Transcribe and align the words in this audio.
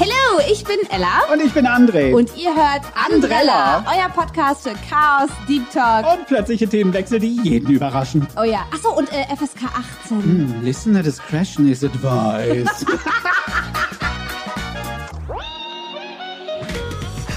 Hallo, 0.00 0.40
ich 0.50 0.64
bin 0.64 0.78
Ella. 0.90 1.24
Und 1.32 1.42
ich 1.42 1.52
bin 1.52 1.66
André. 1.66 2.14
Und 2.14 2.34
ihr 2.36 2.54
hört 2.54 2.82
Andrella, 2.94 3.84
euer 3.86 4.08
Podcast 4.08 4.62
für 4.62 4.74
Chaos, 4.88 5.28
Deep 5.48 5.70
Talk. 5.70 6.06
Und 6.10 6.26
plötzliche 6.26 6.66
Themenwechsel, 6.68 7.18
die 7.20 7.38
jeden 7.42 7.70
überraschen. 7.70 8.26
Oh 8.38 8.44
ja, 8.44 8.66
achso, 8.72 8.90
und 8.96 9.12
äh, 9.12 9.24
FSK 9.36 9.64
18. 10.04 10.22
Hm, 10.22 10.62
listener 10.62 11.02
discretion 11.02 11.68
is 11.68 11.84
advised. 11.84 12.86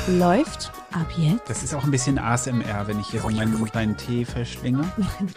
Läuft 0.18 0.72
ab 1.00 1.12
jetzt 1.16 1.50
Das 1.50 1.64
ist 1.64 1.74
auch 1.74 1.84
ein 1.84 1.92
bisschen 1.92 2.20
ASMR, 2.20 2.88
wenn 2.88 3.00
ich 3.00 3.08
hier 3.08 3.22
so 3.22 3.30
meinen 3.30 3.66
kleinen 3.66 3.98
Tee 3.98 4.26
verschlinge. 4.26 4.92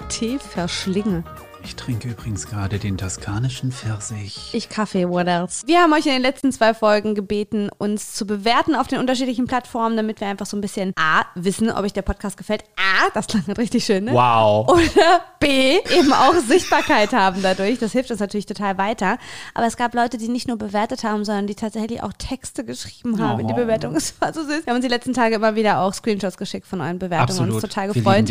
Tee 0.08 0.38
verschlinge. 0.38 1.24
Ich 1.64 1.76
trinke 1.76 2.08
übrigens 2.08 2.46
gerade 2.46 2.78
den 2.78 2.98
toskanischen 2.98 3.70
Pfirsich. 3.72 4.50
Ich 4.52 4.68
Kaffee, 4.68 5.08
what 5.08 5.26
else? 5.26 5.64
Wir 5.66 5.80
haben 5.80 5.92
euch 5.92 6.06
in 6.06 6.12
den 6.12 6.22
letzten 6.22 6.50
zwei 6.52 6.74
Folgen 6.74 7.14
gebeten, 7.14 7.70
uns 7.78 8.14
zu 8.14 8.26
bewerten 8.26 8.74
auf 8.74 8.88
den 8.88 8.98
unterschiedlichen 8.98 9.46
Plattformen, 9.46 9.96
damit 9.96 10.20
wir 10.20 10.26
einfach 10.28 10.46
so 10.46 10.56
ein 10.56 10.60
bisschen 10.60 10.92
A, 10.96 11.22
wissen, 11.34 11.70
ob 11.70 11.84
euch 11.84 11.92
der 11.92 12.02
Podcast 12.02 12.36
gefällt. 12.36 12.64
A, 12.76 13.10
das 13.14 13.26
klang 13.28 13.46
halt 13.46 13.58
richtig 13.58 13.84
schön, 13.84 14.04
ne? 14.04 14.12
Wow. 14.12 14.68
Oder 14.68 15.20
B, 15.38 15.76
eben 15.96 16.12
auch 16.12 16.34
Sichtbarkeit 16.46 17.12
haben 17.12 17.42
dadurch. 17.42 17.78
Das 17.78 17.92
hilft 17.92 18.10
uns 18.10 18.20
natürlich 18.20 18.46
total 18.46 18.76
weiter. 18.78 19.18
Aber 19.54 19.66
es 19.66 19.76
gab 19.76 19.94
Leute, 19.94 20.18
die 20.18 20.28
nicht 20.28 20.48
nur 20.48 20.58
bewertet 20.58 21.04
haben, 21.04 21.24
sondern 21.24 21.46
die 21.46 21.54
tatsächlich 21.54 22.02
auch 22.02 22.12
Texte 22.12 22.64
geschrieben 22.64 23.20
haben 23.20 23.40
in 23.40 23.46
die 23.48 23.54
Oh. 23.54 23.56
Bewertung. 23.56 23.94
Es 23.96 24.20
war 24.20 24.32
so 24.32 24.42
süß. 24.42 24.66
Wir 24.66 24.70
haben 24.70 24.76
uns 24.76 24.84
die 24.84 24.90
letzten 24.90 25.14
Tage 25.14 25.36
immer 25.36 25.54
wieder 25.54 25.80
auch 25.80 25.94
Screenshots 25.94 26.36
geschickt 26.36 26.66
von 26.66 26.80
euren 26.80 26.98
Bewertungen. 26.98 27.28
Absolut. 27.28 27.54
Uns 27.54 27.62
total 27.62 27.92
gefreut. 27.92 28.28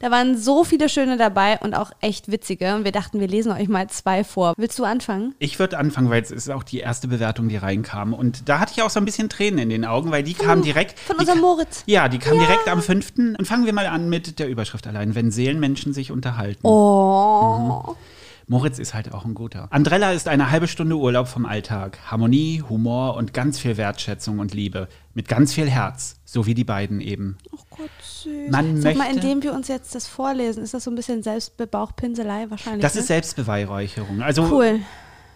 Da 0.00 0.10
waren 0.10 0.36
so 0.36 0.64
viele 0.64 0.88
schöne 0.88 1.16
dabei 1.16 1.58
und 1.60 1.74
auch 1.74 1.90
echt 2.00 2.30
witzige. 2.30 2.71
Und 2.76 2.84
wir 2.84 2.92
dachten, 2.92 3.20
wir 3.20 3.28
lesen 3.28 3.52
euch 3.52 3.68
mal 3.68 3.88
zwei 3.88 4.24
vor. 4.24 4.54
Willst 4.56 4.78
du 4.78 4.84
anfangen? 4.84 5.34
Ich 5.38 5.58
würde 5.58 5.78
anfangen, 5.78 6.10
weil 6.10 6.22
es 6.22 6.30
ist 6.30 6.50
auch 6.50 6.62
die 6.62 6.78
erste 6.78 7.08
Bewertung, 7.08 7.48
die 7.48 7.56
reinkam. 7.56 8.14
Und 8.14 8.48
da 8.48 8.58
hatte 8.58 8.72
ich 8.74 8.82
auch 8.82 8.90
so 8.90 9.00
ein 9.00 9.04
bisschen 9.04 9.28
Tränen 9.28 9.58
in 9.58 9.68
den 9.68 9.84
Augen, 9.84 10.10
weil 10.10 10.22
die 10.22 10.34
kam 10.34 10.62
direkt. 10.62 10.98
von 10.98 11.16
unserem 11.16 11.40
Moritz. 11.40 11.82
Ja, 11.86 12.08
die 12.08 12.18
kam 12.18 12.38
direkt 12.38 12.68
am 12.68 12.82
5. 12.82 13.12
Und 13.38 13.46
fangen 13.46 13.66
wir 13.66 13.72
mal 13.72 13.86
an 13.86 14.08
mit 14.08 14.38
der 14.38 14.48
Überschrift 14.48 14.86
allein, 14.86 15.14
wenn 15.14 15.30
Seelenmenschen 15.30 15.92
sich 15.92 16.10
unterhalten. 16.10 16.66
Oh. 16.66 17.96
Moritz 18.48 18.78
ist 18.78 18.92
halt 18.92 19.12
auch 19.12 19.24
ein 19.24 19.34
guter. 19.34 19.68
Andrella 19.70 20.12
ist 20.12 20.28
eine 20.28 20.50
halbe 20.50 20.68
Stunde 20.68 20.96
Urlaub 20.96 21.28
vom 21.28 21.46
Alltag. 21.46 21.98
Harmonie, 22.06 22.62
Humor 22.68 23.16
und 23.16 23.32
ganz 23.32 23.58
viel 23.58 23.76
Wertschätzung 23.76 24.40
und 24.40 24.52
Liebe. 24.52 24.88
Mit 25.14 25.28
ganz 25.28 25.52
viel 25.52 25.68
Herz. 25.68 26.16
So 26.24 26.46
wie 26.46 26.54
die 26.54 26.64
beiden 26.64 27.00
eben. 27.00 27.36
Oh 27.52 27.58
Gott, 27.70 27.90
süß. 28.02 28.50
Man 28.50 28.80
Sag 28.80 28.96
mal, 28.96 29.08
möchte- 29.08 29.26
indem 29.26 29.42
wir 29.42 29.52
uns 29.52 29.68
jetzt 29.68 29.94
das 29.94 30.06
vorlesen, 30.06 30.62
ist 30.62 30.72
das 30.72 30.84
so 30.84 30.90
ein 30.90 30.94
bisschen 30.94 31.22
Selbstbebauchpinselei 31.22 32.46
wahrscheinlich? 32.48 32.82
Das 32.82 32.94
ne? 32.94 33.00
ist 33.00 33.06
Selbstbeweihräucherung. 33.08 34.22
Also 34.22 34.44
cool. 34.50 34.80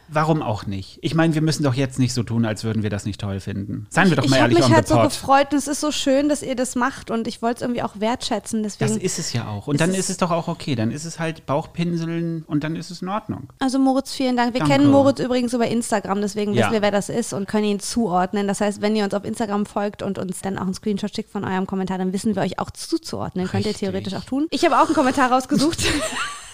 Warum 0.08 0.42
auch 0.42 0.66
nicht? 0.66 0.98
Ich 1.02 1.14
meine, 1.14 1.34
wir 1.34 1.42
müssen 1.42 1.62
doch 1.64 1.74
jetzt 1.74 1.98
nicht 1.98 2.12
so 2.14 2.22
tun, 2.22 2.44
als 2.44 2.64
würden 2.64 2.82
wir 2.82 2.90
das 2.90 3.04
nicht 3.04 3.20
toll 3.20 3.40
finden. 3.40 3.86
Seien 3.90 4.08
wir 4.10 4.16
doch 4.16 4.24
ich 4.24 4.30
mal 4.30 4.36
habe 4.40 4.44
ehrlich 4.52 4.58
mich 4.58 4.66
on 4.66 4.74
halt 4.74 4.88
the 4.88 4.94
so 4.94 5.00
gefreut 5.00 5.52
und 5.52 5.58
es 5.58 5.68
ist 5.68 5.80
so 5.80 5.90
schön, 5.92 6.28
dass 6.28 6.42
ihr 6.42 6.56
das 6.56 6.74
macht 6.76 7.10
und 7.10 7.26
ich 7.28 7.42
wollte 7.42 7.56
es 7.56 7.62
irgendwie 7.62 7.82
auch 7.82 8.00
wertschätzen. 8.00 8.62
Deswegen, 8.62 8.94
Das 8.94 9.02
ist 9.02 9.18
es 9.18 9.32
ja 9.32 9.46
auch. 9.48 9.66
Und 9.66 9.76
ist 9.76 9.80
dann 9.80 9.90
es- 9.90 9.98
ist 9.98 10.10
es 10.10 10.16
doch 10.18 10.30
auch 10.30 10.48
okay. 10.48 10.74
Dann 10.74 10.90
ist 10.90 11.04
es 11.04 11.18
halt 11.18 11.46
Bauchpinseln 11.46 12.44
und 12.46 12.64
dann 12.64 12.76
ist 12.76 12.90
es 12.90 13.02
in 13.02 13.08
Ordnung. 13.08 13.48
also 13.58 13.78
Moritz, 13.78 14.12
vielen 14.12 14.36
Dank. 14.36 14.54
Wir 14.54 14.60
Danke. 14.60 14.74
kennen 14.76 14.90
Moritz 14.90 15.18
übrigens 15.20 15.52
über 15.52 15.66
Instagram, 15.66 16.20
deswegen 16.20 16.52
Ja. 16.54 16.62
wissen 16.64 16.72
wir, 16.72 16.82
wer 16.82 16.90
das 16.90 17.08
ist 17.08 17.32
und 17.32 17.48
können 17.48 17.64
ihn 17.64 17.80
zuordnen. 17.80 18.46
Das 18.48 18.60
heißt, 18.60 18.80
wenn 18.80 18.94
ihr 18.96 19.04
uns 19.04 19.14
auf 19.14 19.24
Instagram 19.24 19.66
folgt 19.66 20.02
und 20.02 20.18
uns 20.18 20.40
dann 20.40 20.58
auch 20.58 20.62
einen 20.62 20.74
Screenshot 20.74 21.14
schickt 21.14 21.30
von 21.30 21.44
eurem 21.44 21.66
Kommentar, 21.66 21.98
dann 21.98 22.12
wissen 22.12 22.34
wir 22.36 22.42
euch 22.42 22.58
auch 22.58 22.70
zuzuordnen. 22.70 23.46
Könnt 23.48 23.64
ihr 23.66 23.70
Richtig. 23.70 23.88
theoretisch 23.88 24.14
auch 24.14 24.24
tun. 24.24 24.46
Ich 24.50 24.64
habe 24.64 24.76
auch 24.80 24.86
einen 24.86 24.94
Kommentar 24.94 25.30
rausgesucht. 25.32 25.84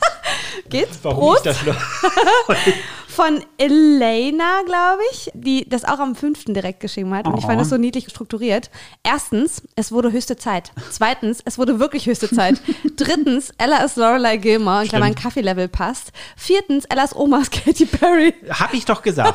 Geht's? 0.68 0.98
Warum 1.02 1.18
Prost. 1.20 1.46
ich 1.46 1.56
das 1.64 1.76
von 3.08 3.44
Elena, 3.58 4.62
glaube 4.64 5.02
ich, 5.12 5.30
die 5.34 5.68
das 5.68 5.84
auch 5.84 5.98
am 5.98 6.14
5. 6.16 6.46
direkt 6.46 6.80
geschrieben 6.80 7.12
hat. 7.14 7.26
Und 7.26 7.36
ich 7.36 7.44
Oh. 7.44 7.46
fand 7.48 7.60
das 7.60 7.68
so 7.68 7.76
niedlich 7.76 8.08
strukturiert. 8.08 8.70
Erstens, 9.02 9.62
es 9.76 9.92
wurde 9.92 10.12
höchste 10.12 10.36
Zeit. 10.36 10.72
Zweitens, 10.90 11.40
es 11.44 11.58
wurde 11.58 11.78
wirklich 11.78 12.06
höchste 12.06 12.30
Zeit. 12.30 12.58
Drittens, 12.96 13.52
Ella 13.58 13.84
ist 13.84 13.96
Lorelei 13.98 14.38
Gilmore, 14.38 14.84
in 14.84 14.88
Klammern 14.88 15.14
Kaffeelevel 15.14 15.68
passt. 15.68 16.12
Viertens, 16.36 16.86
Ellas 16.86 17.14
Oma 17.14 17.40
ist 17.42 17.52
Katy 17.64 17.84
Perry. 17.84 18.34
Hab 18.48 18.72
ich 18.72 18.86
doch 18.86 19.02
gesagt. 19.02 19.34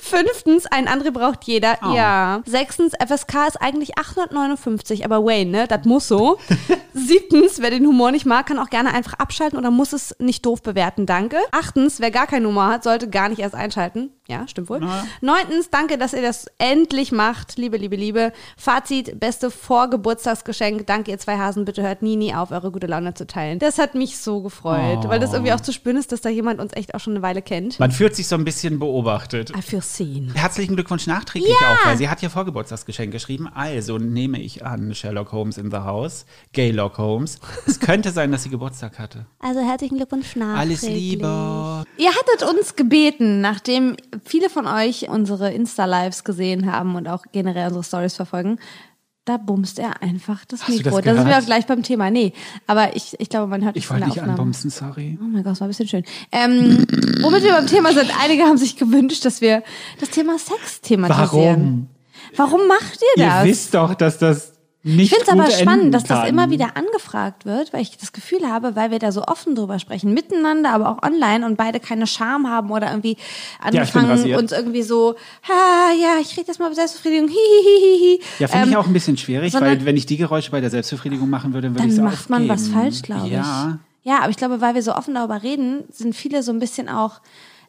Fünftens, 0.00 0.64
ein 0.66 0.88
andere 0.88 1.12
braucht 1.12 1.44
jeder. 1.44 1.78
Oh. 1.84 1.94
Ja. 1.94 2.42
Sechstens, 2.46 2.94
FSK 2.94 3.46
ist 3.48 3.60
eigentlich 3.60 3.98
859, 3.98 5.04
aber 5.04 5.22
Wayne, 5.22 5.50
ne? 5.50 5.68
Das 5.68 5.84
muss 5.84 6.08
so. 6.08 6.38
Siebtens, 6.94 7.60
wer 7.60 7.70
den 7.70 7.86
Humor 7.86 8.10
nicht 8.10 8.24
mag, 8.26 8.46
kann 8.46 8.58
auch 8.58 8.70
gerne 8.70 8.94
einfach 8.94 9.14
abschalten 9.14 9.58
oder 9.58 9.70
muss 9.70 9.92
es 9.92 10.16
nicht 10.18 10.41
doof 10.42 10.62
bewerten. 10.62 11.06
Danke. 11.06 11.36
Achtens, 11.52 12.00
wer 12.00 12.10
gar 12.10 12.26
keinen 12.26 12.46
Humor 12.46 12.66
hat, 12.68 12.84
sollte 12.84 13.08
gar 13.08 13.28
nicht 13.28 13.38
erst 13.40 13.54
einschalten. 13.54 14.10
Ja, 14.28 14.46
stimmt 14.48 14.70
wohl. 14.70 14.80
Neuntens, 15.20 15.68
danke, 15.70 15.98
dass 15.98 16.12
ihr 16.14 16.22
das 16.22 16.46
endlich 16.58 17.12
macht. 17.12 17.56
Liebe, 17.58 17.76
liebe, 17.76 17.96
liebe. 17.96 18.32
Fazit, 18.56 19.18
beste 19.20 19.50
Vorgeburtstagsgeschenk. 19.50 20.86
Danke, 20.86 21.10
ihr 21.10 21.18
zwei 21.18 21.38
Hasen. 21.38 21.64
Bitte 21.64 21.82
hört 21.82 22.02
nie, 22.02 22.16
nie 22.16 22.34
auf, 22.34 22.50
eure 22.50 22.70
gute 22.70 22.86
Laune 22.86 23.14
zu 23.14 23.26
teilen. 23.26 23.58
Das 23.58 23.78
hat 23.78 23.94
mich 23.94 24.18
so 24.18 24.40
gefreut, 24.42 25.00
Oh. 25.04 25.08
weil 25.08 25.20
das 25.20 25.32
irgendwie 25.32 25.52
auch 25.52 25.60
zu 25.60 25.72
spüren 25.72 25.96
ist, 25.96 26.12
dass 26.12 26.20
da 26.20 26.28
jemand 26.28 26.60
uns 26.60 26.72
echt 26.74 26.94
auch 26.94 27.00
schon 27.00 27.14
eine 27.14 27.22
Weile 27.22 27.42
kennt. 27.42 27.78
Man 27.78 27.90
fühlt 27.92 28.14
sich 28.16 28.26
so 28.28 28.36
ein 28.36 28.44
bisschen 28.44 28.78
beobachtet. 28.78 29.50
I 29.56 29.62
feel 29.62 29.82
seen. 29.82 30.32
Herzlichen 30.34 30.74
Glückwunsch 30.76 31.06
nachträglich 31.06 31.52
auch, 31.54 31.86
weil 31.86 31.96
sie 31.96 32.08
hat 32.08 32.22
ihr 32.22 32.30
Vorgeburtstagsgeschenk 32.30 33.12
geschrieben. 33.12 33.48
Also 33.52 33.98
nehme 33.98 34.40
ich 34.40 34.64
an, 34.64 34.94
Sherlock 34.94 35.32
Holmes 35.32 35.58
in 35.58 35.70
the 35.70 35.78
house, 35.78 36.24
Gaylord 36.52 36.98
Holmes. 36.98 37.38
Es 37.66 37.80
könnte 37.80 38.10
sein, 38.10 38.32
dass 38.32 38.42
sie 38.44 38.50
Geburtstag 38.50 38.98
hatte. 38.98 39.26
Also 39.40 39.60
herzlichen 39.60 39.96
Glückwunsch 39.96 40.26
nachträglich. 40.36 40.82
Alles 40.82 40.82
Liebe. 40.82 41.84
Ihr 41.98 42.10
hattet 42.10 42.42
uns 42.48 42.76
gebeten, 42.76 43.40
nachdem 43.40 43.96
viele 44.24 44.48
von 44.50 44.66
euch 44.66 45.08
unsere 45.08 45.52
Insta-Lives 45.52 46.24
gesehen 46.24 46.70
haben 46.70 46.94
und 46.94 47.08
auch 47.08 47.24
generell 47.32 47.66
unsere 47.68 47.84
Stories 47.84 48.14
verfolgen, 48.16 48.58
da 49.24 49.36
bumst 49.36 49.78
er 49.78 50.02
einfach 50.02 50.44
das 50.46 50.62
Hast 50.62 50.70
du 50.70 50.74
Mikro. 50.78 50.96
das 51.00 51.04
da 51.04 51.14
sind 51.14 51.28
wir 51.28 51.38
auch 51.38 51.44
gleich 51.46 51.66
beim 51.66 51.84
Thema. 51.84 52.10
Nee, 52.10 52.32
aber 52.66 52.96
ich, 52.96 53.14
ich 53.20 53.28
glaube, 53.28 53.46
man 53.46 53.62
hört 53.64 53.76
Ich 53.76 53.86
von 53.86 53.94
wollte 53.96 54.06
der 54.06 54.14
dich 54.14 54.20
Aufnahme. 54.22 54.38
anbumsen, 54.40 54.70
sorry. 54.70 55.16
Oh 55.20 55.24
mein 55.24 55.44
Gott, 55.44 55.52
das 55.52 55.60
war 55.60 55.68
ein 55.68 55.70
bisschen 55.70 55.86
schön. 55.88 56.04
Ähm, 56.32 56.84
womit 57.20 57.44
wir 57.44 57.52
beim 57.52 57.68
Thema 57.68 57.92
sind, 57.92 58.10
einige 58.20 58.42
haben 58.42 58.56
sich 58.58 58.76
gewünscht, 58.76 59.24
dass 59.24 59.40
wir 59.40 59.62
das 60.00 60.10
Thema 60.10 60.38
Sex 60.40 60.80
thematisieren. 60.80 61.88
Warum? 62.34 62.56
Warum 62.58 62.66
macht 62.66 62.98
ihr 63.16 63.24
das? 63.24 63.44
Ihr 63.44 63.50
wisst 63.50 63.74
doch, 63.74 63.94
dass 63.94 64.18
das 64.18 64.51
nicht 64.84 65.12
Ich 65.12 65.18
finde 65.18 65.24
es 65.24 65.46
aber 65.46 65.50
spannend, 65.50 65.94
dass 65.94 66.04
das 66.04 66.28
immer 66.28 66.50
wieder 66.50 66.76
angefragt 66.76 67.46
wird, 67.46 67.72
weil 67.72 67.82
ich 67.82 67.96
das 67.96 68.12
Gefühl 68.12 68.48
habe, 68.48 68.74
weil 68.74 68.90
wir 68.90 68.98
da 68.98 69.12
so 69.12 69.24
offen 69.24 69.54
drüber 69.54 69.78
sprechen, 69.78 70.12
miteinander, 70.12 70.70
aber 70.70 70.88
auch 70.88 71.02
online 71.02 71.46
und 71.46 71.56
beide 71.56 71.78
keine 71.78 72.06
Scham 72.08 72.48
haben 72.48 72.70
oder 72.70 72.90
irgendwie 72.90 73.16
ich 73.70 73.80
anfangen, 73.80 74.10
rasiert. 74.10 74.40
uns 74.40 74.50
irgendwie 74.50 74.82
so, 74.82 75.14
ha, 75.48 75.92
ja, 76.00 76.20
ich 76.20 76.36
rede 76.36 76.48
jetzt 76.48 76.58
mal 76.58 76.66
über 76.66 76.74
Selbstbefriedigung, 76.74 77.28
hihihihi. 77.28 78.20
Ja, 78.40 78.48
finde 78.48 78.66
ich 78.66 78.72
Ähm, 78.72 78.78
auch 78.78 78.86
ein 78.86 78.92
bisschen 78.92 79.16
schwierig, 79.16 79.54
weil 79.54 79.84
wenn 79.84 79.96
ich 79.96 80.06
die 80.06 80.16
Geräusche 80.16 80.50
bei 80.50 80.60
der 80.60 80.70
Selbstbefriedigung 80.70 81.30
machen 81.30 81.54
würde, 81.54 81.72
würde 81.74 81.86
ich 81.86 81.94
Dann 81.94 82.04
macht 82.04 82.28
man 82.28 82.48
was 82.48 82.68
falsch, 82.68 83.02
glaube 83.02 83.26
ich. 83.26 83.32
Ja. 83.34 83.78
Ja, 84.04 84.18
aber 84.22 84.30
ich 84.30 84.36
glaube, 84.36 84.60
weil 84.60 84.74
wir 84.74 84.82
so 84.82 84.94
offen 84.96 85.14
darüber 85.14 85.44
reden, 85.44 85.84
sind 85.92 86.16
viele 86.16 86.42
so 86.42 86.50
ein 86.50 86.58
bisschen 86.58 86.88
auch 86.88 87.20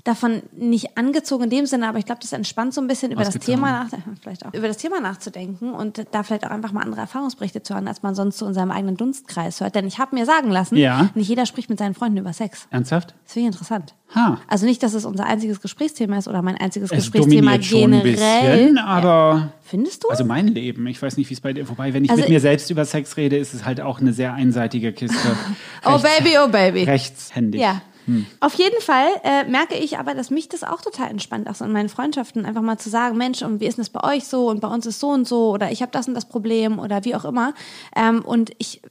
davon 0.03 0.41
nicht 0.51 0.97
angezogen 0.97 1.45
in 1.45 1.49
dem 1.49 1.65
Sinne, 1.65 1.87
aber 1.87 1.97
ich 1.97 2.05
glaube, 2.05 2.19
das 2.21 2.33
entspannt 2.33 2.73
so 2.73 2.81
ein 2.81 2.87
bisschen 2.87 3.11
über 3.13 3.23
das. 3.23 3.35
Thema 3.39 3.71
nach, 3.71 3.99
vielleicht 4.21 4.45
auch 4.45 4.53
über 4.53 4.67
das 4.67 4.75
Thema 4.77 4.99
nachzudenken 4.99 5.71
und 5.73 6.03
da 6.11 6.23
vielleicht 6.23 6.45
auch 6.45 6.49
einfach 6.51 6.73
mal 6.73 6.81
andere 6.81 6.99
Erfahrungsberichte 7.01 7.63
zu 7.63 7.73
hören, 7.73 7.87
als 7.87 8.03
man 8.03 8.13
sonst 8.13 8.37
zu 8.37 8.45
unserem 8.45 8.69
eigenen 8.71 8.97
Dunstkreis 8.97 9.61
hört. 9.61 9.75
Denn 9.75 9.87
ich 9.87 9.99
habe 9.99 10.15
mir 10.15 10.25
sagen 10.25 10.49
lassen, 10.51 10.75
Ja. 10.75 11.09
nicht 11.15 11.29
jeder 11.29 11.45
spricht 11.45 11.69
mit 11.69 11.79
seinen 11.79 11.93
Freunden 11.95 12.17
über 12.17 12.33
Sex. 12.33 12.67
Ernsthaft? 12.69 13.15
Das 13.23 13.33
finde 13.33 13.49
ich 13.49 13.53
interessant. 13.53 13.93
Ha. 14.13 14.39
Also 14.47 14.65
nicht, 14.65 14.83
dass 14.83 14.93
es 14.93 15.05
unser 15.05 15.25
einziges 15.25 15.61
Gesprächsthema 15.61 16.17
ist 16.17 16.27
oder 16.27 16.41
mein 16.41 16.57
einziges 16.57 16.91
Es 16.91 16.97
Gesprächsthema 17.11 17.57
generell. 17.57 18.01
bisschen, 18.03 18.77
aber 18.77 19.53
Findest 19.63 20.03
du? 20.03 20.09
also 20.09 20.25
mein 20.25 20.47
Leben. 20.49 20.85
Ich 20.87 21.01
weiß 21.01 21.15
nicht, 21.17 21.29
wie 21.29 21.33
es 21.33 21.41
bei 21.41 21.53
dir. 21.53 21.67
Wobei, 21.69 21.93
wenn 21.93 22.03
ich 22.03 22.11
Also- 22.11 22.21
mit 22.23 22.29
mir 22.29 22.39
selbst 22.41 22.69
über 22.69 22.83
Sex 22.85 23.15
rede, 23.17 23.37
ist 23.37 23.53
es 23.53 23.63
halt 23.65 23.79
auch 23.81 24.01
eine 24.01 24.11
sehr 24.13 24.33
einseitige 24.33 24.91
Kiste. 24.91 25.17
oh 25.85 25.91
Rechts- 25.95 26.03
Baby, 26.17 26.35
oh 26.45 26.49
Baby. 26.49 26.83
Rechtshändig. 26.83 27.61
Ja. 27.61 27.81
Hm. 28.05 28.25
Auf 28.39 28.55
jeden 28.55 28.81
Fall 28.81 29.07
äh, 29.23 29.43
merke 29.45 29.75
ich 29.75 29.97
aber, 29.97 30.13
dass 30.13 30.29
mich 30.29 30.49
das 30.49 30.63
auch 30.63 30.81
total 30.81 31.09
entspannt, 31.09 31.49
auch 31.49 31.55
so 31.55 31.65
in 31.65 31.71
meinen 31.71 31.89
Freundschaften 31.89 32.45
einfach 32.45 32.61
mal 32.61 32.77
zu 32.77 32.89
sagen, 32.89 33.17
Mensch, 33.17 33.41
und 33.41 33.59
wie 33.59 33.65
ist 33.65 33.77
denn 33.77 33.83
das 33.83 33.89
bei 33.89 34.03
euch 34.03 34.25
so 34.25 34.49
und 34.49 34.59
bei 34.59 34.67
uns 34.67 34.85
ist 34.85 34.99
so 34.99 35.09
und 35.09 35.27
so 35.27 35.51
oder 35.51 35.71
ich 35.71 35.81
habe 35.81 35.91
das 35.91 36.07
und 36.07 36.13
das 36.13 36.25
Problem 36.25 36.79
oder 36.79 37.05
wie 37.05 37.15
auch 37.15 37.25
immer. 37.25 37.53
Ähm, 37.95 38.23
und 38.23 38.51
ich 38.57 38.81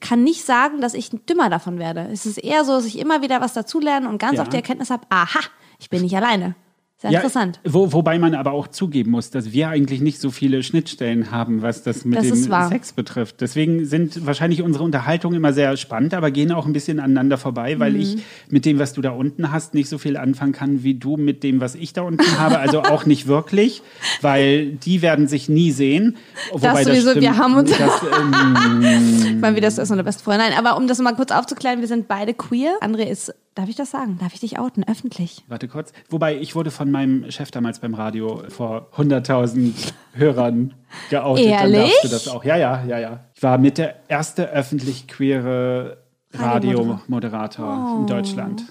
kann 0.00 0.22
nicht 0.24 0.44
sagen, 0.44 0.80
dass 0.80 0.94
ich 0.94 1.10
dümmer 1.10 1.50
davon 1.50 1.78
werde. 1.78 2.08
Es 2.12 2.26
ist 2.26 2.38
eher 2.38 2.64
so, 2.64 2.72
dass 2.72 2.84
ich 2.84 2.98
immer 2.98 3.22
wieder 3.22 3.40
was 3.40 3.52
dazulerne 3.54 4.08
und 4.08 4.18
ganz 4.18 4.36
Ja. 4.36 4.42
oft 4.42 4.52
die 4.52 4.56
Erkenntnis 4.56 4.90
habe, 4.90 5.06
aha, 5.10 5.40
ich 5.78 5.90
bin 5.90 6.02
nicht 6.02 6.16
alleine. 6.16 6.54
Sehr 7.02 7.10
interessant. 7.10 7.60
Wo, 7.64 7.92
wobei 7.92 8.18
man 8.18 8.34
aber 8.34 8.52
auch 8.52 8.68
zugeben 8.68 9.10
muss, 9.10 9.30
dass 9.30 9.52
wir 9.52 9.68
eigentlich 9.68 10.00
nicht 10.00 10.20
so 10.20 10.30
viele 10.30 10.62
Schnittstellen 10.62 11.30
haben, 11.30 11.60
was 11.62 11.82
das 11.82 12.04
mit 12.04 12.18
Das 12.18 12.28
dem. 12.28 12.68
Sex 12.68 12.92
betrifft. 12.92 13.40
Deswegen 13.40 13.84
sind 13.84 14.24
wahrscheinlich 14.24 14.62
unsere 14.62 14.84
Unterhaltungen 14.84 15.36
immer 15.36 15.52
sehr 15.52 15.76
spannend, 15.76 16.14
aber 16.14 16.30
gehen 16.30 16.52
auch 16.52 16.64
ein 16.66 16.72
bisschen 16.72 17.00
aneinander 17.00 17.38
vorbei, 17.38 17.78
weil 17.78 17.96
ich 17.96 18.16
Mhm. 18.16 18.22
mit 18.50 18.64
dem, 18.64 18.78
was 18.78 18.92
du 18.92 19.02
da 19.02 19.10
unten 19.10 19.52
hast, 19.52 19.74
nicht 19.74 19.88
so 19.88 19.98
viel 19.98 20.16
anfangen 20.16 20.52
kann 20.52 20.82
wie 20.84 20.94
du 20.94 21.16
mit 21.16 21.42
dem, 21.42 21.60
was 21.60 21.74
ich 21.74 21.92
da 21.92 22.02
unten 22.02 22.38
habe. 22.38 22.58
Also 22.58 22.82
auch 22.82 23.04
nicht 23.04 23.26
wirklich, 23.26 23.82
weil 24.20 24.66
die 24.72 25.02
werden 25.02 25.26
sich 25.28 25.48
nie 25.48 25.72
sehen. 25.72 26.16
Wobei 26.52 26.84
sowieso, 26.84 27.14
wir 27.20 27.36
haben 27.36 27.54
uns- 27.56 27.70
Das, 27.76 27.90
ähm, 28.20 29.40
Mal 29.40 29.52
wieder, 29.56 29.66
das 29.66 29.74
ist 29.74 29.90
unsere 29.90 30.04
beste 30.04 30.22
Freundin. 30.22 30.46
Nein, 30.48 30.58
aber 30.58 30.76
um 30.76 30.86
das 30.86 30.98
mal 31.00 31.14
kurz 31.14 31.30
aufzuklären, 31.32 31.80
wir 31.80 31.88
sind 31.88 32.08
beide 32.08 32.34
queer. 32.34 32.72
André 32.80 33.04
ist, 33.08 33.34
darf 33.54 33.68
ich 33.68 33.76
das 33.76 33.90
sagen? 33.90 34.18
Darf 34.20 34.34
ich 34.34 34.40
dich 34.40 34.58
outen? 34.58 34.84
Öffentlich. 34.86 35.44
Warte 35.48 35.68
kurz. 35.68 35.92
Wobei, 36.10 36.36
ich 36.36 36.54
wurde 36.54 36.70
von 36.70 36.90
meinem 36.90 37.30
Chef 37.30 37.50
damals 37.50 37.78
beim 37.80 37.94
Radio 37.94 38.42
vor 38.48 38.88
100.000 38.96 39.72
Hörern 40.14 40.74
geoutet. 41.10 41.46
Dann 41.46 41.52
Ehrlich? 41.52 41.90
darfst 41.92 42.04
du 42.04 42.08
das 42.08 42.28
auch. 42.28 42.44
Ja, 42.44 42.56
ja, 42.56 42.84
ja, 42.84 42.98
ja. 42.98 43.20
Ich 43.34 43.42
war 43.42 43.58
mit 43.58 43.78
der 43.78 43.96
erste 44.08 44.50
öffentlich 44.50 45.08
queere 45.08 45.98
Radiomoderator 46.34 47.98
in 48.00 48.06
Deutschland. 48.06 48.64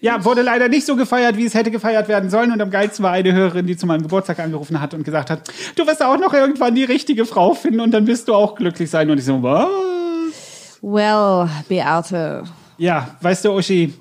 Ja, 0.00 0.24
wurde 0.24 0.42
leider 0.42 0.68
nicht 0.68 0.86
so 0.86 0.96
gefeiert, 0.96 1.36
wie 1.36 1.44
es 1.44 1.54
hätte 1.54 1.70
gefeiert 1.70 2.08
werden 2.08 2.30
sollen. 2.30 2.52
Und 2.52 2.60
am 2.60 2.70
geilsten 2.70 3.04
war 3.04 3.12
eine 3.12 3.32
Hörerin, 3.32 3.66
die 3.66 3.76
zu 3.76 3.86
meinem 3.86 4.02
Geburtstag 4.02 4.38
angerufen 4.38 4.80
hat 4.80 4.94
und 4.94 5.04
gesagt 5.04 5.30
hat, 5.30 5.48
du 5.76 5.86
wirst 5.86 6.02
auch 6.02 6.18
noch 6.18 6.32
irgendwann 6.32 6.74
die 6.74 6.84
richtige 6.84 7.24
Frau 7.24 7.54
finden 7.54 7.80
und 7.80 7.92
dann 7.92 8.06
wirst 8.06 8.28
du 8.28 8.34
auch 8.34 8.54
glücklich 8.54 8.90
sein. 8.90 9.10
Und 9.10 9.18
ich 9.18 9.24
so, 9.24 9.42
was? 9.42 10.78
Well, 10.82 11.48
Beate. 11.68 12.44
Ja, 12.78 13.16
weißt 13.20 13.44
du, 13.44 13.52
Uschi, 13.52 13.94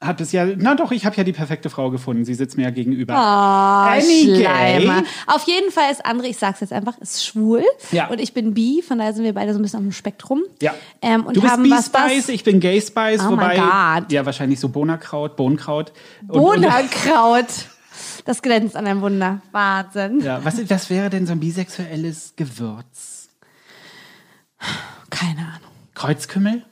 hat 0.00 0.20
es 0.20 0.30
ja, 0.30 0.46
na 0.56 0.76
doch, 0.76 0.92
ich 0.92 1.04
habe 1.04 1.16
ja 1.16 1.24
die 1.24 1.32
perfekte 1.32 1.70
Frau 1.70 1.90
gefunden. 1.90 2.24
Sie 2.24 2.34
sitzt 2.34 2.56
mir 2.56 2.64
ja 2.64 2.70
gegenüber. 2.70 3.14
Oh, 3.14 3.18
Annie 3.18 4.36
Schleimer. 4.36 5.02
Gay. 5.02 5.10
Auf 5.26 5.42
jeden 5.48 5.72
Fall 5.72 5.90
ist 5.90 6.06
André, 6.06 6.26
ich 6.26 6.36
sag's 6.36 6.60
jetzt 6.60 6.72
einfach, 6.72 6.96
ist 6.98 7.26
schwul. 7.26 7.64
Ja. 7.90 8.06
Und 8.06 8.20
ich 8.20 8.32
bin 8.32 8.54
bi, 8.54 8.80
von 8.86 8.98
daher 8.98 9.12
sind 9.12 9.24
wir 9.24 9.34
beide 9.34 9.52
so 9.52 9.58
ein 9.58 9.62
bisschen 9.62 9.78
auf 9.78 9.84
dem 9.84 9.92
Spektrum. 9.92 10.42
Ja. 10.62 10.74
Ähm, 11.02 11.26
und 11.26 11.36
du 11.36 11.40
bist 11.40 11.52
haben 11.52 11.64
Bee 11.64 11.70
was, 11.70 11.86
Spice, 11.86 12.24
was 12.24 12.28
ich 12.28 12.44
bin 12.44 12.60
Gay 12.60 12.80
Spice, 12.80 13.22
Oh 13.26 13.30
wobei 13.32 13.58
mein 13.58 14.02
Gott. 14.02 14.12
ja 14.12 14.24
wahrscheinlich 14.24 14.60
so 14.60 14.68
Bohnerkraut, 14.68 15.34
Bohnenkraut. 15.36 15.92
Bohnerkraut. 16.22 17.46
Das 18.24 18.40
glänzt 18.42 18.76
an 18.76 18.86
einem 18.86 19.00
Wunder. 19.00 19.40
Wahnsinn. 19.50 20.20
Ja, 20.20 20.44
was, 20.44 20.58
was 20.70 20.90
wäre 20.90 21.10
denn 21.10 21.26
so 21.26 21.32
ein 21.32 21.40
bisexuelles 21.40 22.34
Gewürz? 22.36 23.30
Keine 25.10 25.40
Ahnung. 25.40 25.72
Kreuzkümmel? 25.94 26.62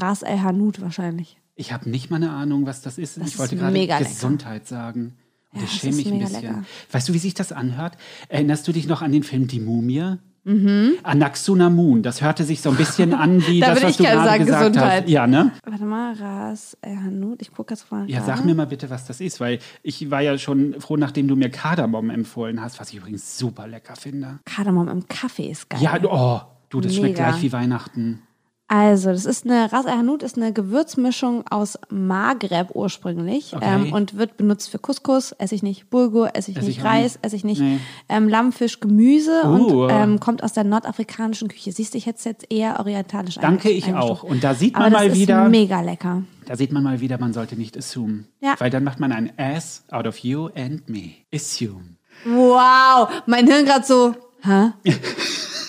Ras 0.00 0.22
El 0.22 0.42
Hanout 0.42 0.74
wahrscheinlich. 0.80 1.38
Ich 1.54 1.72
habe 1.72 1.88
nicht 1.88 2.10
mal 2.10 2.16
eine 2.16 2.30
Ahnung, 2.30 2.66
was 2.66 2.82
das 2.82 2.98
ist. 2.98 3.16
Das 3.18 3.28
ich 3.28 3.38
wollte 3.38 3.56
gerade 3.56 3.72
mega 3.72 3.98
lecker. 3.98 4.10
Gesundheit 4.10 4.66
sagen. 4.66 5.16
Und 5.52 5.60
Ja, 5.60 5.64
ich 5.64 5.72
schäme 5.72 5.96
mich 5.96 6.06
ein 6.12 6.18
bisschen. 6.18 6.42
lecker. 6.42 6.62
Weißt 6.92 7.08
du, 7.08 7.14
wie 7.14 7.18
sich 7.18 7.34
das 7.34 7.52
anhört? 7.52 7.96
Erinnerst 8.28 8.68
du 8.68 8.72
dich 8.72 8.86
noch 8.86 9.00
an 9.02 9.12
den 9.12 9.22
Film 9.22 9.46
Die 9.46 9.60
Mumie? 9.60 10.16
Mhm. 10.44 10.92
Anaxunamun. 11.02 12.02
Das 12.04 12.22
hörte 12.22 12.44
sich 12.44 12.60
so 12.60 12.70
ein 12.70 12.76
bisschen 12.76 13.14
an 13.14 13.44
wie 13.48 13.58
Da 13.60 13.74
das, 13.74 13.82
was 13.82 13.90
ich 13.92 13.96
du 13.96 14.02
gerade 14.04 14.24
sagen, 14.24 14.44
gesagt 14.46 14.66
Gesundheit. 14.74 15.02
hast. 15.04 15.10
Ja, 15.10 15.26
ne? 15.26 15.50
Warte 15.64 15.84
mal, 15.84 16.12
Ras 16.14 16.76
El 16.82 16.96
Hanout. 16.98 17.36
Ich 17.40 17.52
gucke 17.52 17.74
jetzt 17.74 17.90
mal. 17.90 18.08
Ja, 18.08 18.22
sag 18.22 18.44
mir 18.44 18.54
mal 18.54 18.66
bitte, 18.66 18.88
was 18.90 19.06
das 19.06 19.20
ist, 19.20 19.40
weil 19.40 19.58
ich 19.82 20.08
war 20.10 20.20
ja 20.20 20.38
schon 20.38 20.80
froh, 20.80 20.96
nachdem 20.96 21.26
du 21.26 21.34
mir 21.36 21.50
Kardamom 21.50 22.10
empfohlen 22.10 22.60
hast, 22.60 22.78
was 22.78 22.90
ich 22.90 22.96
übrigens 22.98 23.38
super 23.38 23.66
lecker 23.66 23.96
finde. 23.96 24.38
Kardamom 24.44 24.88
im 24.88 25.08
Kaffee 25.08 25.50
ist 25.50 25.68
geil. 25.68 25.80
Ja, 25.82 25.98
oh, 26.04 26.40
du, 26.68 26.80
das 26.80 26.94
schmeckt 26.94 27.16
Mega. 27.18 27.30
gleich 27.30 27.42
wie 27.42 27.50
Weihnachten. 27.52 28.22
Also, 28.68 29.10
das 29.10 29.26
ist 29.26 29.44
eine, 29.44 29.72
Ras 29.72 29.84
El 29.86 29.92
Hanout 29.92 30.24
ist 30.24 30.36
eine 30.36 30.52
Gewürzmischung 30.52 31.44
aus 31.48 31.78
Maghreb 31.88 32.70
ursprünglich 32.74 33.54
Okay. 33.54 33.64
ähm, 33.64 33.92
und 33.92 34.16
wird 34.18 34.36
benutzt 34.36 34.70
für 34.70 34.80
Couscous, 34.80 35.30
esse 35.38 35.54
ich 35.54 35.62
nicht, 35.62 35.88
Bulgur, 35.88 36.30
esse 36.34 36.50
ich 36.50 36.56
Ess 36.56 36.64
nicht, 36.64 36.78
ich 36.78 36.84
Reis, 36.84 37.16
esse 37.22 37.36
ich 37.36 37.44
nicht, 37.44 37.60
Nee. 37.60 37.78
ähm, 38.08 38.28
Lammfisch, 38.28 38.80
Gemüse 38.80 39.42
Uh. 39.44 39.84
und 39.84 39.90
ähm, 39.92 40.18
kommt 40.18 40.42
aus 40.42 40.52
der 40.52 40.64
nordafrikanischen 40.64 41.46
Küche. 41.46 41.70
Siehst 41.70 41.94
du, 41.94 41.98
ich 41.98 42.06
hätte 42.06 42.18
es 42.18 42.24
jetzt 42.24 42.50
eher 42.50 42.80
orientalisch 42.80 43.36
Danke, 43.36 43.70
ich 43.70 43.94
auch. 43.94 44.24
Und 44.24 44.42
da 44.42 44.54
sieht 44.54 44.74
Aber 44.74 44.84
man 44.86 44.92
das 44.94 45.00
mal 45.02 45.06
ist 45.10 45.18
wieder, 45.18 45.48
mega 45.48 45.80
lecker. 45.82 46.24
da 46.46 46.56
sieht 46.56 46.72
man 46.72 46.82
mal 46.82 47.00
wieder, 47.00 47.18
man 47.18 47.32
sollte 47.32 47.54
nicht 47.54 47.76
assume. 47.78 48.24
Ja. 48.40 48.56
Weil 48.58 48.70
dann 48.70 48.82
macht 48.82 48.98
man 48.98 49.12
ein 49.12 49.32
Ass 49.38 49.84
out 49.92 50.08
of 50.08 50.18
you 50.18 50.48
and 50.56 50.88
me. 50.88 51.10
Assume. 51.32 51.96
Wow, 52.24 53.10
mein 53.26 53.46
Hirn 53.46 53.64
gerade 53.64 53.86
so, 53.86 54.14
hä? 54.42 54.72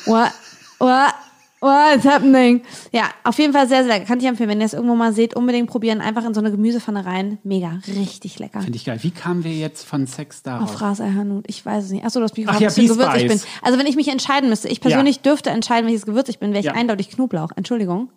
What? 0.07 0.31
What? 0.79 1.13
What's 1.59 2.05
happening? 2.05 2.61
Ja, 2.91 3.05
auf 3.23 3.39
jeden 3.39 3.51
Fall 3.51 3.67
sehr, 3.67 3.83
sehr 3.83 3.93
lecker. 3.93 4.05
Kann 4.05 4.19
ich 4.19 4.25
empfehlen. 4.25 4.49
Wenn 4.49 4.59
ihr 4.59 4.65
es 4.67 4.73
irgendwo 4.73 4.93
mal 4.95 5.11
seht, 5.13 5.35
unbedingt 5.35 5.67
probieren. 5.69 6.01
Einfach 6.01 6.23
in 6.23 6.33
so 6.35 6.39
eine 6.39 6.51
Gemüsepfanne 6.51 7.05
rein. 7.05 7.39
Mega, 7.43 7.79
richtig 7.87 8.37
lecker. 8.37 8.61
Finde 8.61 8.77
ich 8.77 8.85
geil. 8.85 8.99
Wie 9.01 9.09
kamen 9.11 9.43
wir 9.43 9.53
jetzt 9.55 9.83
von 9.85 10.05
Sex 10.05 10.43
darauf? 10.43 10.69
Auf 10.69 10.81
Ras 10.81 10.99
El 10.99 11.15
Hanout. 11.15 11.43
Ich 11.47 11.65
weiß 11.65 11.85
es 11.85 11.91
nicht. 11.91 12.05
Achso, 12.05 12.19
du 12.19 12.25
hast 12.25 12.37
mich 12.37 12.45
gefragt, 12.45 12.61
ja, 12.61 12.69
Bee 12.69 12.87
Gewürz 12.87 13.15
ich 13.15 13.27
bin. 13.27 13.39
Also 13.63 13.79
wenn 13.79 13.87
ich 13.87 13.95
mich 13.95 14.07
entscheiden 14.09 14.49
müsste, 14.49 14.67
ich 14.67 14.81
persönlich 14.81 15.21
dürfte 15.21 15.49
entscheiden, 15.49 15.87
welches 15.87 16.05
Gewürz 16.05 16.29
ich 16.29 16.37
bin, 16.39 16.49
wäre 16.51 16.59
ich 16.59 16.65
Ja. 16.67 16.73
eindeutig 16.73 17.09
Knoblauch. 17.09 17.49
Entschuldigung. 17.55 18.09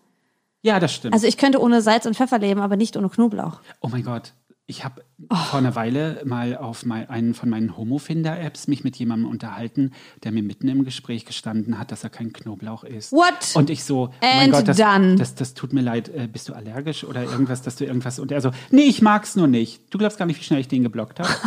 Ja, 0.63 0.79
das 0.79 0.93
stimmt. 0.93 1.15
Also 1.15 1.27
ich 1.27 1.39
könnte 1.39 1.61
ohne 1.63 1.81
Salz 1.81 2.05
und 2.05 2.15
Pfeffer 2.17 2.39
leben, 2.39 2.61
aber 2.61 2.77
nicht 2.77 2.95
ohne 2.97 3.09
Knoblauch. 3.09 3.61
oh 3.81 3.89
mein 3.89 4.03
Gott. 4.05 4.35
Ich 4.71 4.85
habe 4.85 5.03
Oh. 5.29 5.35
vor 5.37 5.59
einer 5.59 5.75
Weile 5.75 6.23
mal 6.25 6.57
auf 6.57 6.87
mein, 6.87 7.09
einen 7.11 7.35
von 7.35 7.51
meinen 7.51 7.77
Homofinder-Apps 7.77 8.69
mich 8.69 8.85
mit 8.85 8.97
jemandem 8.97 9.29
unterhalten, 9.31 9.93
der 10.25 10.33
mir 10.33 10.43
mitten 10.43 10.67
im 10.69 10.85
Gespräch 10.85 11.25
gestanden 11.27 11.79
hat, 11.79 11.93
dass 11.93 12.05
er 12.05 12.11
kein 12.11 12.33
Knoblauch 12.33 12.85
isst. 12.85 13.13
What? 13.13 13.35
Und 13.55 13.69
ich 13.69 13.85
so, 13.85 14.05
oh 14.11 14.15
mein 14.23 14.45
And 14.45 14.53
Gott, 14.53 14.69
das, 14.69 14.77
done. 14.79 15.17
das, 15.17 15.35
das 15.35 15.55
tut 15.55 15.73
mir 15.73 15.83
leid, 15.83 16.09
äh, 16.09 16.27
bist 16.27 16.49
du 16.49 16.55
allergisch 16.55 17.05
oder 17.05 17.23
irgendwas, 17.25 17.63
dass 17.63 17.77
du 17.77 17.85
irgendwas. 17.85 18.19
Und 18.19 18.33
er 18.33 18.41
so, 18.41 18.51
nee, 18.71 18.83
ich 18.85 19.03
mag's 19.03 19.37
nur 19.37 19.47
nicht. 19.49 19.93
Du 19.93 19.99
glaubst 19.99 20.19
gar 20.19 20.27
nicht, 20.27 20.41
wie 20.41 20.45
schnell 20.45 20.61
ich 20.61 20.69
den 20.69 20.83
geblockt 20.85 21.19
habe. 21.21 21.29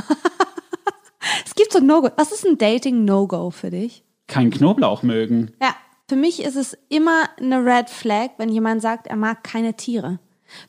Es 1.45 1.55
gibt 1.55 1.71
so 1.71 1.79
No-Go. 1.79 2.09
Was 2.17 2.31
ist 2.31 2.45
ein 2.45 2.57
Dating-No-Go 2.57 3.51
für 3.51 3.69
dich? 3.69 4.03
Kein 4.27 4.49
Knoblauch 4.51 5.03
mögen. 5.03 5.51
Ja, 5.61 5.75
für 6.09 6.15
mich 6.15 6.41
ist 6.43 6.55
es 6.55 6.77
immer 6.89 7.29
eine 7.39 7.63
Red 7.63 7.89
Flag, 7.89 8.31
wenn 8.37 8.49
jemand 8.49 8.81
sagt, 8.81 9.07
er 9.07 9.15
mag 9.15 9.43
keine 9.43 9.75
Tiere. 9.75 10.19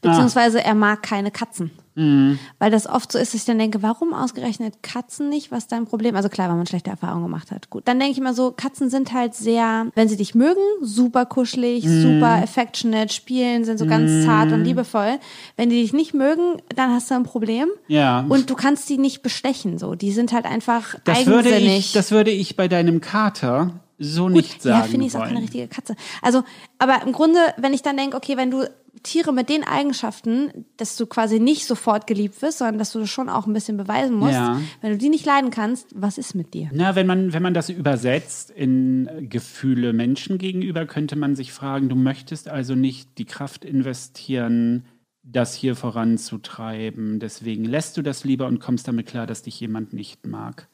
Beziehungsweise 0.01 0.63
er 0.63 0.75
mag 0.75 1.03
keine 1.03 1.31
Katzen. 1.31 1.71
Weil 1.97 2.73
das 2.73 2.89
oft 2.89 3.13
so 3.13 3.21
ist, 3.21 3.35
dass 3.35 3.41
ich 3.43 3.45
dann 3.45 3.59
denke, 3.59 3.81
warum 3.81 4.15
ausgerechnet 4.15 4.83
Katzen 4.83 5.29
nicht? 5.29 5.53
Was 5.53 5.65
ist 5.65 5.73
dein 5.73 5.85
Problem? 5.87 6.17
Also 6.17 6.29
klar, 6.29 6.49
weil 6.49 6.57
man 6.57 6.67
schlechte 6.67 6.91
Erfahrungen 6.91 7.23
gemacht 7.23 7.53
hat. 7.53 7.71
Gut. 7.71 7.87
Dann 7.87 8.01
denke 8.01 8.13
ich 8.13 8.19
immer 8.19 8.35
so, 8.35 8.51
Katzen 8.51 8.91
sind 8.91 9.13
halt 9.13 9.35
sehr, 9.35 9.87
wenn 9.95 10.09
sie 10.09 10.17
dich 10.17 10.35
mögen, 10.35 10.61
super 10.83 11.25
kuschelig, 11.25 11.85
super 11.89 12.43
affectionate, 12.43 13.15
spielen, 13.15 13.65
sind 13.65 13.79
so 13.79 13.87
ganz 13.87 14.25
zart 14.25 14.51
und 14.51 14.65
liebevoll. 14.65 15.21
Wenn 15.57 15.71
die 15.71 15.81
dich 15.83 15.93
nicht 15.93 16.15
mögen, 16.15 16.57
dann 16.75 16.91
hast 16.91 17.13
du 17.13 17.15
ein 17.15 17.23
Problem. 17.23 17.69
Ja. 17.87 18.25
Und 18.29 18.51
du 18.51 18.57
kannst 18.57 18.89
die 18.89 18.99
nicht 18.99 19.23
bestechen, 19.23 19.79
so. 19.79 19.95
Die 19.95 20.11
sind 20.11 20.33
halt 20.33 20.47
einfach 20.47 20.97
Das 21.05 21.27
würde, 21.27 21.51
eigensinnig. 21.51 21.79
ich, 21.79 21.93
das 21.93 22.11
würde 22.11 22.33
ich 22.33 22.57
bei 22.57 22.67
deinem 22.67 23.01
Kater 23.01 23.71
so 24.01 24.29
nicht 24.29 24.63
sagen 24.63 24.79
Ja, 24.79 24.83
finde 24.83 25.07
ich 25.07 25.15
ist 25.15 25.17
auch 25.17 25.25
keine 25.25 25.43
richtige 25.43 25.69
Katze. 25.69 25.95
Also, 26.23 26.43
aber 26.79 27.03
im 27.07 27.13
Grunde, 27.13 27.39
wenn 27.57 27.73
ich 27.73 27.83
dann 27.83 27.97
denke, 27.97 28.17
okay, 28.17 28.37
wenn 28.37 28.51
du 28.51 28.69
Tiere 29.03 29.33
mit 29.33 29.49
den 29.49 29.65
Eigenschaften, 29.65 30.67
dass 30.77 30.97
du 30.97 31.07
quasi 31.07 31.41
nicht 31.41 31.67
sofort 31.67 32.07
geliebt 32.07 32.41
wirst, 32.43 32.59
sondern 32.59 32.79
dass 32.79 32.93
du 32.93 33.07
schon 33.07 33.29
auch 33.29 33.47
ein 33.47 33.53
bisschen 33.53 33.77
beweisen 33.77 34.15
musst, 34.17 34.33
Ja. 34.35 34.61
wenn 34.81 34.93
du 34.93 34.99
die 34.99 35.09
nicht 35.09 35.27
leiden 35.27 35.51
kannst, 35.51 35.89
was 35.95 36.17
ist 36.19 36.35
mit 36.35 36.55
dir? 36.55 36.71
Na, 36.73 36.95
wenn 36.95 37.07
man, 37.07 37.33
wenn 37.33 37.43
man 37.43 37.55
das 37.55 37.69
übersetzt 37.69 38.51
in 38.51 39.09
Gefühle 39.29 39.93
Menschen 39.93 40.39
gegenüber, 40.39 40.87
könnte 40.87 41.17
man 41.17 41.37
sich 41.37 41.53
fragen, 41.53 41.89
du 41.89 41.97
möchtest 41.97 42.49
also 42.49 42.75
nicht 42.75 43.19
die 43.19 43.25
Kraft 43.27 43.65
investieren, 43.65 44.85
das 45.23 45.55
hier 45.55 45.75
voranzutreiben. 45.75 47.19
Deswegen 47.19 47.65
lässt 47.65 47.97
du 47.97 48.03
das 48.03 48.25
lieber 48.25 48.47
und 48.47 48.61
kommst 48.61 48.87
damit 48.89 49.07
klar, 49.07 49.27
dass 49.27 49.43
dich 49.43 49.59
jemand 49.61 49.93
nicht 49.93 50.27
mag. 50.27 50.69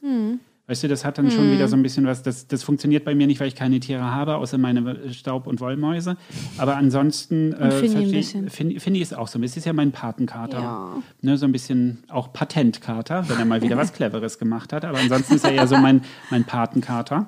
Weißt 0.71 0.85
du, 0.85 0.89
das 0.89 1.05
hat 1.05 1.19
dann 1.19 1.33
schon 1.33 1.51
wieder 1.51 1.67
so 1.67 1.75
ein 1.75 1.83
bisschen 1.83 2.07
was, 2.07 2.23
das, 2.23 2.47
das 2.47 2.63
funktioniert 2.63 3.05
bei 3.05 3.13
mir 3.17 3.27
nicht, 3.27 3.41
weil 3.41 3.49
ich 3.49 3.57
keine 3.57 3.81
Tiere 3.81 4.05
habe, 4.15 4.37
außer 4.37 4.57
meine 4.57 5.13
Staub- 5.13 5.49
und 5.49 5.61
Wollmäuse. 5.61 6.17
Aber 6.59 6.77
ansonsten 6.77 7.53
äh, 7.55 7.73
Finny 7.73 7.97
ein 7.97 8.03
versteh- 8.05 8.13
bisschen. 8.13 8.51
Fin- 8.51 8.79
Finny 8.79 9.01
ist 9.01 9.17
auch 9.17 9.27
so. 9.27 9.41
Es 9.43 9.57
ist 9.57 9.67
ja 9.67 9.73
mein 9.73 9.91
Patenkater. 9.91 10.61
Ja. 10.61 11.03
Ne, 11.23 11.37
so 11.37 11.45
ein 11.47 11.51
bisschen 11.51 12.05
auch 12.09 12.33
Patentkater, 12.33 13.29
wenn 13.29 13.39
er 13.41 13.45
mal 13.47 13.63
wieder 13.63 13.77
was 13.77 13.93
Cleveres 13.95 14.39
gemacht 14.39 14.73
hat. 14.73 14.85
Aber 14.85 14.99
ansonsten 14.99 15.35
ist 15.35 15.45
er 15.45 15.51
eher 15.51 15.67
so 15.67 15.77
mein, 15.77 16.03
mein 16.31 16.45
Patenkater. 16.45 17.27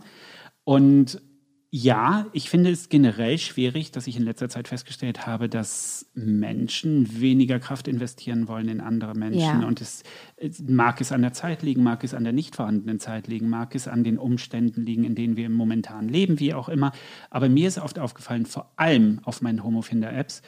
Und 0.62 1.20
ja, 1.74 2.26
ich 2.34 2.50
finde 2.50 2.70
es 2.70 2.90
generell 2.90 3.38
schwierig, 3.38 3.92
dass 3.92 4.06
ich 4.06 4.18
in 4.18 4.24
letzter 4.24 4.50
Zeit 4.50 4.68
festgestellt 4.68 5.26
habe, 5.26 5.48
dass 5.48 6.04
Menschen 6.12 7.18
weniger 7.18 7.58
Kraft 7.60 7.88
investieren 7.88 8.46
wollen 8.46 8.68
in 8.68 8.82
andere 8.82 9.14
Menschen. 9.14 9.62
Ja. 9.62 9.66
Und 9.66 9.80
es, 9.80 10.02
es 10.36 10.60
mag 10.60 11.00
es 11.00 11.12
an 11.12 11.22
der 11.22 11.32
Zeit 11.32 11.62
liegen, 11.62 11.82
mag 11.82 12.04
es 12.04 12.12
an 12.12 12.24
der 12.24 12.34
nicht 12.34 12.56
vorhandenen 12.56 13.00
Zeit 13.00 13.26
liegen, 13.26 13.48
mag 13.48 13.74
es 13.74 13.88
an 13.88 14.04
den 14.04 14.18
Umständen 14.18 14.82
liegen, 14.82 15.04
in 15.04 15.14
denen 15.14 15.38
wir 15.38 15.48
momentan 15.48 16.10
leben, 16.10 16.40
wie 16.40 16.52
auch 16.52 16.68
immer. 16.68 16.92
Aber 17.30 17.48
mir 17.48 17.68
ist 17.68 17.78
oft 17.78 17.98
aufgefallen, 17.98 18.44
vor 18.44 18.70
allem 18.76 19.20
auf 19.22 19.40
meinen 19.40 19.64
Homofinder-Apps, 19.64 20.42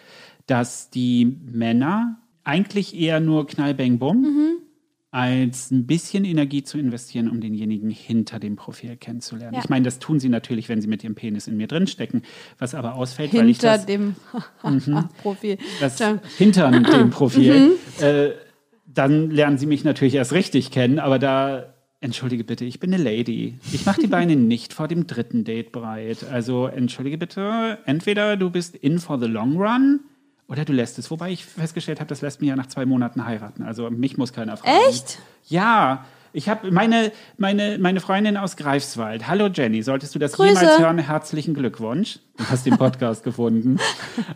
dass 0.44 0.90
die 0.90 1.38
Männer 1.50 2.18
eigentlich 2.42 2.94
eher 2.94 3.20
nur 3.20 3.46
Knall, 3.46 3.72
Bang, 3.72 3.98
Bumm 3.98 4.58
als 5.14 5.70
ein 5.70 5.86
bisschen 5.86 6.24
Energie 6.24 6.64
zu 6.64 6.76
investieren, 6.76 7.30
um 7.30 7.40
denjenigen 7.40 7.88
hinter 7.88 8.40
dem 8.40 8.56
Profil 8.56 8.96
kennenzulernen. 8.96 9.54
Ja. 9.54 9.60
Ich 9.62 9.68
meine, 9.68 9.84
das 9.84 10.00
tun 10.00 10.18
sie 10.18 10.28
natürlich, 10.28 10.68
wenn 10.68 10.80
sie 10.80 10.88
mit 10.88 11.04
ihrem 11.04 11.14
Penis 11.14 11.46
in 11.46 11.56
mir 11.56 11.68
drinstecken, 11.68 12.22
was 12.58 12.74
aber 12.74 12.96
ausfällt, 12.96 13.32
weil 13.32 13.48
ich 13.48 13.58
Hinter 13.58 13.76
das, 13.76 13.86
dem 13.86 14.16
Profil. 15.22 15.58
das 15.78 16.02
hinter 16.36 16.68
dem 16.72 17.10
Profil, 17.10 17.76
äh, 18.00 18.30
dann 18.92 19.30
lernen 19.30 19.56
sie 19.56 19.66
mich 19.66 19.84
natürlich 19.84 20.16
erst 20.16 20.32
richtig 20.32 20.72
kennen, 20.72 20.98
aber 20.98 21.20
da, 21.20 21.74
entschuldige 22.00 22.42
bitte, 22.42 22.64
ich 22.64 22.80
bin 22.80 22.92
eine 22.92 23.00
Lady. 23.00 23.60
Ich 23.72 23.86
mache 23.86 24.00
die 24.00 24.08
Beine 24.08 24.34
nicht 24.36 24.72
vor 24.72 24.88
dem 24.88 25.06
dritten 25.06 25.44
Date 25.44 25.70
breit. 25.70 26.24
Also 26.28 26.66
entschuldige 26.66 27.18
bitte, 27.18 27.78
entweder 27.86 28.36
du 28.36 28.50
bist 28.50 28.74
in 28.74 28.98
for 28.98 29.20
the 29.20 29.26
long 29.28 29.58
run 29.58 30.00
oder 30.48 30.64
du 30.64 30.72
lässt 30.72 30.98
es. 30.98 31.10
Wobei 31.10 31.30
ich 31.30 31.44
festgestellt 31.44 32.00
habe, 32.00 32.08
das 32.08 32.20
lässt 32.20 32.40
mich 32.40 32.48
ja 32.48 32.56
nach 32.56 32.66
zwei 32.66 32.86
Monaten 32.86 33.24
heiraten. 33.24 33.62
Also 33.62 33.90
mich 33.90 34.16
muss 34.18 34.32
keiner 34.32 34.56
fragen. 34.56 34.76
Echt? 34.88 35.18
Ja. 35.48 36.04
Ich 36.36 36.48
habe 36.48 36.72
meine, 36.72 37.12
meine, 37.38 37.78
meine 37.78 38.00
Freundin 38.00 38.36
aus 38.36 38.56
Greifswald. 38.56 39.28
Hallo 39.28 39.46
Jenny, 39.46 39.82
solltest 39.82 40.16
du 40.16 40.18
das 40.18 40.32
Grüße. 40.32 40.48
jemals 40.60 40.78
hören? 40.80 40.98
Herzlichen 40.98 41.54
Glückwunsch. 41.54 42.18
Du 42.36 42.44
hast 42.50 42.66
den 42.66 42.76
Podcast 42.76 43.22
gefunden. 43.24 43.78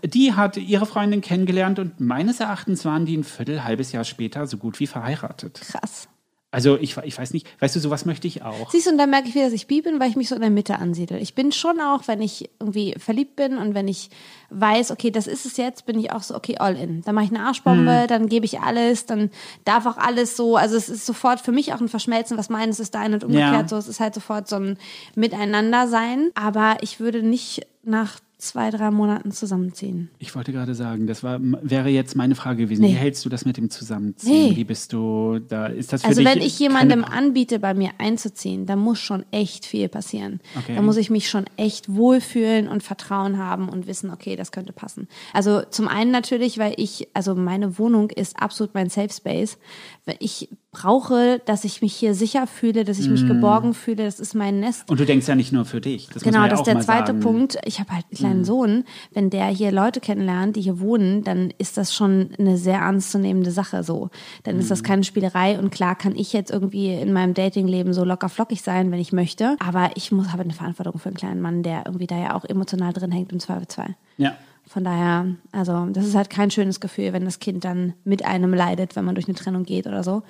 Die 0.04 0.32
hat 0.34 0.56
ihre 0.56 0.86
Freundin 0.86 1.22
kennengelernt 1.22 1.80
und 1.80 1.98
meines 1.98 2.38
Erachtens 2.38 2.84
waren 2.84 3.04
die 3.04 3.16
ein 3.16 3.24
Viertel, 3.24 3.64
halbes 3.64 3.90
Jahr 3.90 4.04
später 4.04 4.46
so 4.46 4.58
gut 4.58 4.78
wie 4.78 4.86
verheiratet. 4.86 5.60
Krass. 5.60 6.08
Also 6.50 6.78
ich, 6.78 6.96
ich 6.96 7.18
weiß 7.18 7.34
nicht, 7.34 7.46
weißt 7.60 7.76
du, 7.76 7.80
sowas 7.80 8.06
möchte 8.06 8.26
ich 8.26 8.42
auch. 8.42 8.70
Siehst 8.70 8.86
du, 8.86 8.90
und 8.92 8.96
dann 8.98 9.10
merke 9.10 9.28
ich 9.28 9.34
wieder, 9.34 9.44
dass 9.44 9.52
ich 9.52 9.66
bi 9.66 9.82
bin, 9.82 10.00
weil 10.00 10.08
ich 10.08 10.16
mich 10.16 10.30
so 10.30 10.34
in 10.34 10.40
der 10.40 10.48
Mitte 10.48 10.78
ansiedle. 10.78 11.18
Ich 11.18 11.34
bin 11.34 11.52
schon 11.52 11.78
auch, 11.78 12.08
wenn 12.08 12.22
ich 12.22 12.48
irgendwie 12.58 12.94
verliebt 12.98 13.36
bin 13.36 13.58
und 13.58 13.74
wenn 13.74 13.86
ich 13.86 14.08
weiß, 14.48 14.90
okay, 14.90 15.10
das 15.10 15.26
ist 15.26 15.44
es 15.44 15.58
jetzt, 15.58 15.84
bin 15.84 15.98
ich 15.98 16.10
auch 16.10 16.22
so, 16.22 16.34
okay, 16.34 16.56
all 16.56 16.74
in. 16.74 17.02
Dann 17.02 17.14
mache 17.14 17.26
ich 17.26 17.30
eine 17.30 17.40
Arschbombe, 17.40 18.06
dann 18.08 18.30
gebe 18.30 18.46
ich 18.46 18.60
alles, 18.60 19.04
dann 19.04 19.30
darf 19.66 19.84
auch 19.84 19.98
alles 19.98 20.38
so, 20.38 20.56
also 20.56 20.74
es 20.74 20.88
ist 20.88 21.04
sofort 21.04 21.40
für 21.40 21.52
mich 21.52 21.74
auch 21.74 21.82
ein 21.82 21.88
Verschmelzen, 21.88 22.38
was 22.38 22.48
meines 22.48 22.80
ist 22.80 22.94
dein 22.94 23.12
und 23.12 23.24
umgekehrt 23.24 23.52
Ja. 23.52 23.68
so. 23.68 23.76
Es 23.76 23.86
ist 23.86 24.00
halt 24.00 24.14
sofort 24.14 24.48
so 24.48 24.56
ein 24.56 24.78
Miteinander 25.14 25.86
sein. 25.86 26.30
Aber 26.34 26.78
ich 26.80 26.98
würde 26.98 27.22
nicht 27.22 27.66
nach 27.82 28.20
zwei, 28.38 28.70
drei 28.70 28.92
Monaten 28.92 29.32
zusammenziehen. 29.32 30.10
Ich 30.20 30.34
wollte 30.36 30.52
gerade 30.52 30.74
sagen, 30.74 31.08
das 31.08 31.24
war, 31.24 31.40
wäre 31.40 31.88
jetzt 31.88 32.14
meine 32.14 32.36
Frage 32.36 32.64
gewesen. 32.64 32.82
Nee. 32.82 32.90
Wie 32.90 32.96
hältst 32.96 33.24
du 33.24 33.28
das 33.28 33.44
mit 33.44 33.56
dem 33.56 33.68
Zusammenziehen? 33.68 34.50
Nee. 34.50 34.56
Wie 34.56 34.64
bist 34.64 34.92
du 34.92 35.40
da? 35.40 35.66
Ist 35.66 35.92
das 35.92 36.02
für 36.02 36.08
Also 36.08 36.22
dich 36.22 36.30
wenn 36.30 36.40
ich 36.40 36.56
jemandem 36.58 37.04
anbiete, 37.04 37.58
bei 37.58 37.74
mir 37.74 37.90
einzuziehen, 37.98 38.64
dann 38.64 38.78
muss 38.78 39.00
schon 39.00 39.24
echt 39.32 39.66
viel 39.66 39.88
passieren. 39.88 40.40
Okay. 40.56 40.76
Da 40.76 40.82
muss 40.82 40.96
ich 40.96 41.10
mich 41.10 41.28
schon 41.28 41.46
echt 41.56 41.92
wohlfühlen 41.92 42.68
und 42.68 42.84
Vertrauen 42.84 43.38
haben 43.38 43.68
und 43.68 43.88
wissen, 43.88 44.10
okay, 44.10 44.36
das 44.36 44.52
könnte 44.52 44.72
passen. 44.72 45.08
Also 45.32 45.62
zum 45.68 45.88
einen 45.88 46.12
natürlich, 46.12 46.58
weil 46.58 46.74
ich, 46.76 47.08
also 47.14 47.34
meine 47.34 47.76
Wohnung 47.78 48.10
ist 48.10 48.40
absolut 48.40 48.72
mein 48.72 48.88
Safe 48.88 49.12
Space. 49.12 49.58
Weil 50.06 50.16
ich 50.20 50.48
brauche, 50.82 51.40
dass 51.44 51.64
ich 51.64 51.82
mich 51.82 51.94
hier 51.94 52.14
sicher 52.14 52.46
fühle, 52.46 52.84
dass 52.84 52.98
ich 52.98 53.08
mich 53.08 53.26
geborgen 53.26 53.74
fühle, 53.74 54.04
das 54.04 54.20
ist 54.20 54.34
mein 54.34 54.60
Nest. 54.60 54.88
Und 54.88 55.00
du 55.00 55.04
denkst 55.04 55.26
ja 55.26 55.34
nicht 55.34 55.52
nur 55.52 55.64
für 55.64 55.80
dich. 55.80 56.08
Das 56.12 56.22
Genau, 56.22 56.42
ja 56.42 56.48
das 56.48 56.60
ist 56.60 56.66
der 56.66 56.80
zweite 56.80 57.06
sagen. 57.08 57.20
Punkt. 57.20 57.58
Ich 57.64 57.80
habe 57.80 57.90
halt 57.92 58.04
einen 58.04 58.10
Mhm. 58.12 58.16
kleinen 58.16 58.44
Sohn. 58.44 58.84
Wenn 59.12 59.30
der 59.30 59.46
hier 59.46 59.72
Leute 59.72 60.00
kennenlernt, 60.00 60.56
die 60.56 60.60
hier 60.60 60.80
wohnen, 60.80 61.24
dann 61.24 61.52
ist 61.58 61.76
das 61.76 61.94
schon 61.94 62.30
eine 62.38 62.56
sehr 62.56 62.78
ernstzunehmende 62.78 63.50
Sache 63.50 63.82
so. 63.82 64.10
Dann 64.44 64.58
ist 64.58 64.66
Mhm. 64.66 64.68
das 64.70 64.82
keine 64.82 65.04
Spielerei 65.04 65.58
und 65.58 65.70
klar 65.70 65.94
kann 65.96 66.14
ich 66.14 66.32
jetzt 66.32 66.50
irgendwie 66.50 66.92
in 66.94 67.12
meinem 67.12 67.34
Datingleben 67.34 67.92
so 67.92 68.04
locker 68.04 68.28
flockig 68.28 68.62
sein, 68.62 68.90
wenn 68.90 69.00
ich 69.00 69.12
möchte. 69.12 69.56
Aber 69.58 69.90
ich 69.94 70.12
muss 70.12 70.28
habe 70.32 70.42
eine 70.42 70.52
Verantwortung 70.52 70.98
für 70.98 71.08
einen 71.08 71.16
kleinen 71.16 71.40
Mann, 71.40 71.62
der 71.62 71.82
irgendwie 71.86 72.06
da 72.06 72.16
ja 72.18 72.34
auch 72.36 72.44
emotional 72.44 72.92
drin 72.92 73.10
hängt 73.12 73.32
im 73.32 73.40
Zweifelsfall. 73.40 73.96
Ja. 74.16 74.34
Von 74.68 74.84
daher, 74.84 75.26
also 75.50 75.86
das 75.92 76.06
ist 76.06 76.14
halt 76.14 76.28
kein 76.28 76.50
schönes 76.50 76.78
Gefühl, 76.80 77.12
wenn 77.14 77.24
das 77.24 77.38
Kind 77.40 77.64
dann 77.64 77.94
mit 78.04 78.24
einem 78.24 78.52
leidet, 78.52 78.96
wenn 78.96 79.04
man 79.04 79.14
durch 79.14 79.26
eine 79.26 79.34
Trennung 79.34 79.64
geht 79.64 79.86
oder 79.86 80.04
so. 80.04 80.22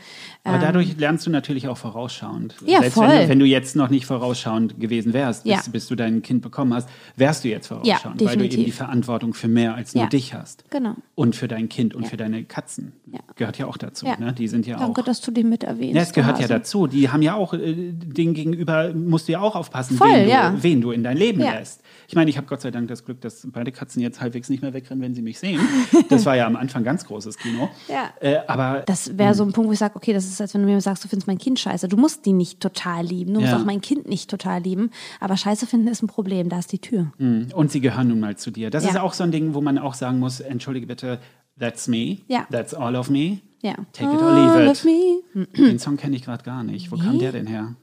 Aber 0.45 0.59
dadurch 0.59 0.97
lernst 0.97 1.27
du 1.27 1.31
natürlich 1.31 1.67
auch 1.67 1.77
vorausschauend. 1.77 2.55
Ähm. 2.63 2.69
Ja, 2.69 2.81
Selbst 2.81 2.95
voll. 2.95 3.09
Wenn, 3.09 3.23
du, 3.23 3.29
wenn 3.31 3.39
du 3.41 3.47
jetzt 3.47 3.75
noch 3.75 3.91
nicht 3.91 4.07
vorausschauend 4.07 4.79
gewesen 4.79 5.13
wärst, 5.13 5.43
bis, 5.45 5.53
Ja. 5.53 5.61
bis 5.73 5.89
du 5.89 5.97
dein 5.97 6.23
Kind 6.23 6.43
bekommen 6.43 6.73
hast, 6.73 6.89
wärst 7.17 7.43
du 7.45 7.49
jetzt 7.49 7.67
vorausschauend, 7.67 8.25
weil 8.25 8.37
du 8.37 8.45
eben 8.45 8.65
die 8.65 8.71
Verantwortung 8.71 9.35
für 9.35 9.49
mehr 9.49 9.75
als 9.75 9.95
nur 9.95 10.05
Ja. 10.05 10.09
dich 10.09 10.35
hast. 10.35 10.65
Genau. 10.71 10.95
Und 11.17 11.35
für 11.35 11.49
dein 11.49 11.69
Kind 11.69 11.95
und 11.95 12.05
Ja. 12.05 12.09
für 12.11 12.17
deine 12.17 12.45
Katzen. 12.45 12.93
Ja. 13.11 13.21
Gehört 13.35 13.59
ja 13.59 13.67
auch 13.67 13.77
dazu. 13.77 14.07
Ja. 14.07 14.17
Ne? 14.19 14.33
Die 14.33 14.47
sind 14.49 14.67
ja 14.67 14.79
Danke, 14.79 15.01
auch. 15.01 15.05
dass 15.05 15.21
du 15.21 15.31
die 15.33 15.43
mit 15.45 15.65
erwähnst. 15.65 15.97
Ja, 15.97 16.03
es 16.03 16.13
gehört 16.13 16.37
ja 16.39 16.45
Hase. 16.45 16.55
dazu. 16.55 16.87
Die 16.87 17.09
haben 17.11 17.23
ja 17.23 17.35
auch, 17.35 17.55
äh, 17.55 17.75
denen 17.93 18.35
gegenüber 18.35 18.93
musst 18.95 19.27
du 19.29 19.33
ja 19.33 19.41
auch 19.41 19.57
aufpassen, 19.57 19.97
Voll, 19.97 20.09
wen, 20.13 20.25
du, 20.25 20.31
ja. 20.31 20.55
wen 20.61 20.81
du 20.81 20.91
in 20.93 21.03
dein 21.03 21.17
Leben 21.17 21.41
Ja. 21.41 21.55
lässt. 21.55 21.83
Ich 22.07 22.15
meine, 22.15 22.31
ich 22.31 22.37
habe 22.37 22.47
Gott 22.47 22.61
sei 22.61 22.71
Dank 22.71 22.89
das 22.89 23.05
Glück, 23.05 23.21
dass 23.21 23.47
beide 23.53 23.73
Katzen 23.73 24.01
jetzt 24.01 24.21
halbwegs 24.29 24.49
nicht 24.49 24.63
mehr 24.63 24.73
wegrennen, 24.75 25.03
wenn 25.03 25.15
sie 25.15 25.23
mich 25.23 25.39
sehen. 25.39 25.61
Das 26.09 26.25
war 26.27 26.37
ja 26.37 26.47
am 26.47 26.57
Anfang 26.57 26.85
ganz 26.85 27.05
großes 27.07 27.39
Kino. 27.39 27.69
Ja. 27.89 28.11
Äh, 28.21 28.39
aber 28.47 28.83
Das 28.87 29.17
wäre 29.19 29.35
so 29.35 29.43
ein 29.45 29.53
Punkt, 29.53 29.69
wo 29.69 29.73
ich 29.73 29.79
sage, 29.79 29.97
okay, 29.97 30.13
das 30.13 30.27
ist, 30.27 30.41
als 30.41 30.53
wenn 30.55 30.61
du 30.63 30.69
mir 30.69 30.81
sagst, 30.81 31.03
du 31.05 31.09
findest 31.09 31.27
mein 31.27 31.39
Kind 31.39 31.59
scheiße. 31.59 31.89
Du 31.89 31.97
musst 31.97 32.27
die 32.27 32.33
nicht 32.33 32.61
total 32.61 33.05
lieben. 33.05 33.35
Du 33.35 33.41
musst 33.41 33.53
Ja. 33.53 33.59
auch 33.59 33.65
mein 33.65 33.81
Kind 33.81 34.09
nicht 34.09 34.29
total 34.31 34.61
lieben. 34.63 34.91
Aber 35.21 35.37
scheiße 35.37 35.67
finden 35.67 35.89
ist 35.89 36.03
ein 36.03 36.07
Problem. 36.09 36.49
Da 36.49 36.59
ist 36.59 36.71
die 36.73 36.79
Tür. 36.81 37.13
Und 37.19 37.71
sie 37.73 37.81
gehören 37.81 38.09
nun 38.09 38.21
mal 38.21 38.37
zu 38.37 38.51
dir. 38.51 38.71
Das 38.71 38.85
Ja. 38.85 38.91
ist 38.91 38.97
auch 38.99 39.15
so 39.15 39.25
ein 39.25 39.31
Ding, 39.33 39.55
wo 39.55 39.61
man 39.61 39.79
auch 39.79 39.95
sagen 39.95 40.19
muss, 40.19 40.41
entschuldige 40.41 40.87
bitte, 40.87 41.19
that's 41.59 41.89
me, 41.89 42.19
Ja. 42.29 42.47
that's 42.51 42.75
all 42.75 42.95
of 42.97 43.09
me, 43.11 43.39
Ja. 43.63 43.75
take 43.93 44.13
it 44.15 44.21
or 44.23 44.35
leave 44.35 44.53
All 44.53 44.65
it. 44.65 44.71
of 44.71 44.85
me 44.85 45.47
Den 45.57 45.79
Song 45.79 45.97
kenne 45.97 46.15
ich 46.17 46.25
gerade 46.25 46.45
gar 46.45 46.63
nicht. 46.63 46.93
Wo 46.93 46.97
kam 46.97 47.13
Nee. 47.15 47.19
der 47.21 47.33
denn 47.33 47.47
her? 47.47 47.75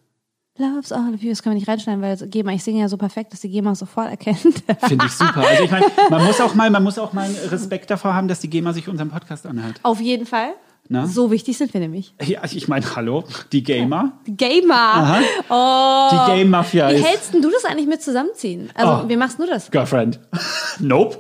Loves 0.57 0.91
all 0.91 1.13
of 1.13 1.21
you. 1.21 1.29
Das 1.29 1.43
können 1.43 1.55
wir 1.55 1.59
nicht 1.59 1.67
reinschneiden, 1.67 2.01
weil 2.01 2.15
GEMA, 2.15 2.53
ich 2.53 2.63
singe 2.63 2.79
ja 2.81 2.87
so 2.87 2.97
perfekt, 2.97 3.33
dass 3.33 3.41
die 3.41 3.49
GEMA 3.49 3.75
sofort 3.75 4.09
erkennt. 4.09 4.37
Finde 4.87 5.05
ich 5.05 5.11
super. 5.11 5.45
Also 5.47 5.63
ich 5.63 5.71
meine, 5.71 5.85
man 6.09 6.25
muss 6.25 6.39
auch 6.41 6.55
mal, 6.55 6.69
man 6.69 6.83
muss 6.83 6.97
auch 6.97 7.13
mal 7.13 7.29
Respekt 7.49 7.89
davor 7.89 8.13
haben, 8.13 8.27
dass 8.27 8.39
die 8.39 8.49
GEMA 8.49 8.73
sich 8.73 8.87
unseren 8.87 9.09
Podcast 9.09 9.45
anhört. 9.45 9.79
Auf 9.83 9.99
jeden 9.99 10.25
Fall. 10.25 10.53
Na? 10.87 11.07
So 11.07 11.31
wichtig 11.31 11.57
sind 11.57 11.73
wir 11.73 11.81
nämlich. 11.81 12.13
Ja, 12.21 12.41
ich 12.43 12.67
meine, 12.67 12.85
hallo, 12.95 13.23
die 13.51 13.63
Gamer, 13.63 14.19
GEMA. 14.27 15.19
Oh. 15.49 16.09
die 16.11 16.31
Game 16.31 16.51
Mafia 16.51 16.89
Wie 16.91 17.01
hältst 17.01 17.33
denn 17.33 17.41
du 17.41 17.49
das 17.49 17.65
eigentlich 17.65 17.87
mit 17.87 18.03
zusammenziehen? 18.03 18.69
Also, 18.75 19.03
Oh. 19.03 19.09
wie 19.09 19.17
machst 19.17 19.39
du 19.39 19.47
das? 19.47 19.71
Girlfriend. 19.71 20.19
nope. 20.79 21.17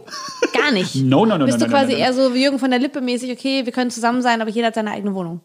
Gar 0.53 0.71
nicht. 0.71 0.93
No, 0.97 1.25
no, 1.25 1.39
no, 1.39 1.45
Bist 1.45 1.57
no, 1.59 1.65
du 1.65 1.71
no, 1.71 1.77
quasi 1.77 1.93
no, 1.93 1.97
eher 1.97 2.13
so 2.13 2.35
wie 2.35 2.43
Jürgen 2.43 2.59
von 2.59 2.69
der 2.69 2.79
Lippe 2.79 3.01
mäßig, 3.01 3.31
okay, 3.31 3.65
wir 3.65 3.73
können 3.73 3.89
zusammen 3.89 4.21
sein, 4.21 4.39
aber 4.39 4.51
jeder 4.51 4.67
hat 4.67 4.75
seine 4.75 4.91
eigene 4.91 5.15
Wohnung. 5.15 5.41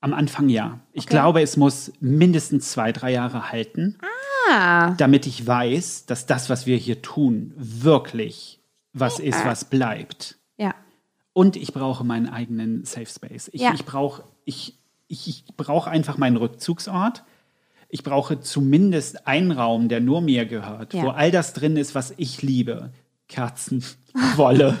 Am 0.00 0.14
Anfang 0.14 0.48
ja. 0.48 0.78
Ich 0.92 1.06
glaube, 1.06 1.42
es 1.42 1.56
muss 1.56 1.92
mindestens 2.00 2.70
zwei, 2.70 2.92
drei 2.92 3.12
Jahre 3.12 3.50
halten, 3.50 3.98
Ah. 4.50 4.94
damit 4.96 5.26
ich 5.26 5.46
weiß, 5.46 6.06
dass 6.06 6.24
das, 6.26 6.48
was 6.48 6.66
wir 6.66 6.76
hier 6.76 7.02
tun, 7.02 7.52
wirklich 7.56 8.60
was 8.92 9.18
ist, 9.18 9.44
was 9.44 9.64
bleibt. 9.66 10.38
Ja. 10.56 10.74
Und 11.32 11.56
ich 11.56 11.72
brauche 11.72 12.04
meinen 12.04 12.28
eigenen 12.28 12.84
Safe 12.84 13.06
Space. 13.06 13.50
Ich, 13.52 13.60
Ja. 13.60 13.74
ich 13.74 13.84
brauche 13.84 14.24
ich, 14.44 14.78
ich, 15.08 15.28
ich 15.28 15.44
brauche 15.56 15.90
einfach 15.90 16.16
meinen 16.16 16.36
Rückzugsort. 16.36 17.24
Ich 17.90 18.02
brauche 18.02 18.40
zumindest 18.40 19.26
einen 19.26 19.52
Raum, 19.52 19.88
der 19.88 20.00
nur 20.00 20.20
mir 20.20 20.46
gehört, 20.46 20.94
Ja. 20.94 21.02
wo 21.02 21.08
all 21.10 21.30
das 21.30 21.52
drin 21.52 21.76
ist, 21.76 21.94
was 21.94 22.14
ich 22.16 22.40
liebe. 22.42 22.92
Kerzen, 23.28 23.84
Wolle, 24.36 24.78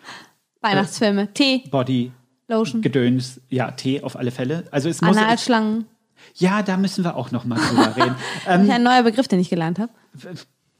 Weihnachtsfilme. 0.60 1.32
Tee, 1.32 1.64
Body, 1.70 2.12
Lotion, 2.50 2.82
Gedöns, 2.82 3.40
ja, 3.48 3.70
Tee 3.70 4.02
auf 4.02 4.16
alle 4.16 4.30
Fälle. 4.30 4.64
Also 4.70 4.88
es 4.88 5.00
muss. 5.00 5.16
Analschlangen. 5.16 5.86
Ja, 6.34 6.62
da 6.62 6.76
müssen 6.76 7.02
wir 7.04 7.16
auch 7.16 7.30
noch 7.30 7.44
mal 7.44 7.58
drüber 7.58 7.96
reden. 7.96 8.14
Ähm, 8.46 8.70
Ein 8.70 8.82
neuer 8.82 9.02
Begriff, 9.02 9.28
den 9.28 9.40
ich 9.40 9.48
gelernt 9.50 9.78
habe. 9.78 9.92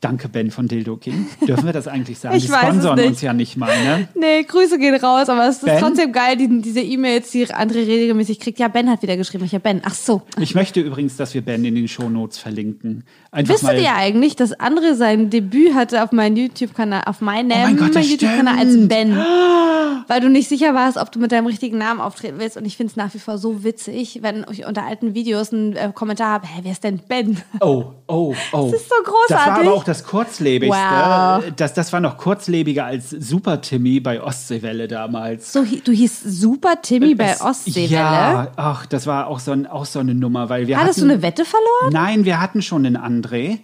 Danke, 0.01 0.29
Ben 0.29 0.51
von 0.51 0.67
Dildo 0.69 0.97
King. 0.97 1.27
Dürfen 1.47 1.67
wir 1.67 1.73
das 1.73 1.87
eigentlich 1.89 2.19
sagen? 2.19 2.37
Ich 2.41 2.47
Die 2.47 2.51
nicht. 2.97 3.07
uns 3.07 3.21
ja 3.21 3.33
nicht 3.33 3.57
mal, 3.57 3.73
ne? 3.85 4.09
Nee, 4.15 4.43
Grüße 4.45 4.79
gehen 4.79 4.95
raus, 4.95 5.29
aber 5.29 5.47
es 5.49 5.57
ist 5.57 5.65
Ben? 5.65 5.79
trotzdem 5.81 6.13
geil, 6.13 6.37
die, 6.37 6.61
diese 6.63 6.81
E-Mails, 6.81 7.31
die 7.31 7.47
André 7.47 7.87
regelmäßig 7.87 8.41
kriegt. 8.41 8.59
Ja, 8.59 8.69
Ben 8.69 8.89
hat 8.91 9.03
wieder 9.03 9.17
geschrieben. 9.17 9.45
Ich 9.45 9.53
ja, 9.53 9.59
Ben. 9.59 9.83
Ach 9.85 9.95
so. 9.95 10.23
Ich 10.39 10.55
möchte 10.55 10.81
übrigens, 10.81 11.17
dass 11.17 11.35
wir 11.35 11.43
Ben 11.43 11.65
in 11.65 11.75
den 11.75 11.89
Shownotes 11.89 12.39
verlinken. 12.39 13.05
Einfach 13.33 13.63
mal, 13.63 13.79
ihr 13.79 13.95
eigentlich, 13.95 14.37
dass 14.37 14.59
André 14.59 14.95
sein 14.95 15.31
Debüt 15.31 15.75
hatte 15.75 16.03
auf 16.03 16.13
meinem 16.13 16.37
YouTube-Kanal, 16.37 17.03
auf 17.07 17.21
meinem 17.21 17.51
Oh 17.51 17.89
mein 17.95 18.03
YouTube-Kanal 18.03 18.59
als. 18.59 18.89
Ben? 18.89 19.17
Weil 20.09 20.21
du 20.21 20.29
nicht 20.29 20.49
sicher 20.49 20.75
warst, 20.75 20.97
ob 20.97 21.13
du 21.13 21.19
mit 21.21 21.31
deinem 21.31 21.47
richtigen 21.47 21.79
Namen 21.79 22.01
auftreten 22.01 22.39
willst. 22.39 22.57
Und 22.57 22.65
ich 22.65 22.77
finde 22.77 22.91
es 22.91 22.97
nach 22.97 23.15
wie 23.15 23.19
vor 23.19 23.39
so 23.39 23.63
witzig, 23.63 24.21
wenn 24.23 24.45
ich 24.51 24.65
unter 24.67 24.85
alten 24.85 25.15
Videos 25.15 25.53
einen 25.53 25.77
äh, 25.77 25.93
Kommentar 25.95 26.29
habe, 26.33 26.47
hä, 26.47 26.61
wer 26.63 26.73
ist 26.73 26.83
denn 26.85 27.01
Ben? 27.07 27.41
Oh, 27.61 27.85
oh, 28.09 28.35
oh. 28.53 28.71
Das 28.73 28.81
ist 28.81 28.89
so 28.89 28.95
Das 29.29 29.37
war 29.37 29.45
großartig. 29.45 29.69
aber 29.69 29.77
auch 29.77 29.85
das 29.91 30.05
kurzlebigste. 30.05 30.79
Wow. 30.79 31.45
Das, 31.57 31.75
das 31.75 31.93
war 31.93 32.01
noch 32.01 32.17
kurzlebiger 32.17 32.87
als 32.87 33.11
Super 33.11 33.61
Timmy 33.61 34.01
bei 34.01 34.23
Ostseewelle 34.23 34.89
damals. 34.89 35.53
So, 35.53 35.65
du 35.65 35.93
hieß 35.93 36.23
Super 36.25 36.81
Timmy 36.81 37.15
bei 37.15 37.41
Ostseewelle. 37.41 37.89
Ja, 37.91 38.53
ach, 38.57 38.87
das 38.87 39.07
war 39.07 39.27
auch 39.27 39.41
so, 39.41 39.53
ein, 39.53 39.67
auch 39.67 39.85
so 39.85 39.99
eine 39.99 40.15
Nummer, 40.15 40.49
weil 40.49 40.67
wir 40.67 40.79
Hattest 40.79 40.99
du 40.99 41.03
hatten, 41.03 41.13
eine 41.13 41.23
Wette 41.23 41.45
verloren? 41.45 41.93
Nein, 41.93 42.25
wir 42.25 42.41
hatten 42.41 42.63
schon 42.63 42.87
einen 42.87 42.97
André. 42.97 43.59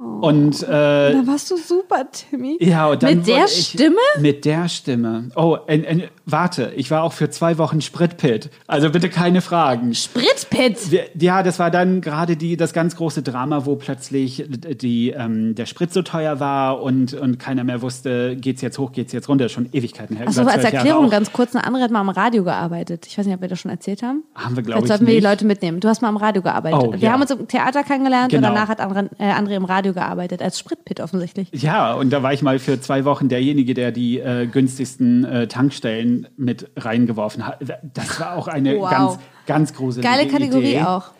Oh. 0.00 0.26
Und 0.28 0.62
äh, 0.62 0.66
Da 0.68 1.22
warst 1.26 1.50
du 1.50 1.56
Super 1.56 2.04
Timmy. 2.12 2.56
ja, 2.60 2.86
und 2.86 3.02
dann 3.02 3.16
Mit 3.16 3.26
der 3.26 3.44
ich, 3.46 3.68
Stimme? 3.70 3.96
Mit 4.20 4.44
der 4.44 4.68
Stimme. 4.68 5.30
Oh, 5.34 5.56
äh, 5.66 5.78
äh, 5.78 6.08
warte, 6.24 6.72
ich 6.76 6.90
war 6.92 7.02
auch 7.02 7.12
für 7.12 7.30
zwei 7.30 7.58
Wochen 7.58 7.80
Spritpit. 7.80 8.48
Also 8.68 8.90
bitte 8.90 9.08
keine 9.08 9.40
Fragen. 9.40 9.94
Spritpit. 9.94 11.10
Ja, 11.20 11.42
das 11.42 11.58
war 11.58 11.72
dann 11.72 12.00
gerade 12.00 12.36
die 12.36 12.56
das 12.56 12.72
ganz 12.72 12.94
große 12.94 13.22
Drama, 13.22 13.66
wo 13.66 13.74
plötzlich 13.74 14.44
die 14.48 15.10
ähm, 15.10 15.54
der 15.56 15.66
Sprit 15.66 15.92
so 15.92 16.02
teuer 16.02 16.38
war 16.38 16.80
und 16.80 17.14
und 17.14 17.38
keiner 17.40 17.64
mehr 17.64 17.82
wusste, 17.82 18.36
geht's 18.36 18.62
jetzt 18.62 18.78
hoch, 18.78 18.92
geht's 18.92 19.12
jetzt 19.12 19.28
runter, 19.28 19.48
schon 19.48 19.68
Ewigkeiten 19.72 20.16
her. 20.16 20.28
Über 20.28 20.52
als 20.52 20.62
Erklärung 20.64 21.10
ganz 21.10 21.32
kurz, 21.32 21.56
eine 21.56 21.64
andere 21.64 21.82
hat 21.82 21.90
mal 21.90 22.00
am 22.00 22.08
Radio 22.10 22.44
gearbeitet. 22.44 23.06
Ich 23.08 23.18
weiß 23.18 23.26
nicht, 23.26 23.34
ob 23.34 23.40
wir 23.40 23.48
das 23.48 23.58
schon 23.58 23.70
erzählt 23.72 24.02
haben. 24.04 24.22
Haben 24.34 24.54
wir, 24.54 24.62
glaube 24.62 24.82
ich, 24.82 24.88
sollten 24.88 25.06
wir 25.06 25.14
die. 25.14 25.20
Leute 25.20 25.44
mitnehmen. 25.44 25.80
Du 25.80 25.88
hast 25.88 26.02
mal 26.02 26.08
am 26.08 26.16
Radio 26.16 26.40
gearbeitet. 26.42 26.80
Oh, 26.80 26.92
wir 26.92 26.98
ja. 27.00 27.12
haben 27.12 27.20
uns 27.20 27.30
im 27.32 27.48
Theater 27.48 27.82
kennengelernt 27.82 28.30
Genau. 28.30 28.48
und 28.48 28.54
danach 28.54 28.68
hat 28.68 28.80
André, 28.80 29.08
äh, 29.18 29.32
André 29.32 29.56
im 29.56 29.64
Radio 29.64 29.87
Radio 29.88 29.94
gearbeitet, 29.94 30.42
als 30.42 30.58
Spritpit 30.58 31.00
offensichtlich. 31.00 31.48
Ja, 31.52 31.94
und 31.94 32.10
da 32.10 32.22
war 32.22 32.32
ich 32.32 32.42
mal 32.42 32.58
für 32.58 32.80
zwei 32.80 33.04
Wochen 33.04 33.28
derjenige, 33.28 33.74
der 33.74 33.92
die 33.92 34.18
äh, 34.18 34.46
günstigsten 34.46 35.24
äh, 35.24 35.48
Tankstellen 35.48 36.28
mit 36.36 36.70
reingeworfen 36.76 37.46
hat. 37.46 37.60
Das 37.94 38.20
war 38.20 38.34
auch 38.36 38.48
eine 38.48 38.76
Wow. 38.78 38.90
ganz, 38.90 39.18
ganz 39.46 39.74
gruselige 39.74 40.08
Geile 40.08 40.28
Kategorie 40.28 40.70
Idee. 40.72 40.82
auch. 40.82 41.12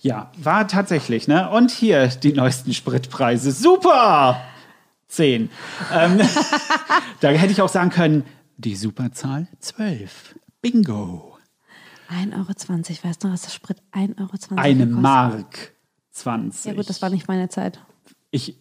Ja, 0.00 0.30
war 0.36 0.68
tatsächlich, 0.68 1.26
ne? 1.28 1.50
Und 1.50 1.70
hier 1.70 2.06
die 2.08 2.32
neuesten 2.32 2.74
Spritpreise. 2.74 3.50
Super! 3.52 4.40
Zehn. 5.08 5.50
Ähm, 5.94 6.20
da 7.20 7.28
hätte 7.28 7.52
ich 7.52 7.62
auch 7.62 7.68
sagen 7.68 7.90
können, 7.90 8.24
die 8.56 8.74
Superzahl 8.76 9.46
zwölf. 9.60 10.34
Bingo. 10.60 11.36
1,20 12.10 12.34
Euro. 12.34 13.08
Weißt 13.08 13.24
du, 13.24 13.32
was 13.32 13.42
der 13.42 13.50
Sprit 13.50 13.78
1,20 13.92 14.20
Euro 14.20 14.30
Eine 14.60 14.86
gekostet? 14.86 15.02
Mark 15.02 15.72
20. 16.12 16.64
Ja 16.66 16.72
gut, 16.74 16.88
das 16.88 17.02
war 17.02 17.10
nicht 17.10 17.28
meine 17.28 17.48
Zeit. 17.48 17.80
Ich, 18.30 18.56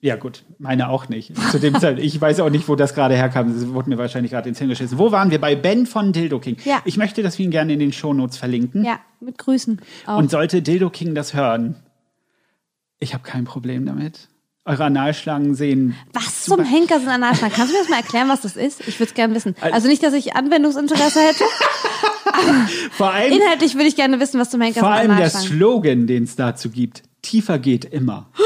ja 0.00 0.16
gut, 0.16 0.44
meine 0.58 0.88
auch 0.88 1.08
nicht. 1.08 1.32
Zu 1.50 1.58
dem 1.58 1.78
Zeit, 1.78 1.98
ich 1.98 2.20
weiß 2.20 2.40
auch 2.40 2.50
nicht, 2.50 2.68
wo 2.68 2.76
das 2.76 2.94
gerade 2.94 3.14
herkam. 3.14 3.52
Das 3.52 3.68
wurde 3.68 3.88
mir 3.90 3.98
wahrscheinlich 3.98 4.32
gerade 4.32 4.48
ins 4.48 4.58
Hirn 4.58 4.70
geschissen. 4.70 4.98
Wo 4.98 5.12
waren 5.12 5.30
wir? 5.30 5.40
Bei 5.40 5.54
Ben 5.54 5.86
von 5.86 6.12
Dildo 6.12 6.38
King. 6.40 6.56
Ja. 6.64 6.80
Ich 6.84 6.96
möchte, 6.96 7.22
dass 7.22 7.38
wir 7.38 7.44
ihn 7.44 7.50
gerne 7.50 7.72
in 7.72 7.78
den 7.78 7.92
Shownotes 7.92 8.36
verlinken. 8.36 8.84
Ja, 8.84 9.00
mit 9.20 9.38
Grüßen. 9.38 9.80
Auch. 10.06 10.18
Und 10.18 10.30
sollte 10.30 10.62
Dildo 10.62 10.90
King 10.90 11.14
das 11.14 11.34
hören, 11.34 11.76
ich 12.98 13.14
habe 13.14 13.24
kein 13.24 13.44
Problem 13.44 13.86
damit. 13.86 14.28
Eure 14.64 14.84
Analschlangen 14.84 15.56
sehen. 15.56 15.96
was 16.12 16.44
zum 16.44 16.62
Henker 16.62 17.00
sind 17.00 17.08
Analschlangen? 17.08 17.56
Kannst 17.56 17.72
du 17.72 17.76
mir 17.76 17.82
das 17.82 17.90
mal 17.90 17.96
erklären, 17.96 18.28
was 18.28 18.42
das 18.42 18.54
ist? 18.54 18.86
Ich 18.86 19.00
würde 19.00 19.08
es 19.10 19.14
gerne 19.14 19.34
wissen. 19.34 19.56
Also 19.60 19.88
nicht, 19.88 20.04
dass 20.04 20.14
ich 20.14 20.36
Anwendungsinteresse 20.36 21.18
hätte. 21.20 21.42
Vor 22.92 23.10
allem, 23.10 23.32
Inhaltlich 23.32 23.74
würde 23.74 23.86
ich 23.88 23.96
gerne 23.96 24.20
wissen, 24.20 24.38
was 24.40 24.50
zum 24.50 24.60
Henker 24.60 24.80
vor 24.80 24.90
sind 24.90 25.10
allem 25.10 25.16
der. 25.16 25.30
Slogan, 25.30 26.06
den 26.06 26.24
es 26.24 26.36
dazu 26.36 26.70
gibt. 26.70 27.02
Tiefer 27.22 27.58
geht 27.58 27.84
immer. 27.84 28.30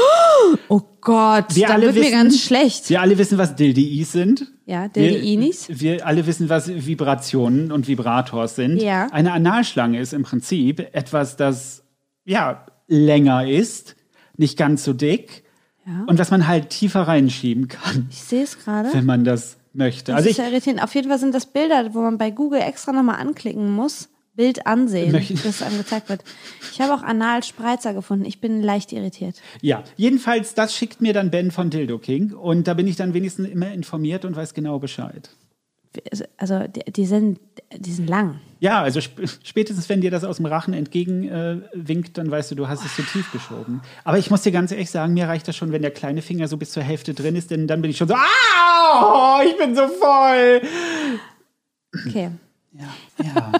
Oh 0.69 0.81
Gott, 1.01 1.55
Wir 1.55 1.67
da 1.67 1.73
alle 1.73 1.85
wird 1.87 1.95
mir 1.95 2.01
wissen- 2.01 2.11
ganz 2.13 2.41
schlecht. 2.41 2.89
Wir 2.89 3.01
alle 3.01 3.17
wissen, 3.17 3.37
was 3.37 3.55
Dildiis 3.55 4.11
sind. 4.11 4.47
Ja, 4.65 4.83
Wir, 4.93 5.09
Dildi-Inis. 5.11 5.67
wir 5.69 6.05
alle 6.05 6.25
wissen, 6.27 6.49
was 6.49 6.67
Vibrationen 6.67 7.71
und 7.71 7.87
Vibrators 7.87 8.55
sind. 8.55 8.81
Ja. 8.81 9.07
Eine 9.11 9.31
Analschlange 9.31 9.99
ist 9.99 10.13
im 10.13 10.23
Prinzip 10.23 10.79
etwas, 10.93 11.37
das 11.37 11.83
ja 12.25 12.65
länger 12.87 13.47
ist, 13.47 13.95
nicht 14.35 14.57
ganz 14.57 14.83
so 14.83 14.93
dick 14.93 15.43
Ja. 15.85 16.03
und 16.07 16.19
was 16.19 16.31
man 16.31 16.47
halt 16.47 16.69
tiefer 16.69 17.01
reinschieben 17.07 17.67
kann, 17.69 18.07
Ich 18.09 18.21
sehe 18.21 18.43
es 18.43 18.59
gerade. 18.59 18.89
wenn 18.93 19.05
man 19.05 19.23
das 19.23 19.57
möchte. 19.73 20.11
Das 20.11 20.17
also 20.17 20.29
ist 20.29 20.37
ich 20.39 20.43
ja 20.43 20.49
irritierend. 20.49 20.83
Auf 20.83 20.93
jeden 20.95 21.07
Fall 21.07 21.19
sind 21.19 21.33
das 21.33 21.45
Bilder, 21.45 21.93
wo 21.93 22.01
man 22.01 22.17
bei 22.17 22.31
Google 22.31 22.59
extra 22.61 22.91
nochmal 22.91 23.21
anklicken 23.21 23.71
muss. 23.71 24.09
Bild 24.37 24.65
ansehen, 24.65 25.11
Möchte- 25.11 25.33
bis 25.33 25.61
einem 25.61 25.77
gezeigt 25.79 26.07
wird. 26.07 26.23
Ich 26.71 26.79
habe 26.79 26.93
auch 26.93 27.03
Analspreizer 27.03 27.93
gefunden. 27.93 28.23
Ich 28.23 28.39
bin 28.39 28.61
leicht 28.61 28.93
irritiert. 28.93 29.35
ja, 29.61 29.83
jedenfalls 29.97 30.53
das 30.53 30.73
schickt 30.73 31.01
mir 31.01 31.11
dann 31.11 31.29
Ben 31.31 31.51
von 31.51 31.69
Dildo 31.69 31.97
King 31.97 32.31
und 32.33 32.67
da 32.67 32.73
bin 32.75 32.87
ich 32.87 32.95
dann 32.95 33.13
wenigstens 33.13 33.49
immer 33.49 33.71
informiert 33.73 34.23
und 34.23 34.35
weiß 34.35 34.53
genau 34.53 34.79
Bescheid. 34.79 35.29
Also 36.37 36.65
die, 36.67 36.91
die 36.91 37.05
sind, 37.07 37.39
die 37.75 37.91
sind 37.91 38.07
lang. 38.07 38.39
Ja, 38.59 38.81
also 38.83 38.99
sp 39.01 39.25
spätestens 39.43 39.89
wenn 39.89 40.01
dir 40.01 40.11
das 40.11 40.23
aus 40.23 40.37
dem 40.37 40.45
Rachen 40.45 40.73
entgegen 40.75 41.27
äh, 41.27 41.57
dann 42.13 42.29
weißt 42.29 42.51
du, 42.51 42.55
du 42.55 42.67
hast 42.67 42.85
es 42.85 42.95
zu 42.95 43.01
tief 43.01 43.31
geschoben. 43.31 43.81
Aber 44.03 44.19
ich 44.19 44.29
muss 44.29 44.43
dir 44.43 44.51
ganz 44.51 44.71
ehrlich 44.71 44.91
sagen, 44.91 45.13
mir 45.15 45.27
reicht 45.27 45.47
das 45.47 45.55
schon, 45.55 45.71
wenn 45.71 45.81
der 45.81 45.91
kleine 45.91 46.21
Finger 46.21 46.47
so 46.47 46.57
bis 46.57 46.71
zur 46.71 46.83
Hälfte 46.83 47.15
drin 47.15 47.35
ist, 47.35 47.49
denn 47.49 47.65
dann 47.67 47.81
bin 47.81 47.89
ich 47.89 47.97
schon 47.97 48.07
so, 48.07 48.13
ah, 48.15 49.41
ich 49.43 49.57
bin 49.57 49.75
so 49.75 49.87
voll. 49.87 50.61
Okay. 52.07 52.29
Ja, 52.73 53.23
ja. 53.23 53.51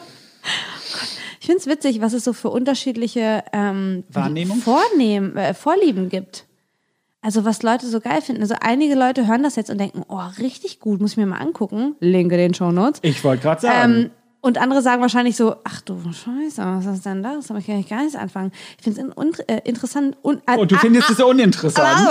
Ich 1.47 1.49
finde 1.49 1.61
es 1.61 1.67
witzig, 1.67 2.01
was 2.01 2.11
es 2.11 2.25
so 2.25 2.33
für 2.33 2.49
unterschiedliche 2.49 3.41
ähm, 3.53 4.03
Wahrnehmung? 4.09 4.57
Vornehm, 4.57 5.37
äh, 5.37 5.53
Vorlieben 5.53 6.09
gibt. 6.09 6.45
Also 7.21 7.45
was 7.45 7.63
Leute 7.63 7.87
so 7.87 8.01
geil 8.01 8.21
finden. 8.21 8.41
Also 8.41 8.55
einige 8.59 8.95
Leute 8.95 9.27
hören 9.27 9.43
das 9.43 9.55
jetzt 9.55 9.69
und 9.69 9.77
denken, 9.77 10.03
oh, 10.09 10.19
richtig 10.39 10.81
gut, 10.81 10.99
muss 10.99 11.11
ich 11.11 11.17
mir 11.17 11.25
mal 11.25 11.37
angucken. 11.37 11.95
Linke 12.01 12.35
den 12.35 12.53
Shownotes. 12.53 12.99
Ich 13.01 13.23
wollte 13.23 13.43
gerade 13.43 13.61
sagen. 13.61 13.93
Ähm, 13.93 14.11
und 14.41 14.57
andere 14.57 14.81
sagen 14.81 15.01
wahrscheinlich 15.01 15.37
so, 15.37 15.55
ach 15.63 15.79
du 15.79 15.97
Scheiße, 16.11 16.61
was 16.61 16.85
ist 16.85 17.05
denn 17.05 17.23
das? 17.23 17.49
Ich 17.49 17.65
kann 17.65 17.79
ich 17.79 17.87
gar 17.87 18.01
nichts 18.01 18.17
anfangen. 18.17 18.51
Ich 18.77 18.83
finde 18.83 18.99
es 18.99 19.39
in, 19.39 19.47
äh, 19.47 19.61
interessant. 19.63 20.17
Un, 20.23 20.41
äh, 20.47 20.51
und 20.51 20.59
Oh, 20.59 20.65
du 20.65 20.75
findest 20.75 21.09
es 21.11 21.21
uninteressant. 21.21 22.09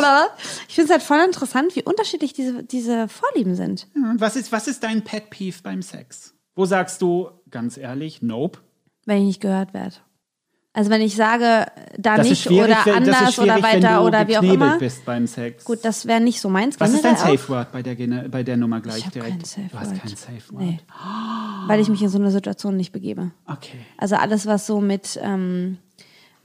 Ich 0.67 0.77
finde 0.77 0.87
es 0.87 0.91
halt 0.93 1.03
voll 1.03 1.23
interessant, 1.23 1.77
wie 1.77 1.83
unterschiedlich 1.83 2.33
diese, 2.33 2.65
diese 2.65 3.07
Vorlieben 3.09 3.55
sind. 3.55 3.87
Was 4.17 4.35
ist, 4.35 4.51
was 4.51 4.67
ist 4.67 4.83
dein 4.83 5.05
Pet 5.05 5.29
Peeve 5.29 5.59
beim 5.63 5.83
Sex? 5.83 6.33
Wo 6.55 6.65
sagst 6.65 7.03
du, 7.03 7.29
ganz 7.51 7.77
ehrlich, 7.77 8.23
nope? 8.23 8.61
Wenn 9.07 9.19
ich 9.19 9.25
nicht 9.25 9.41
gehört 9.41 9.73
werde. 9.73 9.97
Also 10.77 10.91
wenn 10.91 11.01
ich 11.01 11.17
sage, 11.17 11.65
da 11.97 12.19
Das 12.19 12.29
nicht 12.29 12.51
oder 12.51 12.77
wenn, 12.85 12.95
anders 12.97 13.39
oder 13.39 13.63
weiter 13.63 14.05
oder 14.05 14.29
wie 14.29 14.37
auch 14.37 14.43
immer. 14.43 14.77
bist 14.79 15.07
beim 15.07 15.27
Sex. 15.27 15.65
Gut, 15.65 15.79
das 15.87 16.05
wäre 16.05 16.21
nicht 16.21 16.39
so 16.39 16.51
meins. 16.51 16.79
was 16.79 16.93
ist 16.93 17.03
dein 17.03 17.17
Safe 17.17 17.49
Word 17.49 17.73
bei 17.73 17.83
der, 17.83 17.95
bei 18.29 18.43
der 18.43 18.59
Nummer 18.59 18.83
gleich 18.83 18.99
Ich 18.99 19.09
direkt? 19.09 19.31
kein 19.31 19.45
Safe 19.45 19.69
du 19.73 19.79
hast 19.79 19.99
kein 19.99 20.09
Safe 20.11 20.43
Word. 20.51 20.63
Nee. 20.63 20.81
Weil 21.67 21.81
ich 21.81 21.89
mich 21.89 22.03
in 22.03 22.11
so 22.11 22.19
eine 22.19 22.31
Situation 22.31 22.77
nicht 22.77 22.93
begebe. 22.93 23.31
Okay. 23.47 23.79
Also 23.97 24.17
alles, 24.17 24.45
was 24.45 24.67
so 24.67 24.83
mit, 24.83 25.19
ähm, 25.23 25.79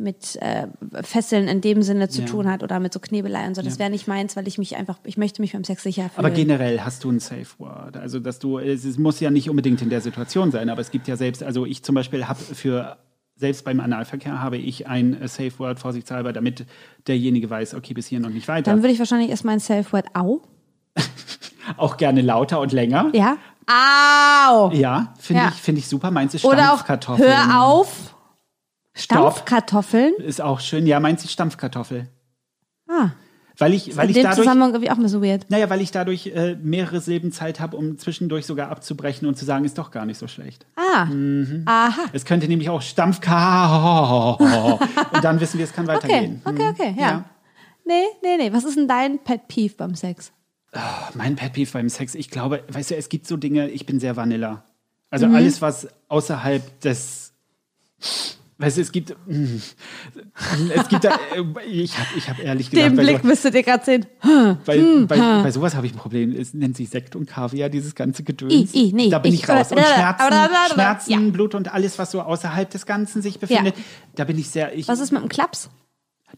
mit 0.02 0.36
äh, 0.42 0.68
Fesseln 1.04 1.48
in 1.48 1.62
dem 1.62 1.82
Sinne 1.84 2.10
zu 2.10 2.22
Ja. 2.22 2.28
tun 2.28 2.50
hat 2.52 2.64
oder 2.64 2.80
mit 2.80 2.92
so 2.94 3.00
Knebelei 3.00 3.46
und 3.48 3.56
so, 3.56 3.62
das 3.62 3.80
wäre 3.80 3.90
nicht 3.90 4.08
meins, 4.08 4.36
weil 4.36 4.48
ich 4.48 4.58
mich 4.58 4.76
einfach, 4.76 4.98
ich 5.06 5.18
möchte 5.18 5.42
mich 5.42 5.54
beim 5.54 5.64
Sex 5.64 5.84
sicher 5.84 6.04
fühlen. 6.10 6.26
Aber 6.26 6.30
generell 6.32 6.82
hast 6.82 7.04
du 7.04 7.12
ein 7.12 7.20
Safe 7.20 7.46
Word. 7.60 7.96
Also, 7.98 8.20
dass 8.20 8.40
du, 8.40 8.60
es 8.60 8.84
es 8.84 8.98
muss 8.98 9.20
ja 9.20 9.30
nicht 9.32 9.50
unbedingt 9.50 9.82
in 9.82 9.90
der 9.90 10.02
Situation 10.02 10.52
sein, 10.52 10.70
aber 10.70 10.82
es 10.82 10.92
gibt 10.92 11.08
ja 11.08 11.16
selbst, 11.16 11.44
also 11.44 11.66
ich 11.66 11.84
zum 11.84 11.96
Beispiel 11.96 12.28
habe 12.28 12.40
für, 12.40 12.98
selbst 13.36 13.64
beim 13.66 13.80
Analverkehr 13.80 14.42
habe 14.42 14.58
ich 14.58 14.88
ein 14.88 15.20
äh, 15.22 15.28
Safe 15.28 15.52
Word 15.60 15.80
vorsichtshalber, 15.80 16.34
damit 16.34 16.66
derjenige 17.08 17.50
weiß, 17.50 17.76
okay, 17.76 17.94
bis 17.94 18.08
hier 18.08 18.24
und 18.26 18.34
nicht 18.34 18.48
weiter. 18.48 18.72
Dann 18.72 18.82
würde 18.84 18.94
ich 18.94 19.00
wahrscheinlich 19.00 19.30
erstmal 19.30 19.56
ein 19.56 19.60
Safe-Word 19.60 20.08
Au. 20.16 20.42
Auch 21.78 21.98
gerne 21.98 22.22
lauter 22.22 22.60
und 22.60 22.72
länger. 22.72 23.10
Ja. 23.14 23.38
Au! 23.68 24.72
Ja, 24.74 25.14
finde 25.20 25.44
Ja. 25.44 25.50
ich, 25.50 25.62
finde 25.62 25.80
ich 25.80 25.88
super. 25.88 26.12
Meins 26.12 26.34
ist 26.34 26.44
Oder 26.44 26.74
auch 26.74 26.88
hör 27.18 27.62
auf. 27.64 28.11
Stampfkartoffeln. 28.94 30.14
Ist 30.16 30.42
auch 30.42 30.60
schön. 30.60 30.86
Ja, 30.88 31.00
meins 31.00 31.24
ist 31.24 31.32
Stampfkartoffel. 31.32 32.08
Ah, 32.90 33.12
Weil 33.58 33.74
ich, 33.74 33.96
weil 33.96 34.10
in 34.10 34.16
ich 34.16 34.22
dadurch. 34.22 34.40
Zusammenhang 34.40 34.72
irgendwie 34.72 34.92
auch 34.92 34.98
mal 34.98 35.08
so 35.08 35.22
weird. 35.22 35.46
Naja, 35.50 35.70
weil 35.70 35.82
ich 35.82 35.92
dadurch 35.92 36.28
äh, 36.28 36.56
mehrere 36.62 37.00
Silben 37.00 37.32
Zeit 37.32 37.60
habe, 37.60 37.78
um 37.78 37.98
zwischendurch 37.98 38.46
sogar 38.46 38.70
abzubrechen 38.70 39.28
und 39.28 39.38
zu 39.38 39.46
sagen, 39.46 39.64
ist 39.66 39.78
doch 39.78 39.92
gar 39.92 40.06
nicht 40.06 40.18
so 40.18 40.28
schlecht. 40.28 40.66
Ah, 40.76 41.06
Mhm. 41.06 41.64
aha. 41.68 42.02
Es 42.12 42.26
könnte 42.26 42.48
nämlich 42.48 42.70
auch 42.70 42.82
Stampfka. 42.82 44.32
Und 45.14 45.24
dann 45.24 45.40
wissen 45.40 45.58
wir, 45.58 45.66
es 45.66 45.74
kann 45.74 45.86
Okay, 45.90 45.96
weitergehen. 45.96 46.42
okay, 46.44 46.70
okay, 46.70 46.96
ja. 46.98 47.02
Ja. 47.08 47.26
Nee, 47.86 48.04
nee, 48.24 48.38
nee. 48.38 48.54
Was 48.54 48.64
ist 48.66 48.78
denn 48.78 48.88
dein 48.88 49.20
Pet 49.24 49.48
Peeve 49.48 49.74
beim 49.78 49.96
Sex? 49.96 50.32
Mein 51.16 51.36
Pet 51.36 51.54
Peeve 51.54 51.70
beim 51.74 51.90
Sex, 51.90 52.16
ich 52.16 52.30
glaube, 52.30 52.64
weißt 52.70 52.92
du, 52.92 52.96
es 52.96 53.10
gibt 53.10 53.28
so 53.28 53.38
Dinge, 53.38 53.70
ich 53.70 53.86
bin 53.86 54.00
sehr 54.00 54.16
Vanilla. 54.16 54.64
Also 55.10 55.28
Mhm. 55.28 55.36
alles, 55.36 55.62
was 55.62 55.88
außerhalb 56.08 56.80
des. 56.82 57.34
Weißt 58.62 58.78
du, 58.78 58.82
es 58.82 58.92
gibt. 58.92 59.16
Es 60.76 60.88
gibt 60.88 61.04
da. 61.04 61.16
äh, 61.36 61.66
Ich 61.68 61.98
habe 61.98 62.08
ich 62.18 62.30
hab 62.30 62.40
ehrlich 62.40 62.70
gesagt. 62.70 62.90
Den 62.92 62.96
Blick 62.98 63.20
so- 63.22 63.28
müsstet 63.28 63.56
ihr 63.56 63.64
gerade 63.64 63.84
sehen. 63.84 64.06
Bei, 64.66 64.78
Hm, 64.78 65.08
bei, 65.08 65.18
bei 65.18 65.52
sowas 65.52 65.76
habe 65.76 65.86
ich 65.88 65.94
ein 65.94 65.98
Problem. 65.98 66.36
Es 66.36 66.54
nennt 66.54 66.78
sich 66.78 66.90
Sekt 66.90 67.16
und 67.16 67.26
Kaviar, 67.28 67.70
dieses 67.70 67.96
ganze 67.96 68.24
Gedöns. 68.24 68.74
I, 68.74 68.90
I, 68.90 68.94
nee, 68.94 69.10
da 69.10 69.20
bin 69.20 69.34
ich, 69.34 69.44
ich- 69.44 69.50
raus. 69.50 69.72
Und 69.72 69.80
Schmerzen, 69.80 70.74
Schmerzen 70.74 71.12
ja. 71.12 71.32
Blut 71.32 71.56
und 71.56 71.74
alles, 71.74 71.98
was 72.00 72.12
so 72.12 72.22
außerhalb 72.22 72.70
des 72.70 72.86
Ganzen 72.86 73.22
sich 73.22 73.40
befindet, 73.40 73.76
da 74.16 74.24
bin 74.26 74.38
ich 74.38 74.50
sehr. 74.50 74.74
Ich, 74.76 74.88
Was 74.88 75.00
ist 75.00 75.12
mit 75.12 75.22
dem 75.22 75.30
Klaps? 75.30 75.70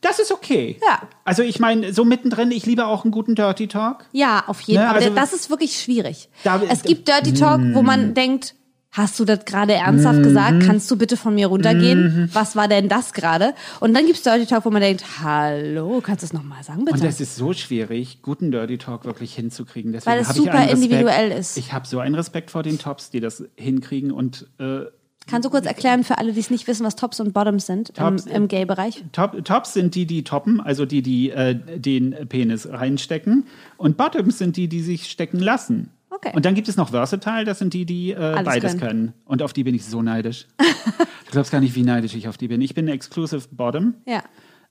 das 0.02 0.18
ist 0.20 0.32
okay. 0.32 0.80
Ja. 0.86 1.02
Also 1.24 1.44
ich 1.44 1.60
meine, 1.60 1.94
so 1.94 2.04
mittendrin, 2.04 2.52
ich 2.52 2.66
liebe 2.66 2.88
auch 2.88 3.04
einen 3.06 3.12
guten 3.12 3.36
Dirty 3.36 3.68
Talk. 3.68 4.06
Ja, 4.12 4.44
auf 4.48 4.60
jeden 4.62 4.82
Ne, 4.82 4.88
Fall. 4.88 4.96
also- 4.98 5.08
Aber 5.12 5.20
das 5.20 5.34
ist 5.34 5.50
wirklich 5.52 5.80
schwierig. 5.80 6.30
Da- 6.44 6.62
es 6.68 6.82
gibt 6.84 7.08
Dirty 7.08 7.34
Talk, 7.34 7.62
wo 7.74 7.84
man 7.84 8.14
denkt, 8.16 8.56
hast 8.94 9.20
du 9.20 9.26
das 9.26 9.44
gerade 9.46 9.74
ernsthaft 9.74 10.20
Mhm. 10.20 10.24
gesagt? 10.24 10.64
Kannst 10.64 10.90
du 10.90 10.96
bitte 10.98 11.18
von 11.18 11.36
mir 11.36 11.48
runtergehen? 11.48 12.30
Was 12.32 12.56
war 12.56 12.68
denn 12.68 12.88
das 12.88 13.12
gerade? 13.14 13.54
Und 13.82 13.94
dann 13.94 14.06
gibt's 14.06 14.22
Dirty 14.24 14.46
Talk, 14.46 14.64
wo 14.66 14.70
man 14.70 14.82
denkt, 14.82 15.04
hallo, 15.22 16.00
kannst 16.02 16.22
du 16.24 16.28
es 16.28 16.34
nochmal 16.34 16.64
sagen, 16.64 16.86
bitte? 16.86 17.00
Und 17.02 17.06
es 17.06 17.20
ist 17.20 17.36
so 17.36 17.54
schwierig, 17.54 18.22
guten 18.22 18.52
Dirty 18.52 18.78
Talk 18.78 19.04
wirklich 19.06 19.34
hinzukriegen. 19.36 19.92
Deswegen 19.92 20.16
Weil 20.16 20.22
es 20.22 20.30
super 20.30 20.70
individuell 20.70 21.32
ist. 21.32 21.58
Ich 21.58 21.74
habe 21.74 21.86
so 21.88 22.00
einen 22.00 22.16
Respekt 22.16 22.52
vor 22.52 22.64
den 22.64 22.80
Tops, 22.80 23.10
die 23.10 23.20
das 23.20 23.44
hinkriegen 23.58 24.12
und 24.12 24.48
äh, 24.60 24.82
Kannst 25.26 25.46
du 25.46 25.50
kurz 25.50 25.66
erklären 25.66 26.04
für 26.04 26.18
alle, 26.18 26.34
die 26.34 26.42
es 26.42 26.50
nicht 26.50 26.68
wissen, 26.68 26.86
was 26.86 26.98
Tops 26.98 27.22
und 27.22 27.32
Bottoms 27.32 27.66
sind 27.66 27.96
Tops- 27.96 28.26
im, 28.26 28.34
im 28.34 28.48
Gay-Bereich? 28.50 29.06
Top, 29.14 29.46
Tops 29.46 29.72
sind 29.74 29.96
die, 29.96 30.06
die 30.06 30.26
toppen, 30.26 30.60
also 30.60 30.86
die, 30.86 31.02
die 31.02 31.30
äh, 31.32 31.56
den 31.56 32.14
Penis 32.28 32.68
reinstecken. 32.70 33.46
Und 33.78 33.96
Bottoms 33.96 34.38
sind 34.38 34.58
die, 34.58 34.68
die 34.68 34.82
sich 34.82 35.10
stecken 35.10 35.40
lassen. 35.40 35.92
Okay. 36.16 36.32
Und 36.36 36.46
dann 36.46 36.54
gibt 36.54 36.68
es 36.68 36.78
noch 36.78 36.90
Versatile, 36.90 37.44
das 37.44 37.60
sind 37.60 37.74
die, 37.74 37.86
die 37.86 38.12
äh, 38.12 38.42
beides 38.44 38.74
können. 38.74 38.80
können. 38.80 39.14
Und 39.26 39.42
auf 39.42 39.52
die 39.54 39.64
bin 39.64 39.74
ich 39.74 39.86
so 39.86 40.02
neidisch. 40.02 40.48
du 40.60 41.32
glaubst 41.32 41.52
gar 41.52 41.60
nicht, 41.60 41.76
wie 41.76 41.82
neidisch 41.84 42.14
ich 42.16 42.28
auf 42.28 42.38
die 42.38 42.48
bin. 42.48 42.62
Ich 42.62 42.76
bin 42.76 42.88
Exclusive 42.88 43.48
Bottom, 43.52 43.96
Ja. 44.06 44.22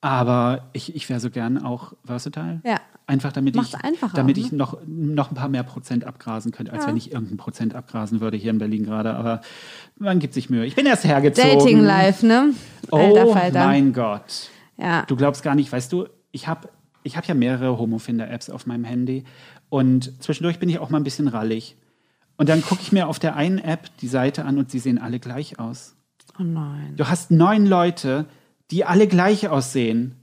aber 0.00 0.68
ich, 0.72 0.94
ich 0.94 1.08
wäre 1.08 1.18
so 1.18 1.30
gern 1.30 1.58
auch 1.58 1.94
Versatile. 2.04 2.60
Ja. 2.64 2.80
Einfach 3.08 3.32
damit 3.32 3.56
Macht's 3.56 3.74
ich, 3.74 4.12
damit 4.14 4.36
auch, 4.36 4.40
ne? 4.40 4.46
ich 4.46 4.52
noch, 4.52 4.78
noch 4.86 5.30
ein 5.32 5.34
paar 5.34 5.48
mehr 5.48 5.64
Prozent 5.64 6.04
abgrasen 6.04 6.52
könnte, 6.52 6.72
als 6.72 6.86
wenn 6.86 6.96
ich 6.96 7.12
irgendein 7.12 7.36
Prozent 7.36 7.74
abgrasen 7.74 8.20
würde 8.20 8.36
hier 8.36 8.50
in 8.52 8.58
Berlin 8.58 8.84
gerade. 8.84 9.14
Aber 9.16 9.40
man 9.98 10.20
gibt 10.20 10.34
sich 10.34 10.48
Mühe. 10.48 10.64
Ich 10.64 10.76
bin 10.76 10.86
erst 10.86 11.04
hergezogen. 11.04 11.58
Dating 11.58 11.80
Life, 11.80 12.24
ne? 12.24 12.54
Oh 12.90 13.32
Falter. 13.32 13.66
mein 13.66 13.92
Gott. 13.92 14.50
Ja. 14.78 15.02
Du 15.06 15.16
glaubst 15.16 15.42
gar 15.42 15.56
nicht, 15.56 15.72
weißt 15.72 15.92
du, 15.92 16.06
ich 16.30 16.46
habe 16.46 16.68
ich 17.02 17.16
habe 17.16 17.26
ja 17.26 17.34
mehrere 17.34 17.76
Homofinder-Apps 17.78 18.50
auf 18.50 18.66
meinem 18.66 18.84
Handy 18.84 19.24
und 19.72 20.22
zwischendurch 20.22 20.58
bin 20.58 20.68
ich 20.68 20.80
auch 20.80 20.90
mal 20.90 21.00
ein 21.00 21.02
bisschen 21.02 21.28
rallig. 21.28 21.76
Und 22.36 22.50
dann 22.50 22.60
gucke 22.60 22.82
ich 22.82 22.92
mir 22.92 23.08
auf 23.08 23.18
der 23.18 23.36
einen 23.36 23.56
App 23.56 23.88
die 24.02 24.06
Seite 24.06 24.44
an 24.44 24.58
und 24.58 24.70
sie 24.70 24.78
sehen 24.78 24.98
alle 24.98 25.18
gleich 25.18 25.58
aus. 25.58 25.96
Oh 26.38 26.42
nein. 26.42 26.92
Du 26.98 27.08
hast 27.08 27.30
neun 27.30 27.64
Leute, 27.64 28.26
die 28.70 28.84
alle 28.84 29.06
gleich 29.06 29.48
aussehen. 29.48 30.16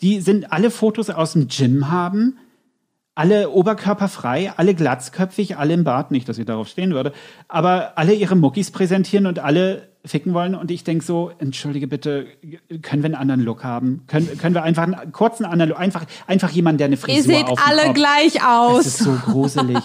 Die 0.00 0.22
sind 0.22 0.52
alle 0.52 0.70
Fotos 0.70 1.10
aus 1.10 1.34
dem 1.34 1.48
Gym 1.48 1.90
haben, 1.90 2.38
alle 3.14 3.50
oberkörperfrei, 3.50 4.54
alle 4.56 4.74
glatzköpfig, 4.74 5.58
alle 5.58 5.74
im 5.74 5.84
Bart, 5.84 6.10
nicht, 6.10 6.26
dass 6.26 6.38
ich 6.38 6.46
darauf 6.46 6.68
stehen 6.68 6.94
würde, 6.94 7.12
aber 7.46 7.98
alle 7.98 8.14
ihre 8.14 8.36
Muckis 8.36 8.70
präsentieren 8.70 9.26
und 9.26 9.38
alle 9.38 9.90
ficken 10.04 10.34
wollen. 10.34 10.54
Und 10.54 10.70
ich 10.70 10.84
denke 10.84 11.04
so, 11.04 11.30
entschuldige 11.38 11.86
bitte, 11.88 12.26
können 12.82 13.02
wir 13.02 13.06
einen 13.06 13.14
anderen 13.14 13.40
Look 13.42 13.64
haben? 13.64 14.04
Können, 14.06 14.38
können 14.38 14.54
wir 14.54 14.62
einfach 14.62 14.84
einen 14.84 15.12
kurzen 15.12 15.44
anderen 15.44 15.70
Look, 15.70 15.78
einfach, 15.78 16.04
einfach 16.26 16.50
jemanden, 16.50 16.78
der 16.78 16.86
eine 16.86 16.96
Frisur 16.96 17.16
Ihr 17.16 17.22
seht 17.38 17.46
auf 17.46 17.58
alle 17.66 17.82
Kopf- 17.84 17.94
gleich 17.94 18.42
aus. 18.44 18.86
ist 18.86 18.98
so 18.98 19.12
gruselig. 19.24 19.82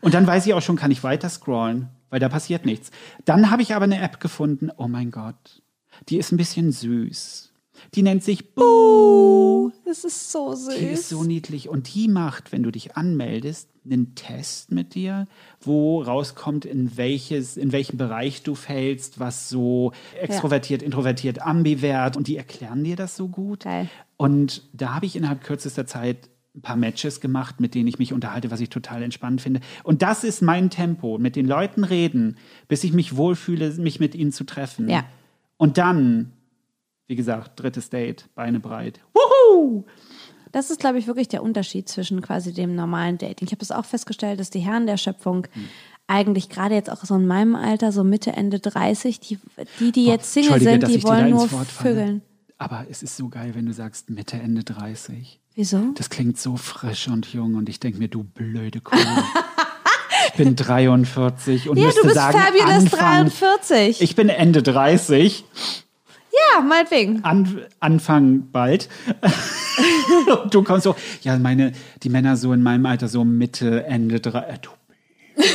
Und 0.00 0.14
dann 0.14 0.26
weiß 0.26 0.46
ich 0.46 0.54
auch 0.54 0.62
schon, 0.62 0.76
kann 0.76 0.90
ich 0.90 1.04
weiter 1.04 1.28
scrollen, 1.28 1.88
weil 2.10 2.18
da 2.20 2.28
passiert 2.28 2.66
nichts. 2.66 2.90
Dann 3.24 3.50
habe 3.50 3.62
ich 3.62 3.74
aber 3.74 3.84
eine 3.84 4.00
App 4.00 4.18
gefunden, 4.20 4.70
oh 4.76 4.88
mein 4.88 5.10
Gott, 5.10 5.62
die 6.08 6.18
ist 6.18 6.32
ein 6.32 6.36
bisschen 6.38 6.72
süß. 6.72 7.52
Die 7.94 8.02
nennt 8.02 8.22
sich 8.22 8.54
Boo. 8.54 9.70
Das 9.84 10.04
ist 10.04 10.30
so 10.32 10.54
süß. 10.54 10.76
Die 10.78 10.86
ist 10.86 11.08
so 11.08 11.24
niedlich 11.24 11.68
und 11.68 11.94
die 11.94 12.08
macht, 12.08 12.52
wenn 12.52 12.62
du 12.62 12.70
dich 12.70 12.96
anmeldest, 12.96 13.68
einen 13.84 14.14
Test 14.14 14.70
mit 14.72 14.94
dir, 14.94 15.26
wo 15.66 16.02
rauskommt, 16.02 16.64
in 16.64 16.96
welches, 16.96 17.56
in 17.56 17.72
welchem 17.72 17.96
Bereich 17.96 18.42
du 18.42 18.54
fällst, 18.54 19.20
was 19.20 19.48
so 19.48 19.92
extrovertiert, 20.20 20.82
introvertiert, 20.82 21.42
ambivert 21.42 22.16
und 22.16 22.28
die 22.28 22.36
erklären 22.36 22.84
dir 22.84 22.96
das 22.96 23.16
so 23.16 23.28
gut. 23.28 23.64
Geil. 23.64 23.88
Und 24.16 24.62
da 24.72 24.94
habe 24.94 25.06
ich 25.06 25.16
innerhalb 25.16 25.42
kürzester 25.42 25.86
Zeit 25.86 26.28
ein 26.54 26.60
paar 26.60 26.76
Matches 26.76 27.20
gemacht, 27.20 27.60
mit 27.60 27.74
denen 27.74 27.88
ich 27.88 27.98
mich 27.98 28.12
unterhalte, 28.12 28.50
was 28.50 28.60
ich 28.60 28.68
total 28.68 29.02
entspannt 29.02 29.40
finde. 29.40 29.60
Und 29.84 30.02
das 30.02 30.22
ist 30.22 30.42
mein 30.42 30.70
Tempo, 30.70 31.18
mit 31.18 31.34
den 31.34 31.46
Leuten 31.46 31.84
reden, 31.84 32.36
bis 32.68 32.84
ich 32.84 32.92
mich 32.92 33.16
wohlfühle, 33.16 33.70
mich 33.74 34.00
mit 34.00 34.14
ihnen 34.14 34.32
zu 34.32 34.44
treffen. 34.44 34.88
Ja. 34.88 35.04
Und 35.56 35.78
dann, 35.78 36.32
wie 37.06 37.16
gesagt, 37.16 37.60
drittes 37.60 37.88
Date, 37.88 38.28
Beine 38.34 38.60
breit. 38.60 39.00
Wuhu! 39.14 39.84
Das 40.52 40.70
ist, 40.70 40.80
glaube 40.80 40.98
ich, 40.98 41.06
wirklich 41.06 41.28
der 41.28 41.42
Unterschied 41.42 41.88
zwischen 41.88 42.20
quasi 42.20 42.52
dem 42.52 42.74
normalen 42.74 43.18
Dating. 43.18 43.46
Ich 43.46 43.52
habe 43.52 43.60
das 43.60 43.70
auch 43.70 43.84
festgestellt, 43.86 44.38
dass 44.38 44.50
die 44.50 44.60
Herren 44.60 44.86
der 44.86 44.98
Schöpfung 44.98 45.46
Hm. 45.52 45.68
eigentlich 46.06 46.48
gerade 46.50 46.74
jetzt 46.74 46.90
auch 46.90 47.04
so 47.04 47.14
in 47.14 47.26
meinem 47.26 47.54
Alter, 47.56 47.90
so 47.90 48.04
Mitte, 48.04 48.32
Ende 48.32 48.58
30, 48.60 49.18
die, 49.20 49.38
die, 49.80 49.92
die 49.92 50.04
jetzt 50.04 50.32
Single 50.32 50.60
sind, 50.60 50.86
die 50.88 51.02
wollen 51.04 51.30
nur 51.30 51.48
vögeln. 51.48 52.22
Aber 52.58 52.86
es 52.90 53.02
ist 53.02 53.16
so 53.16 53.28
geil, 53.28 53.52
wenn 53.54 53.66
du 53.66 53.72
sagst 53.72 54.10
Mitte, 54.10 54.36
Ende 54.36 54.62
30. 54.62 55.40
Wieso? 55.54 55.92
Das 55.96 56.10
klingt 56.10 56.38
so 56.38 56.56
frisch 56.56 57.08
und 57.08 57.26
jung 57.32 57.54
und 57.56 57.68
ich 57.68 57.80
denke 57.80 57.98
mir, 57.98 58.08
du 58.08 58.22
blöde 58.22 58.80
Kuh. 58.80 58.96
ich 60.28 60.34
bin 60.34 60.54
43 60.56 61.68
und 61.68 61.76
Ja, 61.76 61.86
müsste 61.86 62.00
du 62.02 62.06
bist 62.06 62.16
sagen, 62.16 62.38
Fabulous 62.38 62.68
Anfang, 62.92 62.98
43. 63.28 64.00
Ich 64.00 64.14
bin 64.16 64.28
Ende 64.28 64.62
30, 64.62 65.44
ja, 66.32 66.60
meinetwegen. 66.62 67.22
an, 67.24 67.60
Anfang 67.80 68.50
bald. 68.50 68.88
du 70.50 70.62
kommst 70.62 70.84
so, 70.84 70.94
ja, 71.22 71.36
meine, 71.38 71.72
die 72.02 72.08
Männer 72.08 72.36
so 72.36 72.52
in 72.52 72.62
meinem 72.62 72.86
Alter, 72.86 73.08
so 73.08 73.24
Mitte, 73.24 73.84
Ende 73.84 74.20
30. 74.20 74.48
Äh, 74.50 74.58
du 74.62 74.70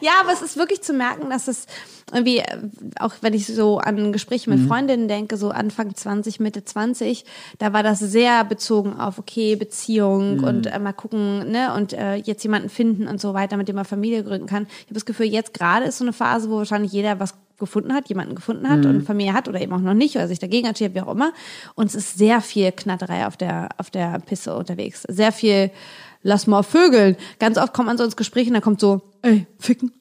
Ja, 0.00 0.10
aber 0.20 0.32
es 0.32 0.42
ist 0.42 0.56
wirklich 0.56 0.82
zu 0.82 0.92
merken, 0.94 1.30
dass 1.30 1.46
es 1.46 1.66
irgendwie, 2.12 2.38
äh, 2.38 2.58
auch 2.98 3.12
wenn 3.20 3.34
ich 3.34 3.46
so 3.46 3.78
an 3.78 4.12
Gespräche 4.12 4.50
Mhm. 4.50 4.56
mit 4.58 4.66
Freundinnen 4.68 5.06
denke, 5.06 5.36
so 5.36 5.50
Anfang 5.50 5.94
20, 5.94 6.40
Mitte 6.40 6.64
20, 6.64 7.24
da 7.60 7.72
war 7.72 7.84
das 7.84 8.00
sehr 8.00 8.42
bezogen 8.44 8.98
auf, 8.98 9.20
okay, 9.20 9.54
Beziehung 9.54 10.38
Mhm. 10.38 10.44
und 10.44 10.66
äh, 10.66 10.76
mal 10.80 10.92
gucken, 10.92 11.48
ne, 11.52 11.72
und 11.74 11.92
äh, 11.92 12.16
jetzt 12.16 12.42
jemanden 12.42 12.68
finden 12.68 13.06
und 13.06 13.20
so 13.20 13.32
weiter, 13.32 13.56
mit 13.56 13.68
dem 13.68 13.76
man 13.76 13.84
Familie 13.84 14.24
gründen 14.24 14.48
kann. 14.48 14.64
Ich 14.80 14.86
habe 14.86 14.94
das 14.94 15.06
Gefühl, 15.06 15.26
jetzt 15.26 15.54
gerade 15.54 15.84
ist 15.86 15.98
so 15.98 16.04
eine 16.04 16.12
Phase, 16.12 16.50
wo 16.50 16.56
wahrscheinlich 16.56 16.90
jeder 16.90 17.20
was 17.20 17.34
gefunden 17.62 17.94
hat, 17.94 18.08
jemanden 18.10 18.34
gefunden 18.34 18.68
hat 18.68 18.80
Mhm. 18.80 18.90
und 18.90 19.02
Familie 19.02 19.32
hat 19.32 19.48
oder 19.48 19.60
eben 19.60 19.72
auch 19.72 19.78
noch 19.80 19.94
nicht 19.94 20.14
oder 20.16 20.28
sich 20.28 20.38
dagegen 20.38 20.66
entschieden, 20.68 20.94
wie 20.94 21.00
auch 21.00 21.10
immer. 21.10 21.32
Und 21.74 21.86
es 21.86 21.94
ist 21.94 22.18
sehr 22.18 22.40
viel 22.42 22.70
Knatterei 22.72 23.26
auf 23.26 23.36
der, 23.38 23.70
auf 23.78 23.90
der 23.90 24.18
Piste 24.20 24.54
unterwegs. 24.54 25.04
Sehr 25.08 25.32
viel, 25.32 25.70
lass 26.22 26.46
mal 26.46 26.62
vögeln. 26.62 27.16
Ganz 27.38 27.56
oft 27.56 27.72
kommt 27.72 27.86
man 27.88 27.96
so 27.96 28.04
ins 28.04 28.16
Gespräch 28.16 28.46
und 28.48 28.52
dann 28.54 28.62
kommt 28.62 28.80
so, 28.80 29.00
ey, 29.22 29.46
ficken. 29.58 29.92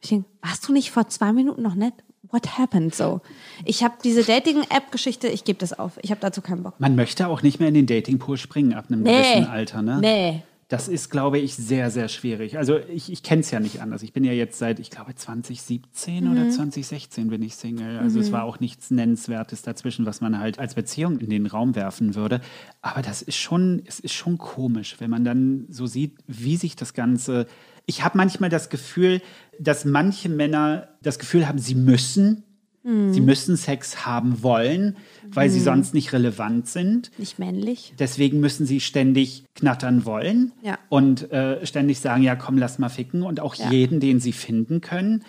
Ich 0.00 0.08
denke, 0.08 0.26
warst 0.42 0.66
du 0.66 0.72
nicht 0.72 0.90
vor 0.90 1.08
zwei 1.08 1.32
Minuten 1.32 1.62
noch 1.62 1.74
nett? 1.74 1.94
What 2.32 2.58
happened 2.58 2.94
so? 2.94 3.20
Ich 3.64 3.82
habe 3.84 3.94
diese 4.04 4.22
Dating-App-Geschichte, 4.24 5.26
ich 5.28 5.44
gebe 5.44 5.58
das 5.58 5.78
auf. 5.78 5.98
Ich 6.02 6.10
habe 6.10 6.20
dazu 6.20 6.40
keinen 6.42 6.62
Bock. 6.62 6.74
Man 6.78 6.94
möchte 6.94 7.26
auch 7.28 7.42
nicht 7.42 7.58
mehr 7.58 7.68
in 7.68 7.74
den 7.74 7.86
Datingpool 7.86 8.36
springen 8.36 8.72
ab 8.74 8.86
einem 8.88 9.02
Nee. 9.02 9.12
gewissen 9.20 9.46
Alter, 9.50 9.82
ne? 9.82 9.98
Nee. 10.00 10.42
Das 10.70 10.86
ist, 10.86 11.10
glaube 11.10 11.38
ich, 11.38 11.56
sehr, 11.56 11.90
sehr 11.90 12.06
schwierig. 12.08 12.56
Also 12.56 12.78
ich, 12.78 13.10
ich 13.12 13.24
kenne 13.24 13.40
es 13.40 13.50
ja 13.50 13.58
nicht 13.58 13.82
anders. 13.82 14.04
Ich 14.04 14.12
bin 14.12 14.22
ja 14.22 14.32
jetzt 14.32 14.56
seit, 14.56 14.78
ich 14.78 14.88
glaube, 14.90 15.16
2017 15.16 16.24
Mhm. 16.24 16.30
oder 16.32 16.48
2016 16.48 17.28
bin 17.28 17.42
ich 17.42 17.56
Single. 17.56 17.98
Also 17.98 18.20
es 18.20 18.30
war 18.30 18.44
auch 18.44 18.60
nichts 18.60 18.90
Nennenswertes 18.92 19.62
dazwischen, 19.62 20.06
was 20.06 20.20
man 20.20 20.38
halt 20.38 20.60
als 20.60 20.76
Beziehung 20.76 21.18
in 21.18 21.28
den 21.28 21.46
Raum 21.46 21.74
werfen 21.74 22.14
würde. 22.14 22.40
Aber 22.82 23.02
das 23.02 23.20
ist 23.20 23.36
schon, 23.36 23.82
es 23.84 23.98
ist 23.98 24.14
schon 24.14 24.38
komisch, 24.38 24.94
wenn 25.00 25.10
man 25.10 25.24
dann 25.24 25.66
so 25.70 25.86
sieht, 25.86 26.18
wie 26.28 26.56
sich 26.56 26.76
das 26.76 26.94
Ganze. 26.94 27.46
Ich 27.86 28.04
habe 28.04 28.16
manchmal 28.16 28.48
das 28.48 28.68
Gefühl, 28.70 29.20
dass 29.58 29.84
manche 29.84 30.28
Männer 30.28 30.88
das 31.02 31.18
Gefühl 31.18 31.48
haben, 31.48 31.58
sie 31.58 31.74
müssen. 31.74 32.44
Mhm. 32.82 33.12
Sie 33.12 33.20
müssen 33.20 33.56
Sex 33.56 34.06
haben 34.06 34.42
wollen, 34.42 34.96
weil 35.32 35.50
sie 35.50 35.60
sonst 35.60 35.92
nicht 35.94 36.12
relevant 36.12 36.66
sind. 36.66 37.10
Nicht 37.18 37.38
männlich. 37.38 37.92
Deswegen 37.98 38.40
müssen 38.40 38.64
sie 38.66 38.80
ständig 38.80 39.44
knattern 39.54 40.04
wollen 40.06 40.52
Ja. 40.62 40.78
und 40.88 41.30
äh, 41.30 41.64
ständig 41.66 42.00
sagen, 42.00 42.22
ja, 42.22 42.36
komm, 42.36 42.56
lass 42.58 42.78
mal 42.78 42.88
ficken. 42.88 43.22
Und 43.22 43.40
auch 43.40 43.54
Ja. 43.54 43.70
jeden, 43.70 44.00
den 44.00 44.18
sie 44.20 44.32
finden 44.32 44.80
können. 44.80 45.24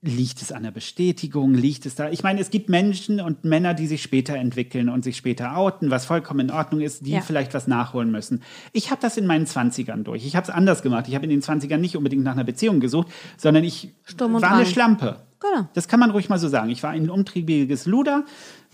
Liegt 0.00 0.42
es 0.42 0.52
an 0.52 0.62
der 0.62 0.70
Bestätigung? 0.70 1.54
Liegt 1.54 1.84
es 1.84 1.96
da? 1.96 2.08
Ich 2.10 2.22
meine, 2.22 2.40
es 2.40 2.50
gibt 2.50 2.68
Menschen 2.68 3.20
und 3.20 3.44
Männer, 3.44 3.74
die 3.74 3.88
sich 3.88 4.00
später 4.00 4.36
entwickeln 4.36 4.88
und 4.88 5.02
sich 5.02 5.16
später 5.16 5.56
outen, 5.56 5.90
was 5.90 6.04
vollkommen 6.06 6.38
in 6.38 6.50
Ordnung 6.52 6.80
ist, 6.82 7.04
die 7.04 7.10
Ja. 7.10 7.20
vielleicht 7.20 7.52
was 7.52 7.66
nachholen 7.66 8.12
müssen. 8.12 8.42
Ich 8.72 8.92
habe 8.92 9.00
das 9.02 9.16
in 9.16 9.26
meinen 9.26 9.46
20ern 9.46 10.04
durch. 10.04 10.24
Ich 10.24 10.36
habe 10.36 10.44
es 10.44 10.50
anders 10.50 10.82
gemacht. 10.82 11.06
Ich 11.08 11.16
habe 11.16 11.24
in 11.24 11.30
den 11.30 11.42
20ern 11.42 11.78
nicht 11.78 11.96
unbedingt 11.96 12.22
nach 12.22 12.32
einer 12.34 12.44
Beziehung 12.44 12.78
gesucht, 12.78 13.08
sondern 13.36 13.64
ich 13.64 13.92
war 14.16 14.28
eine 14.28 14.38
Drang. 14.40 14.64
Schlampe. 14.66 15.16
Genau. 15.40 15.68
Das 15.74 15.86
kann 15.88 16.00
man 16.00 16.10
ruhig 16.10 16.28
mal 16.28 16.38
so 16.38 16.48
sagen. 16.48 16.68
Ich 16.70 16.82
war 16.82 16.90
ein 16.90 17.10
umtriebiges 17.10 17.86
Luder. 17.86 18.24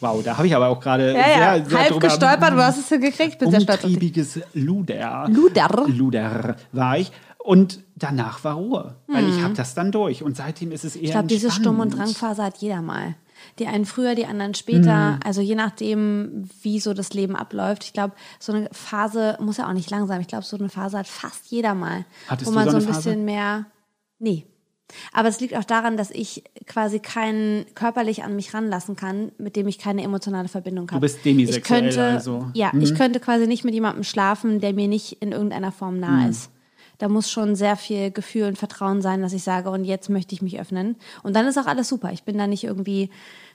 Wow, 0.00 0.22
da 0.24 0.37
habe 0.38 0.46
ich 0.46 0.57
aber 0.57 0.68
auch 0.68 0.81
gerade 0.81 1.12
Ja, 1.12 1.18
ja, 1.18 1.55
sehr, 1.57 1.66
sehr 1.66 1.79
halb 1.79 1.88
drüber- 1.90 2.09
gestolpert, 2.09 2.53
du 2.53 2.64
hast 2.64 2.79
es 2.79 2.88
hingekriegt. 2.88 3.33
Ich 3.35 3.38
bin 3.38 3.50
sehr 3.50 3.61
umtriebiges 3.61 4.40
Luder. 4.55 5.27
Luder? 5.29 5.68
Luder 5.88 6.57
war 6.72 6.98
ich. 6.98 7.12
Und 7.38 7.81
danach 7.94 8.42
war 8.44 8.55
Ruhe, 8.55 8.94
weil 9.07 9.29
ich 9.29 9.42
habe 9.42 9.53
das 9.53 9.74
dann 9.74 9.92
durch. 9.92 10.22
Und 10.22 10.35
seitdem 10.37 10.72
ist 10.72 10.83
es 10.85 10.96
eher 10.96 11.03
Ich 11.03 11.11
glaube, 11.11 11.29
diese 11.29 11.50
Sturm- 11.50 11.81
und. 11.81 11.90
Drangphase 11.96 12.42
hat 12.42 12.57
jeder 12.59 12.81
mal. 12.81 13.14
Die 13.59 13.66
einen 13.66 13.85
früher, 13.85 14.14
die 14.14 14.24
anderen 14.24 14.55
später. 14.55 15.12
Mhm. 15.12 15.20
Also 15.22 15.42
je 15.42 15.55
nachdem, 15.55 16.48
wie 16.62 16.81
so 16.81 16.94
das 16.94 17.12
Leben 17.12 17.37
abläuft. 17.37 17.85
Ich 17.85 17.92
glaube, 17.92 18.14
so 18.38 18.53
eine 18.55 18.70
Phase 18.72 19.37
muss 19.40 19.59
ja 19.59 19.68
auch 19.68 19.74
nicht 19.74 19.90
lang 19.90 20.07
sein. 20.07 20.22
Ich 20.22 20.29
glaube, 20.29 20.44
so 20.44 20.57
eine 20.57 20.70
Phase 20.70 20.96
hat 20.96 21.07
fast 21.07 21.46
jeder 21.50 21.74
mal. 21.74 22.07
Hattest 22.29 22.50
wo 22.50 22.55
man 22.55 22.64
so 22.64 22.70
so 22.70 22.77
ein 22.79 22.83
Phase? 22.94 23.11
bisschen 23.11 23.24
mehr. 23.27 23.66
Nee. 24.18 24.46
Aber 25.12 25.29
es 25.29 25.40
liegt 25.40 25.57
auch 25.57 25.64
daran, 25.64 25.97
dass 25.97 26.11
ich 26.11 26.44
quasi 26.66 26.99
keinen 27.01 27.64
körperlich 27.75 28.23
an 28.23 28.37
mich 28.37 28.53
ranlassen 28.55 28.97
kann, 28.97 29.33
mit 29.38 29.57
dem 29.57 29.66
ich 29.66 29.79
keine 29.79 30.03
emotionale 30.03 30.49
Verbindung 30.49 30.90
habe. 30.90 31.01
bist 31.01 31.25
demisexuell 31.25 31.88
ich 31.88 31.94
könnte, 31.97 32.05
also. 32.14 32.47
Ja, 32.55 32.70
ich 32.79 32.94
könnte 32.94 33.18
quasi 33.20 33.47
nicht 33.47 33.64
mit 33.64 33.75
jemandem 33.75 34.05
schlafen, 34.05 34.61
der 34.61 34.73
mir 34.75 34.87
nicht 34.88 35.20
in 35.23 35.33
irgendeiner 35.33 35.73
Form 35.73 35.99
nah 35.99 36.29
ist. 36.29 36.51
Da 36.99 37.09
muss 37.09 37.29
schon 37.29 37.57
sehr 37.57 37.77
viel 37.77 38.12
Gefühl 38.12 38.44
und 38.44 38.57
Vertrauen 38.57 39.03
sein, 39.03 39.20
dass 39.20 39.33
ich 39.33 39.42
sage, 39.42 39.68
und 39.70 39.85
jetzt 39.85 40.11
möchte 40.11 40.33
ich 40.35 40.42
mich 40.42 40.61
öffnen. 40.61 40.94
Und 41.25 41.35
dann 41.35 41.47
ist 41.47 41.59
auch 41.59 41.66
alles 41.66 41.88
super. 41.88 42.12
Ich 42.12 42.23
bin 42.23 42.38
da 42.38 42.47
nicht 42.47 42.62
irgendwie 42.62 43.11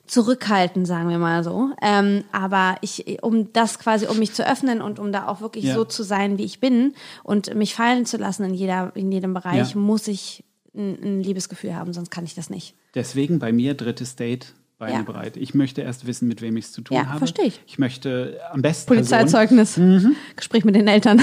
zurückhaltend, 0.08 0.88
sagen 0.88 1.08
wir 1.10 1.20
mal 1.20 1.44
so. 1.44 1.70
Ähm, 1.82 2.24
aber 2.32 2.76
ich, 2.82 3.22
um 3.24 3.54
das 3.54 3.80
quasi, 3.80 4.08
um 4.08 4.18
mich 4.20 4.34
zu 4.34 4.46
öffnen 4.46 4.82
und 4.82 5.00
um 5.00 5.12
da 5.12 5.28
auch 5.28 5.39
wirklich 5.42 5.65
Ja. 5.65 5.76
so 5.76 5.86
zu 5.86 6.04
sein, 6.04 6.38
wie 6.38 6.44
ich 6.44 6.60
bin 6.60 6.94
und 7.24 7.54
mich 7.56 7.76
fallen 7.76 8.06
zu 8.06 8.18
lassen 8.18 8.44
in 8.46 8.54
jeder, 8.56 8.92
in 8.96 9.12
jedem 9.12 9.34
Bereich, 9.34 9.72
Ja. 9.74 9.80
muss 9.80 10.08
ich 10.08 10.44
ein, 10.80 11.22
Liebesgefühl 11.22 11.76
haben, 11.76 11.94
sonst 11.94 12.10
kann 12.10 12.26
ich 12.26 12.36
das 12.36 12.50
nicht. 12.50 12.74
Deswegen 12.96 13.39
bei 13.39 13.52
mir 13.52 13.76
drittes 13.76 14.15
Date. 14.15 14.54
Beine 14.80 14.94
Ja. 14.94 15.02
breit. 15.02 15.36
Ich 15.36 15.54
möchte 15.54 15.82
erst 15.82 16.08
wissen, 16.08 16.30
mit 16.30 16.42
wem 16.42 16.56
ich 16.56 16.63
es 16.65 16.72
zu 16.72 16.82
tun 16.82 16.96
Ja, 16.96 17.08
habe. 17.08 17.18
verstehe 17.18 17.48
ich. 17.48 17.60
Ich 17.68 17.80
möchte 17.80 18.39
am 18.54 18.62
besten 18.62 18.88
Polizeizeugnis. 18.88 19.78
Gespräch 20.38 20.63
mit 20.63 20.74
den 20.74 20.88
Eltern. 20.88 21.22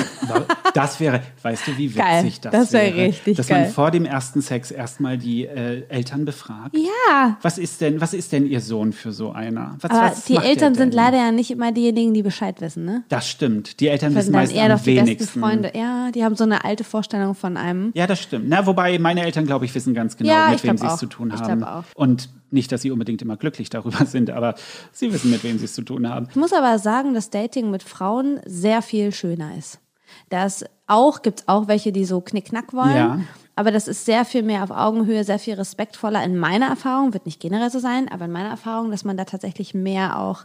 Das 0.74 1.00
wäre, 1.00 1.22
weißt 1.40 1.68
du, 1.68 1.78
wie 1.78 1.88
witzig 1.88 1.96
Geil. 1.96 2.32
das, 2.42 2.52
Das 2.52 2.72
wär 2.74 2.82
wäre? 2.94 3.08
richtig 3.08 3.38
Dass 3.38 3.46
geil. 3.48 3.62
man 3.62 3.70
vor 3.70 3.90
dem 3.90 4.04
ersten 4.04 4.42
Sex 4.42 4.70
erstmal 4.70 5.16
die 5.16 5.46
äh, 5.46 5.84
Eltern 5.88 6.26
befragt. 6.26 6.76
Ja. 6.76 7.38
Was 7.40 7.56
ist 7.56 7.80
denn, 7.80 7.98
was 8.02 8.12
ist 8.12 8.32
denn 8.32 8.46
ihr 8.46 8.60
Sohn 8.60 8.92
für 8.92 9.12
so 9.12 9.30
einer? 9.32 9.76
Was, 9.80 9.90
Aber 9.90 10.10
was 10.10 10.24
die 10.26 10.36
Eltern 10.36 10.74
sind 10.74 10.92
leider 10.92 11.16
ja 11.16 11.32
nicht 11.32 11.50
immer 11.50 11.72
diejenigen, 11.72 12.12
die 12.12 12.22
Bescheid 12.22 12.60
wissen, 12.60 12.84
ne? 12.84 13.04
Das 13.08 13.26
stimmt. 13.26 13.80
Die 13.80 13.88
Eltern 13.88 14.14
Das 14.14 14.24
wissen 14.24 14.32
meist 14.32 14.52
eher 14.54 14.64
am 14.64 14.72
doch 14.72 14.82
die 14.84 14.94
besten 14.96 15.06
wenigsten. 15.08 15.40
Freunde. 15.40 15.72
Ja, 15.74 16.10
die 16.12 16.22
haben 16.24 16.36
so 16.36 16.44
eine 16.44 16.62
alte 16.62 16.84
Vorstellung 16.84 17.34
von 17.34 17.56
einem. 17.56 17.90
Ja, 17.94 18.06
das 18.06 18.20
stimmt. 18.20 18.44
Na, 18.48 18.66
wobei 18.66 18.98
meine 18.98 19.24
Eltern, 19.24 19.46
glaube 19.46 19.64
ich, 19.64 19.74
wissen 19.74 19.94
ganz 19.94 20.18
genau, 20.18 20.30
Ja, 20.30 20.48
mit 20.50 20.56
ich 20.58 20.64
wem 20.64 20.76
sie 20.76 20.86
es 20.86 20.98
zu 20.98 21.06
tun 21.06 21.32
Ich 21.34 21.40
haben. 21.40 21.60
glaub 21.60 21.70
auch. 21.70 21.84
Und 21.94 22.28
Nicht, 22.50 22.70
dass 22.72 22.82
sie 22.82 22.90
unbedingt 22.90 23.22
immer 23.22 23.36
glücklich 23.36 23.70
darüber 23.70 24.04
sind, 24.06 24.30
aber 24.30 24.54
sie 24.92 25.12
wissen, 25.12 25.30
mit 25.30 25.44
wem 25.44 25.58
sie 25.58 25.64
es 25.64 25.74
zu 25.74 25.82
tun 25.82 26.08
haben. 26.08 26.28
Ich 26.30 26.36
muss 26.36 26.52
aber 26.52 26.78
sagen, 26.78 27.14
dass 27.14 27.30
Dating 27.30 27.70
mit 27.70 27.82
Frauen 27.82 28.40
sehr 28.44 28.82
viel 28.82 29.12
schöner 29.12 29.56
ist. 29.56 29.80
Das 30.28 30.64
auch, 30.86 31.22
gibt 31.22 31.40
es 31.40 31.48
auch 31.48 31.68
welche, 31.68 31.92
die 31.92 32.04
so 32.04 32.20
knickknack 32.20 32.72
wollen. 32.72 32.96
Ja. 32.96 33.20
Aber 33.58 33.70
das 33.70 33.88
ist 33.88 34.04
sehr 34.04 34.26
viel 34.26 34.42
mehr 34.42 34.62
auf 34.62 34.70
Augenhöhe, 34.70 35.24
sehr 35.24 35.38
viel 35.38 35.54
respektvoller 35.54 36.22
in 36.22 36.36
meiner 36.36 36.66
Erfahrung, 36.66 37.14
wird 37.14 37.24
nicht 37.24 37.40
generell 37.40 37.70
so 37.70 37.78
sein, 37.78 38.06
aber 38.08 38.26
in 38.26 38.30
meiner 38.30 38.50
Erfahrung, 38.50 38.90
dass 38.90 39.02
man 39.02 39.16
da 39.16 39.24
tatsächlich 39.24 39.72
mehr 39.72 40.20
auch 40.20 40.44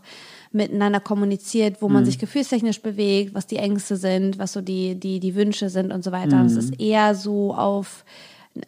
miteinander 0.53 1.01
kommuniziert, 1.01 1.81
wo 1.81 1.89
man 1.89 2.05
sich 2.05 2.19
gefühlstechnisch 2.19 2.81
bewegt, 2.81 3.33
was 3.33 3.47
die 3.47 3.57
Ängste 3.57 3.97
sind, 3.97 4.39
was 4.39 4.53
so 4.53 4.61
die, 4.61 4.95
die, 4.95 5.19
die 5.19 5.35
Wünsche 5.35 5.69
sind 5.69 5.91
und 5.91 6.05
so 6.05 6.13
weiter. 6.13 6.39
Und 6.39 6.45
es 6.45 6.55
ist 6.55 6.79
eher 6.79 7.13
so 7.13 7.53
auf 7.53 8.05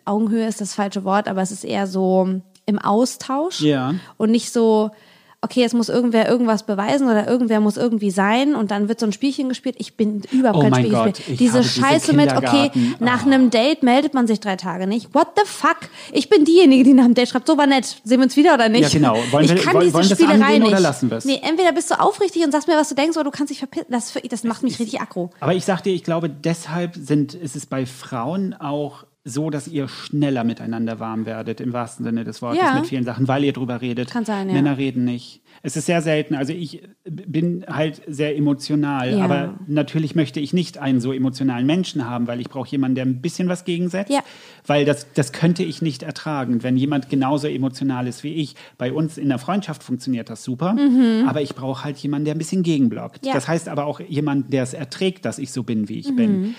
Augenhöhe 0.05 0.47
ist 0.47 0.61
das 0.61 0.73
falsche 0.73 1.03
Wort, 1.03 1.27
aber 1.27 1.41
es 1.41 1.51
ist 1.51 1.63
eher 1.63 1.87
so 1.87 2.41
im 2.65 2.79
Austausch 2.79 3.61
Ja. 3.61 3.93
und 4.17 4.31
nicht 4.31 4.51
so, 4.51 4.91
okay, 5.41 5.59
jetzt 5.59 5.73
muss 5.73 5.89
irgendwer 5.89 6.29
irgendwas 6.29 6.63
beweisen 6.65 7.09
oder 7.09 7.27
irgendwer 7.27 7.59
muss 7.59 7.75
irgendwie 7.75 8.11
sein 8.11 8.55
und 8.55 8.71
dann 8.71 8.87
wird 8.87 9.01
so 9.01 9.05
ein 9.05 9.11
Spielchen 9.11 9.49
gespielt. 9.49 9.75
Ich 9.77 9.97
bin 9.97 10.21
überhaupt 10.31 10.57
Oh 10.59 10.61
kein 10.61 10.73
Spielchen. 10.75 10.93
Gott, 11.03 11.19
ich 11.19 11.37
diese 11.37 11.53
habe 11.55 11.63
diese 11.63 11.81
Scheiße 11.81 12.13
mit, 12.13 12.31
okay, 12.33 12.71
nach 13.01 13.23
Oh. 13.25 13.27
einem 13.27 13.49
Date 13.49 13.83
meldet 13.83 14.13
man 14.13 14.25
sich 14.25 14.39
drei 14.39 14.55
Tage 14.55 14.87
nicht. 14.87 15.13
What 15.13 15.27
the 15.35 15.41
fuck? 15.45 15.75
Ich 16.13 16.29
bin 16.29 16.45
diejenige, 16.45 16.85
die 16.85 16.93
nach 16.93 17.03
dem 17.03 17.13
Date 17.13 17.27
schreibt, 17.27 17.45
so 17.47 17.57
war 17.57 17.67
nett, 17.67 17.83
sehen 18.05 18.19
wir 18.19 18.23
uns 18.23 18.37
wieder 18.37 18.53
oder 18.53 18.69
nicht? 18.69 18.83
Ja, 18.83 18.89
genau. 18.97 19.17
Wollen 19.31 19.43
ich 19.43 19.53
wir- 19.53 19.61
kann 19.61 19.73
wollen- 19.73 19.83
diese 19.83 19.93
wollen 19.95 20.07
das 20.09 20.17
Spielerei 20.17 20.35
angehen 20.45 20.61
nicht. 20.61 20.71
oder 20.71 20.79
lassen 20.79 21.11
wir's? 21.11 21.25
Nee, 21.25 21.41
entweder 21.43 21.73
bist 21.73 21.91
du 21.91 21.99
aufrichtig 21.99 22.45
und 22.45 22.53
sagst 22.53 22.69
mir, 22.69 22.77
was 22.77 22.87
du 22.87 22.95
denkst, 22.95 23.17
oder 23.17 23.25
du 23.25 23.31
kannst 23.31 23.51
dich 23.51 23.59
verpissen. 23.59 23.87
Das, 23.89 24.13
das 24.29 24.43
macht 24.45 24.63
mich 24.63 24.79
richtig 24.79 25.01
aggro. 25.01 25.29
Aber 25.41 25.53
ich 25.53 25.65
sag 25.65 25.81
dir, 25.81 25.93
ich 25.93 26.05
glaube, 26.05 26.29
deshalb 26.29 26.95
sind, 26.95 27.33
ist 27.33 27.57
es 27.57 27.65
bei 27.65 27.85
Frauen 27.85 28.53
auch 28.53 29.03
so, 29.25 29.49
dass 29.49 29.69
ihr 29.69 29.87
schneller 29.87 30.43
miteinander 30.43 30.99
warm 30.99 31.25
werdet, 31.25 31.61
im 31.61 31.71
wahrsten 31.71 32.03
Sinne 32.03 32.25
des 32.25 32.41
Wortes, 32.41 32.61
Ja. 32.61 32.73
mit 32.75 32.87
vielen 32.87 33.05
Sachen, 33.05 33.27
weil 33.29 33.43
ihr 33.45 33.53
drüber 33.53 33.79
redet. 33.81 34.11
Kann 34.11 34.25
sein, 34.25 34.49
ja. 34.49 34.53
Männer 34.55 34.77
reden 34.77 35.05
nicht. 35.05 35.41
Es 35.61 35.77
ist 35.77 35.85
sehr 35.85 36.01
selten. 36.01 36.35
Also 36.35 36.51
ich 36.51 36.83
bin 37.05 37.63
halt 37.67 38.01
sehr 38.05 38.35
emotional, 38.35 39.17
Ja. 39.17 39.23
aber 39.23 39.59
natürlich 39.65 40.13
möchte 40.15 40.41
ich 40.41 40.51
nicht 40.51 40.77
einen 40.77 40.99
so 40.99 41.13
emotionalen 41.13 41.65
Menschen 41.65 42.05
haben, 42.09 42.27
weil 42.27 42.41
ich 42.41 42.49
brauche 42.49 42.69
jemanden, 42.69 42.95
der 42.95 43.05
ein 43.05 43.21
bisschen 43.21 43.47
was 43.47 43.63
gegensetzt. 43.63 44.11
Ja. 44.11 44.19
Weil 44.67 44.83
das, 44.83 45.07
das 45.13 45.31
könnte 45.31 45.63
ich 45.63 45.81
nicht 45.81 46.03
ertragen. 46.03 46.61
Wenn 46.61 46.75
jemand 46.75 47.09
genauso 47.09 47.47
emotional 47.47 48.07
ist 48.07 48.25
wie 48.25 48.33
ich, 48.33 48.55
bei 48.77 48.91
uns 48.91 49.17
in 49.17 49.29
der 49.29 49.39
Freundschaft 49.39 49.83
funktioniert 49.83 50.29
das 50.29 50.43
super, 50.43 50.75
aber 51.27 51.41
ich 51.41 51.55
brauche 51.55 51.85
halt 51.85 51.97
jemanden, 51.99 52.25
der 52.25 52.35
ein 52.35 52.39
bisschen 52.39 52.63
gegenblockt. 52.63 53.21
Mhm. 53.23 53.27
Ja. 53.29 53.33
Das 53.35 53.47
heißt 53.47 53.69
aber 53.69 53.85
auch 53.85 54.01
jemanden, 54.01 54.49
der 54.51 54.63
es 54.63 54.73
erträgt, 54.73 55.23
dass 55.23 55.39
ich 55.39 55.53
so 55.53 55.63
bin, 55.63 55.87
wie 55.87 55.99
ich 55.99 56.09
Mhm. 56.09 56.15
bin. 56.17 56.55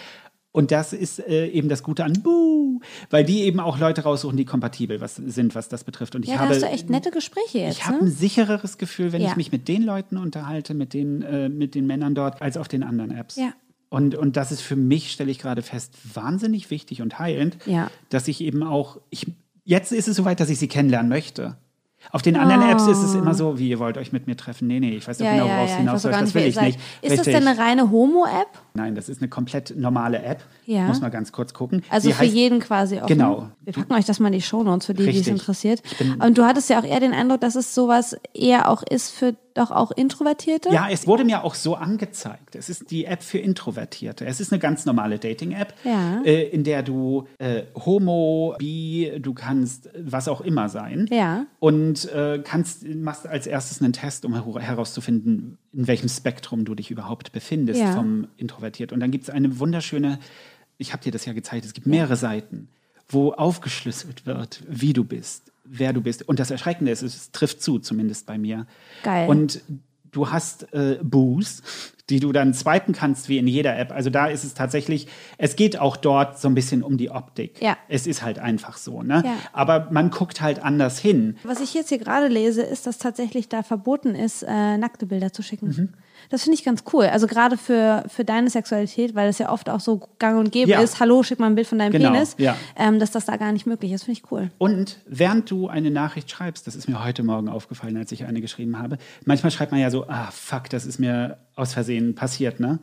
Und 0.56 0.70
das 0.70 0.92
ist 0.92 1.18
äh, 1.18 1.48
eben 1.48 1.68
das 1.68 1.82
Gute 1.82 2.04
an 2.04 2.12
Boo, 2.22 2.78
weil 3.10 3.24
die 3.24 3.42
eben 3.42 3.58
auch 3.58 3.76
Leute 3.76 4.02
raussuchen, 4.02 4.36
die 4.36 4.44
kompatibel 4.44 5.00
was, 5.00 5.16
sind, 5.16 5.56
was 5.56 5.68
das 5.68 5.82
betrifft. 5.82 6.14
Und 6.14 6.22
ich 6.24 6.30
Ja, 6.30 6.38
habe, 6.38 6.50
hast 6.50 6.62
du 6.62 6.66
echt 6.66 6.88
nette 6.88 7.10
Gespräche 7.10 7.58
jetzt. 7.58 7.78
ich 7.78 7.86
habe 7.86 7.96
ne? 7.96 8.02
ein 8.04 8.10
sichereres 8.12 8.78
Gefühl, 8.78 9.10
wenn 9.10 9.20
Ja. 9.20 9.30
ich 9.30 9.36
mich 9.36 9.50
mit 9.50 9.66
den 9.66 9.82
Leuten 9.82 10.16
unterhalte, 10.16 10.72
mit 10.74 10.94
den, 10.94 11.22
äh, 11.22 11.48
mit 11.48 11.74
den 11.74 11.88
Männern 11.88 12.14
dort, 12.14 12.40
als 12.40 12.56
auf 12.56 12.68
den 12.68 12.84
anderen 12.84 13.10
Apps. 13.10 13.34
Ja. 13.34 13.52
Und, 13.88 14.14
und 14.14 14.36
das 14.36 14.52
ist 14.52 14.60
für 14.60 14.76
mich, 14.76 15.10
stelle 15.10 15.32
ich 15.32 15.40
gerade 15.40 15.62
fest, 15.62 15.92
wahnsinnig 16.14 16.70
wichtig 16.70 17.02
und 17.02 17.18
heilend, 17.18 17.56
Ja. 17.66 17.90
dass 18.10 18.28
ich 18.28 18.40
eben 18.40 18.62
auch, 18.62 19.00
ich, 19.10 19.26
jetzt 19.64 19.90
ist 19.90 20.06
es 20.06 20.14
soweit, 20.16 20.38
dass 20.38 20.50
ich 20.50 20.60
sie 20.60 20.68
kennenlernen 20.68 21.08
möchte. 21.08 21.56
Auf 22.12 22.22
den 22.22 22.36
anderen 22.36 22.62
Apps 22.70 22.86
ist 22.86 23.02
es 23.02 23.14
immer 23.14 23.34
so, 23.34 23.58
wie 23.58 23.68
ihr 23.68 23.78
wollt 23.78 23.98
euch 23.98 24.12
mit 24.12 24.26
mir 24.26 24.36
treffen. 24.36 24.68
Nee, 24.68 24.80
nee, 24.80 24.90
ich 24.96 25.06
weiß 25.08 25.18
Ja, 25.18 25.32
genau, 25.32 25.46
ja, 25.46 25.52
worauf 25.56 25.58
ja. 25.58 25.64
es 25.64 25.70
weiß 25.72 25.78
hinaus 25.78 26.02
gar 26.04 26.20
Das 26.20 26.34
will 26.34 26.42
ich 26.44 26.54
seid. 26.54 26.64
nicht. 26.66 26.78
Ist 27.02 27.10
das 27.12 27.18
Richtig. 27.20 27.34
denn 27.34 27.48
eine 27.48 27.58
reine 27.58 27.90
Homo-App? 27.90 28.48
Nein, 28.74 28.94
das 28.94 29.08
ist 29.08 29.20
eine 29.20 29.28
komplett 29.28 29.74
normale 29.76 30.22
App. 30.22 30.42
Ja. 30.66 30.82
Muss 30.82 31.00
mal 31.00 31.10
ganz 31.10 31.32
kurz 31.32 31.54
gucken. 31.54 31.82
Also 31.90 32.08
Sie 32.08 32.14
für 32.14 32.24
heißt- 32.24 32.32
jeden 32.32 32.60
quasi 32.60 32.96
offen. 32.98 33.06
Genau. 33.08 33.48
Wir 33.62 33.72
packen 33.72 33.92
euch 33.94 34.04
das 34.04 34.20
mal 34.20 34.28
in 34.28 34.34
die 34.34 34.42
Shownotes 34.42 34.86
für 34.86 34.94
die, 34.94 35.02
die 35.04 35.10
es 35.10 35.16
Richtig. 35.16 35.32
interessiert. 35.32 35.82
Und 36.24 36.38
du 36.38 36.44
hattest 36.44 36.70
ja 36.70 36.78
auch 36.80 36.84
eher 36.84 37.00
den 37.00 37.12
Eindruck, 37.12 37.40
dass 37.40 37.54
es 37.56 37.74
sowas 37.74 38.16
eher 38.32 38.68
auch 38.68 38.82
ist 38.82 39.10
für 39.10 39.34
doch 39.54 39.70
auch 39.70 39.90
Introvertierte. 39.92 40.68
Ja, 40.70 40.88
es 40.90 41.06
wurde 41.06 41.24
mir 41.24 41.44
auch 41.44 41.54
so 41.54 41.76
angezeigt. 41.76 42.56
Es 42.56 42.68
ist 42.68 42.90
die 42.90 43.04
App 43.04 43.22
für 43.22 43.38
Introvertierte. 43.38 44.26
Es 44.26 44.40
ist 44.40 44.52
eine 44.52 44.58
ganz 44.58 44.84
normale 44.84 45.18
Dating-App, 45.18 45.72
Ja. 45.84 46.22
äh, 46.24 46.48
in 46.48 46.64
der 46.64 46.82
du 46.82 47.26
äh, 47.38 47.62
Homo, 47.74 48.54
Bi, 48.58 49.12
du 49.20 49.32
kannst 49.32 49.88
was 49.98 50.26
auch 50.28 50.40
immer 50.40 50.68
sein. 50.68 51.06
Ja. 51.10 51.46
Und 51.60 52.10
äh, 52.12 52.40
kannst, 52.44 52.84
machst 52.88 53.26
als 53.26 53.46
erstes 53.46 53.80
einen 53.80 53.92
Test, 53.92 54.24
um 54.24 54.34
her- 54.34 54.60
herauszufinden, 54.62 55.58
in 55.72 55.86
welchem 55.86 56.08
Spektrum 56.08 56.64
du 56.64 56.74
dich 56.74 56.90
überhaupt 56.90 57.32
befindest 57.32 57.80
Ja. 57.80 57.92
vom 57.92 58.26
Introvertiert. 58.36 58.92
Und 58.92 59.00
dann 59.00 59.10
gibt 59.10 59.24
es 59.24 59.30
eine 59.30 59.58
wunderschöne, 59.58 60.18
ich 60.78 60.92
habe 60.92 61.02
dir 61.02 61.12
das 61.12 61.24
ja 61.24 61.32
gezeigt, 61.32 61.64
es 61.64 61.72
gibt 61.74 61.86
mehrere 61.86 62.16
Seiten, 62.16 62.68
wo 63.08 63.32
aufgeschlüsselt 63.32 64.26
wird, 64.26 64.62
wie 64.68 64.92
du 64.92 65.04
bist, 65.04 65.52
wer 65.64 65.92
du 65.92 66.00
bist. 66.00 66.28
Und 66.28 66.38
das 66.38 66.50
Erschreckende 66.50 66.92
ist, 66.92 67.02
es 67.02 67.32
trifft 67.32 67.62
zu, 67.62 67.78
zumindest 67.78 68.26
bei 68.26 68.38
mir. 68.38 68.66
Geil. 69.02 69.28
Und 69.28 69.62
du 70.12 70.30
hast 70.30 70.72
äh, 70.72 70.98
Boos, 71.02 71.62
die 72.10 72.20
du 72.20 72.32
dann 72.32 72.52
swipen 72.52 72.94
kannst 72.94 73.28
wie 73.28 73.38
in 73.38 73.46
jeder 73.46 73.78
App. 73.78 73.90
Also 73.90 74.10
da 74.10 74.26
ist 74.26 74.44
es 74.44 74.54
tatsächlich, 74.54 75.08
es 75.38 75.56
geht 75.56 75.78
auch 75.78 75.96
dort 75.96 76.38
so 76.38 76.48
ein 76.48 76.54
bisschen 76.54 76.82
um 76.82 76.98
die 76.98 77.10
Optik. 77.10 77.60
Ja. 77.62 77.76
Es 77.88 78.06
ist 78.06 78.22
halt 78.22 78.38
einfach 78.38 78.76
so, 78.76 79.02
ne? 79.02 79.22
Ja. 79.24 79.36
Aber 79.52 79.88
man 79.90 80.10
guckt 80.10 80.40
halt 80.40 80.62
anders 80.62 80.98
hin. 80.98 81.36
Was 81.44 81.60
ich 81.60 81.72
jetzt 81.74 81.88
hier 81.88 81.98
gerade 81.98 82.28
lese, 82.28 82.62
ist, 82.62 82.86
dass 82.86 82.98
tatsächlich 82.98 83.48
da 83.48 83.62
verboten 83.62 84.14
ist, 84.14 84.42
äh, 84.42 84.76
nackte 84.76 85.06
Bilder 85.06 85.32
zu 85.32 85.42
schicken. 85.42 85.68
Mhm. 85.68 85.88
Das 86.30 86.42
finde 86.44 86.58
ich 86.58 86.64
ganz 86.64 86.84
cool. 86.92 87.04
Also 87.04 87.26
gerade 87.26 87.56
für, 87.56 88.04
für 88.08 88.24
deine 88.24 88.50
Sexualität, 88.50 89.14
weil 89.14 89.28
es 89.28 89.38
ja 89.38 89.50
oft 89.52 89.68
auch 89.70 89.80
so 89.80 90.00
gang 90.18 90.38
und 90.38 90.52
gäbe 90.52 90.70
Ja. 90.70 90.80
ist, 90.80 91.00
hallo, 91.00 91.22
schick 91.22 91.38
mal 91.38 91.46
ein 91.46 91.54
Bild 91.54 91.66
von 91.66 91.78
deinem 91.78 91.92
Genau, 91.92 92.10
Penis, 92.12 92.34
ja. 92.38 92.56
ähm, 92.76 92.98
dass 92.98 93.10
das 93.10 93.24
da 93.26 93.36
gar 93.36 93.52
nicht 93.52 93.66
möglich 93.66 93.92
ist. 93.92 94.04
Finde 94.04 94.20
ich 94.22 94.30
cool. 94.32 94.50
Und 94.58 94.98
während 95.06 95.50
du 95.50 95.68
eine 95.68 95.90
Nachricht 95.90 96.30
schreibst, 96.30 96.66
das 96.66 96.74
ist 96.76 96.88
mir 96.88 97.04
heute 97.04 97.22
Morgen 97.22 97.48
aufgefallen, 97.48 97.96
als 97.96 98.12
ich 98.12 98.24
eine 98.24 98.40
geschrieben 98.40 98.78
habe, 98.78 98.98
manchmal 99.24 99.50
schreibt 99.50 99.72
man 99.72 99.80
ja 99.80 99.90
so, 99.90 100.06
ah, 100.08 100.30
fuck, 100.32 100.68
das 100.70 100.86
ist 100.86 100.98
mir 100.98 101.38
aus 101.56 101.72
Versehen 101.72 102.14
passiert, 102.14 102.60
ne? 102.60 102.78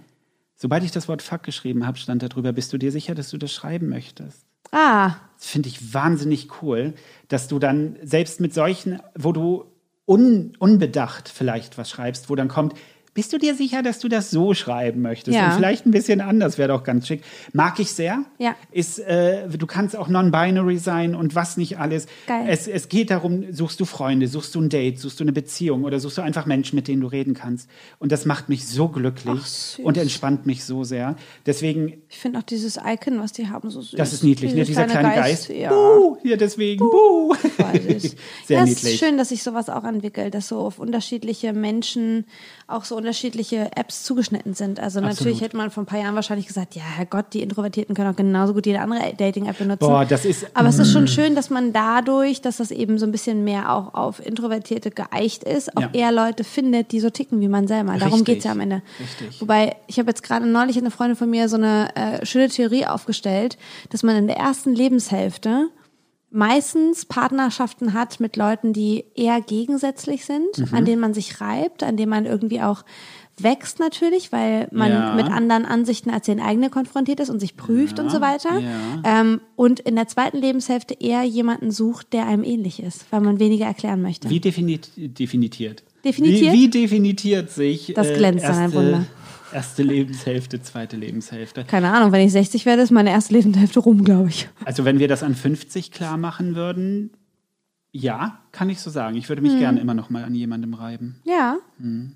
Sobald 0.55 0.83
ich 0.83 0.91
das 0.91 1.07
Wort 1.07 1.23
fuck 1.23 1.41
geschrieben 1.43 1.87
habe, 1.87 1.97
stand 1.97 2.21
da 2.21 2.27
drüber, 2.27 2.53
bist 2.53 2.71
du 2.71 2.77
dir 2.77 2.91
sicher, 2.91 3.15
dass 3.15 3.29
du 3.31 3.37
das 3.37 3.51
schreiben 3.51 3.89
möchtest? 3.89 4.45
Ah, 4.71 5.15
Das 5.37 5.47
finde 5.47 5.67
ich 5.69 5.93
wahnsinnig 5.93 6.61
cool, 6.61 6.93
dass 7.27 7.47
du 7.47 7.57
dann 7.59 7.95
selbst 8.03 8.39
mit 8.39 8.53
solchen, 8.53 8.99
wo 9.17 9.31
du 9.31 9.65
un, 10.07 10.53
unbedacht 10.59 11.29
vielleicht 11.29 11.77
was 11.77 11.89
schreibst, 11.89 12.29
wo 12.29 12.35
dann 12.35 12.47
kommt, 12.47 12.73
bist 13.13 13.33
du 13.33 13.37
dir 13.37 13.55
sicher, 13.55 13.83
dass 13.83 13.99
du 13.99 14.07
das 14.07 14.31
so 14.31 14.53
schreiben 14.53 15.01
möchtest? 15.01 15.35
Ja. 15.35 15.47
Und 15.47 15.55
vielleicht 15.55 15.85
ein 15.85 15.91
bisschen 15.91 16.21
anders 16.21 16.57
wäre 16.57 16.69
doch 16.69 16.83
ganz 16.83 17.07
schick. 17.07 17.23
Mag 17.51 17.79
ich 17.79 17.91
sehr. 17.91 18.23
Ja. 18.37 18.55
Ist, 18.71 18.99
äh, 18.99 19.49
du 19.49 19.67
kannst 19.67 19.97
auch 19.97 20.07
non-binary 20.07 20.77
sein 20.77 21.13
und 21.13 21.35
was 21.35 21.57
nicht 21.57 21.77
alles. 21.77 22.07
Geil. 22.27 22.45
Es, 22.47 22.67
es 22.67 22.87
geht 22.87 23.09
darum, 23.09 23.51
suchst 23.51 23.79
du 23.79 23.85
Freunde, 23.85 24.27
suchst 24.27 24.55
du 24.55 24.61
ein 24.61 24.69
Date, 24.69 24.99
suchst 24.99 25.19
du 25.19 25.25
eine 25.25 25.33
Beziehung 25.33 25.83
oder 25.83 25.99
suchst 25.99 26.19
du 26.19 26.21
einfach 26.21 26.45
Menschen, 26.45 26.75
mit 26.77 26.87
denen 26.87 27.01
du 27.01 27.07
reden 27.07 27.33
kannst. 27.33 27.69
Und 27.99 28.11
das 28.11 28.25
macht 28.25 28.47
mich 28.47 28.65
so 28.67 28.87
glücklich 28.87 29.77
Ach, 29.79 29.85
und 29.85 29.97
entspannt 29.97 30.45
mich 30.45 30.63
so 30.63 30.83
sehr. 30.83 31.15
Deswegen 31.45 32.01
ich 32.07 32.17
finde 32.17 32.39
auch 32.39 32.43
dieses 32.43 32.77
Icon, 32.77 33.19
was 33.19 33.33
die 33.33 33.49
haben, 33.49 33.69
so 33.69 33.81
süß. 33.81 33.97
das 33.97 34.13
ist 34.13 34.23
niedlich, 34.23 34.53
ne? 34.53 34.63
Dieser 34.63 34.85
kleine 34.85 35.15
Geist. 35.15 35.49
Ja. 35.49 35.69
Buh, 35.69 36.17
hier 36.21 36.37
deswegen. 36.37 36.79
Buh. 36.79 37.33
Süß. 37.33 38.15
Sehr 38.45 38.57
ja, 38.57 38.65
niedlich. 38.65 38.83
Es 38.83 38.91
ist 38.93 38.99
schön, 38.99 39.17
dass 39.17 39.29
sich 39.29 39.43
sowas 39.43 39.69
auch 39.69 39.83
entwickelt, 39.83 40.33
dass 40.33 40.47
so 40.47 40.59
auf 40.59 40.79
unterschiedliche 40.79 41.53
Menschen 41.53 42.25
auch 42.67 42.85
so 42.85 43.00
unterschiedliche 43.01 43.71
Apps 43.75 44.03
zugeschnitten 44.03 44.53
sind. 44.53 44.79
Also 44.79 44.99
natürlich 45.01 45.19
Absolut. 45.19 45.41
hätte 45.41 45.57
man 45.57 45.71
vor 45.71 45.83
ein 45.83 45.85
paar 45.85 45.99
Jahren 45.99 46.15
wahrscheinlich 46.15 46.47
gesagt, 46.47 46.75
ja 46.75 46.83
Herrgott, 46.83 47.25
die 47.33 47.41
Introvertierten 47.41 47.95
können 47.95 48.11
auch 48.11 48.15
genauso 48.15 48.53
gut 48.53 48.65
jede 48.65 48.79
andere 48.79 49.13
Dating-App 49.17 49.57
benutzen. 49.57 49.79
Boah, 49.87 50.05
das 50.05 50.25
ist. 50.25 50.45
Aber 50.53 50.69
es 50.69 50.79
ist 50.79 50.91
schon 50.91 51.07
schön, 51.07 51.35
dass 51.35 51.49
man 51.49 51.73
dadurch, 51.73 52.41
dass 52.41 52.57
das 52.57 52.71
eben 52.71 52.97
so 52.97 53.05
ein 53.05 53.11
bisschen 53.11 53.43
mehr 53.43 53.73
auch 53.73 53.93
auf 53.93 54.25
Introvertierte 54.25 54.91
geeicht 54.91 55.43
ist, 55.43 55.75
auch 55.75 55.81
Ja. 55.81 55.89
eher 55.93 56.11
Leute 56.11 56.43
findet, 56.43 56.91
die 56.91 56.99
so 56.99 57.09
ticken 57.09 57.41
wie 57.41 57.47
man 57.47 57.67
selber. 57.67 57.93
Darum 57.97 58.19
Richtig. 58.19 58.25
geht's 58.25 58.45
ja 58.45 58.51
am 58.51 58.59
Ende. 58.59 58.81
Richtig. 58.99 59.41
Wobei, 59.41 59.75
ich 59.87 59.99
habe 59.99 60.09
jetzt 60.09 60.23
gerade 60.23 60.45
neulich 60.47 60.77
eine 60.77 60.91
Freundin 60.91 61.15
von 61.17 61.29
mir 61.29 61.49
so 61.49 61.57
eine 61.57 61.95
äh, 61.95 62.25
schöne 62.25 62.47
Theorie 62.49 62.85
aufgestellt, 62.85 63.57
dass 63.89 64.03
man 64.03 64.15
in 64.15 64.27
der 64.27 64.37
ersten 64.37 64.73
Lebenshälfte 64.73 65.69
meistens 66.31 67.05
Partnerschaften 67.05 67.93
hat 67.93 68.19
mit 68.19 68.35
Leuten, 68.37 68.73
die 68.73 69.05
eher 69.15 69.41
gegensätzlich 69.41 70.25
sind, 70.25 70.57
Mhm. 70.57 70.67
an 70.73 70.85
denen 70.85 71.01
man 71.01 71.13
sich 71.13 71.41
reibt, 71.41 71.83
an 71.83 71.97
denen 71.97 72.09
man 72.09 72.25
irgendwie 72.25 72.61
auch 72.61 72.83
wächst 73.39 73.79
natürlich, 73.79 74.31
weil 74.31 74.67
man 74.71 74.91
Ja. 74.91 75.13
mit 75.15 75.25
anderen 75.31 75.65
Ansichten 75.65 76.09
als 76.11 76.27
den 76.27 76.39
eigenen 76.39 76.69
konfrontiert 76.69 77.19
ist 77.19 77.29
und 77.29 77.39
sich 77.39 77.57
prüft 77.57 77.99
und 77.99 78.11
so 78.11 78.21
weiter. 78.21 78.49
ja. 78.59 79.21
Ähm, 79.21 79.41
und 79.55 79.79
in 79.79 79.95
der 79.95 80.07
zweiten 80.07 80.37
Lebenshälfte 80.37 80.95
eher 80.99 81.23
jemanden 81.23 81.71
sucht, 81.71 82.13
der 82.13 82.27
einem 82.27 82.43
ähnlich 82.43 82.81
ist, 82.83 83.05
weil 83.11 83.21
man 83.21 83.39
weniger 83.39 83.65
erklären 83.65 84.01
möchte. 84.01 84.29
Wie 84.29 84.39
definit, 84.39 84.89
definitiert? 84.95 85.83
Definitiert? 86.05 86.53
Wie, 86.53 86.61
wie 86.63 86.67
definitiert 86.69 87.49
sich 87.51 87.89
äh, 87.89 87.93
Das 87.93 88.13
glänzt 88.13 88.45
an 88.45 88.55
einem 88.57 88.73
Wunder. 88.73 89.05
Erste 89.53 89.83
Lebenshälfte, 89.83 90.61
zweite 90.61 90.97
Lebenshälfte? 90.97 91.63
Keine 91.65 91.91
Ahnung, 91.93 92.11
wenn 92.11 92.25
ich 92.25 92.31
60 92.31 92.65
werde, 92.65 92.81
ist 92.81 92.91
meine 92.91 93.09
erste 93.11 93.33
Lebenshälfte 93.33 93.79
rum, 93.79 94.03
glaube 94.03 94.29
ich. 94.29 94.49
Also 94.65 94.85
wenn 94.85 94.99
wir 94.99 95.07
das 95.07 95.23
an 95.23 95.35
50 95.35 95.91
klar 95.91 96.17
machen 96.17 96.55
würden, 96.55 97.11
ja, 97.91 98.39
kann 98.51 98.69
ich 98.69 98.79
so 98.79 98.89
sagen. 98.89 99.15
Ich 99.17 99.25
Hm. 99.25 99.29
würde 99.29 99.41
mich 99.41 99.57
gerne 99.57 99.79
immer 99.79 99.93
noch 99.93 100.09
mal 100.09 100.23
an 100.23 100.33
jemandem 100.35 100.73
reiben. 100.73 101.21
Ja. 101.25 101.57
Mhm. 101.77 102.15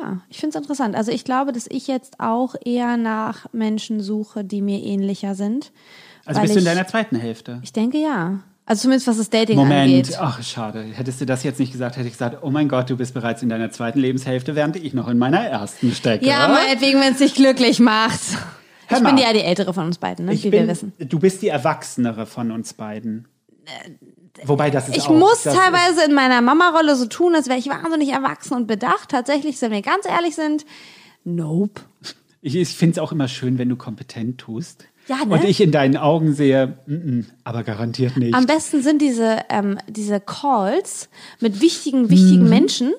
Ja, 0.00 0.22
ich 0.28 0.38
finde 0.38 0.56
es 0.56 0.62
interessant. 0.62 0.96
Also 0.96 1.12
ich 1.12 1.24
glaube, 1.24 1.52
dass 1.52 1.66
ich 1.68 1.86
jetzt 1.86 2.18
auch 2.18 2.54
eher 2.64 2.96
nach 2.96 3.52
Menschen 3.52 4.00
suche, 4.00 4.44
die 4.44 4.60
mir 4.60 4.82
ähnlicher 4.82 5.34
sind. 5.34 5.72
Also 6.24 6.40
bist 6.40 6.54
du 6.54 6.58
in 6.58 6.64
deiner 6.64 6.86
zweiten 6.86 7.16
Hälfte. 7.16 7.60
Ich 7.62 7.72
denke 7.72 7.98
ja. 7.98 8.40
Also 8.66 8.82
zumindest 8.82 9.06
was 9.06 9.18
das 9.18 9.28
Dating 9.28 9.56
Moment, 9.56 10.06
angeht. 10.06 10.16
ach 10.18 10.42
schade. 10.42 10.82
Hättest 10.82 11.20
du 11.20 11.26
das 11.26 11.42
jetzt 11.42 11.60
nicht 11.60 11.72
gesagt, 11.72 11.96
hätte 11.96 12.06
ich 12.06 12.14
gesagt, 12.14 12.38
oh 12.42 12.50
mein 12.50 12.68
Gott, 12.68 12.88
du 12.88 12.96
bist 12.96 13.12
bereits 13.12 13.42
in 13.42 13.50
deiner 13.50 13.70
zweiten 13.70 13.98
Lebenshälfte, 13.98 14.54
während 14.54 14.76
ich 14.76 14.94
noch 14.94 15.08
in 15.08 15.18
meiner 15.18 15.44
ersten 15.44 15.92
stecke. 15.92 16.24
Ja, 16.24 16.48
meinetwegen, 16.48 16.98
wenn 17.00 17.12
es 17.12 17.18
dich 17.18 17.34
glücklich 17.34 17.78
macht. 17.78 18.20
Hör 18.86 18.98
ich 18.98 19.04
bin 19.04 19.14
mal. 19.14 19.20
ja 19.20 19.32
die 19.32 19.40
ältere 19.40 19.74
von 19.74 19.86
uns 19.86 19.98
beiden, 19.98 20.26
ne? 20.26 20.32
wie 20.32 20.50
bin, 20.50 20.52
wir 20.52 20.68
wissen. 20.68 20.92
Du 20.98 21.18
bist 21.18 21.42
die 21.42 21.48
Erwachsenere 21.48 22.26
von 22.26 22.50
uns 22.50 22.72
beiden. 22.72 23.28
Wobei 24.44 24.70
das 24.70 24.88
ist 24.88 24.96
Ich 24.96 25.04
auch, 25.04 25.14
muss 25.14 25.42
teilweise 25.42 26.04
in 26.04 26.14
meiner 26.14 26.40
Mama-Rolle 26.40 26.96
so 26.96 27.06
tun, 27.06 27.34
als 27.34 27.48
wäre 27.48 27.58
ich 27.58 27.68
wahnsinnig 27.68 28.10
erwachsen 28.10 28.54
und 28.54 28.66
bedacht. 28.66 29.10
Tatsächlich, 29.10 29.60
wenn 29.62 29.72
wir 29.72 29.82
ganz 29.82 30.06
ehrlich 30.06 30.34
sind, 30.34 30.64
nope. 31.24 31.82
Ich 32.42 32.56
ich 32.56 32.68
finde 32.76 32.92
es 32.92 32.98
auch 32.98 33.12
immer 33.12 33.28
schön, 33.28 33.58
wenn 33.58 33.68
du 33.68 33.76
kompetent 33.76 34.38
tust. 34.38 34.84
Ja, 35.06 35.24
ne? 35.24 35.34
Und 35.34 35.44
ich 35.44 35.60
in 35.60 35.70
deinen 35.70 35.96
Augen 35.96 36.32
sehe, 36.34 36.78
mm 36.86 36.92
-mm, 36.92 37.24
aber 37.44 37.62
garantiert 37.62 38.16
nicht. 38.16 38.34
Am 38.34 38.46
besten 38.46 38.82
sind 38.82 39.02
diese, 39.02 39.38
ähm, 39.50 39.78
diese 39.88 40.20
Calls 40.20 41.08
mit 41.40 41.60
wichtigen, 41.60 42.02
Mhm. 42.02 42.10
wichtigen 42.10 42.48
Menschen, 42.48 42.92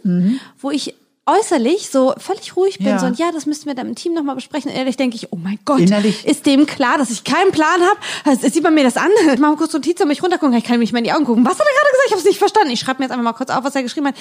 wo 0.60 0.70
ich 0.72 0.94
äußerlich 1.28 1.90
so 1.90 2.14
völlig 2.18 2.56
ruhig 2.56 2.78
bin, 2.78 2.88
Ja. 2.88 3.00
so 3.00 3.08
und 3.08 3.18
ja, 3.18 3.32
das 3.32 3.46
müssten 3.48 3.66
wir 3.66 3.74
dann 3.74 3.88
im 3.88 3.96
Team 3.96 4.14
nochmal 4.14 4.36
besprechen. 4.36 4.70
Und 4.70 4.78
ehrlich 4.78 4.96
denke 4.96 5.16
ich, 5.16 5.32
oh 5.34 5.38
mein 5.42 5.58
Gott, 5.66 5.80
Innerlich- 5.80 6.24
ist 6.26 6.46
dem 6.46 6.66
klar, 6.68 6.98
dass 7.00 7.10
ich 7.10 7.24
keinen 7.24 7.52
Plan 7.52 7.80
habe? 7.82 8.36
Sieht 8.38 8.62
man 8.64 8.74
mir 8.76 8.84
das 8.84 8.96
an? 8.98 9.10
Ich 9.22 9.26
mache 9.40 9.52
mal 9.52 9.58
kurz 9.58 9.74
Notiz, 9.74 9.98
damit 9.98 10.18
ich 10.18 10.24
runtergucken. 10.24 10.56
Ich 10.56 10.64
kann 10.64 10.80
nicht 10.80 10.94
mehr 10.94 11.00
in 11.00 11.06
die 11.06 11.14
Augen 11.14 11.26
gucken. 11.26 11.44
Was 11.46 11.54
hat 11.54 11.62
er 11.62 11.66
gerade 11.66 11.90
gesagt? 11.92 12.06
Ich 12.08 12.12
habe 12.12 12.20
es 12.20 12.26
nicht 12.26 12.38
verstanden. 12.40 12.70
Ich 12.72 12.80
schreibe 12.80 13.00
mir 13.00 13.06
jetzt 13.06 13.12
einfach 13.12 13.24
mal 13.24 13.34
kurz 13.34 13.50
auf, 13.50 13.64
was 13.64 13.76
er 13.76 13.82
geschrieben 13.84 14.08
hat. 14.08 14.16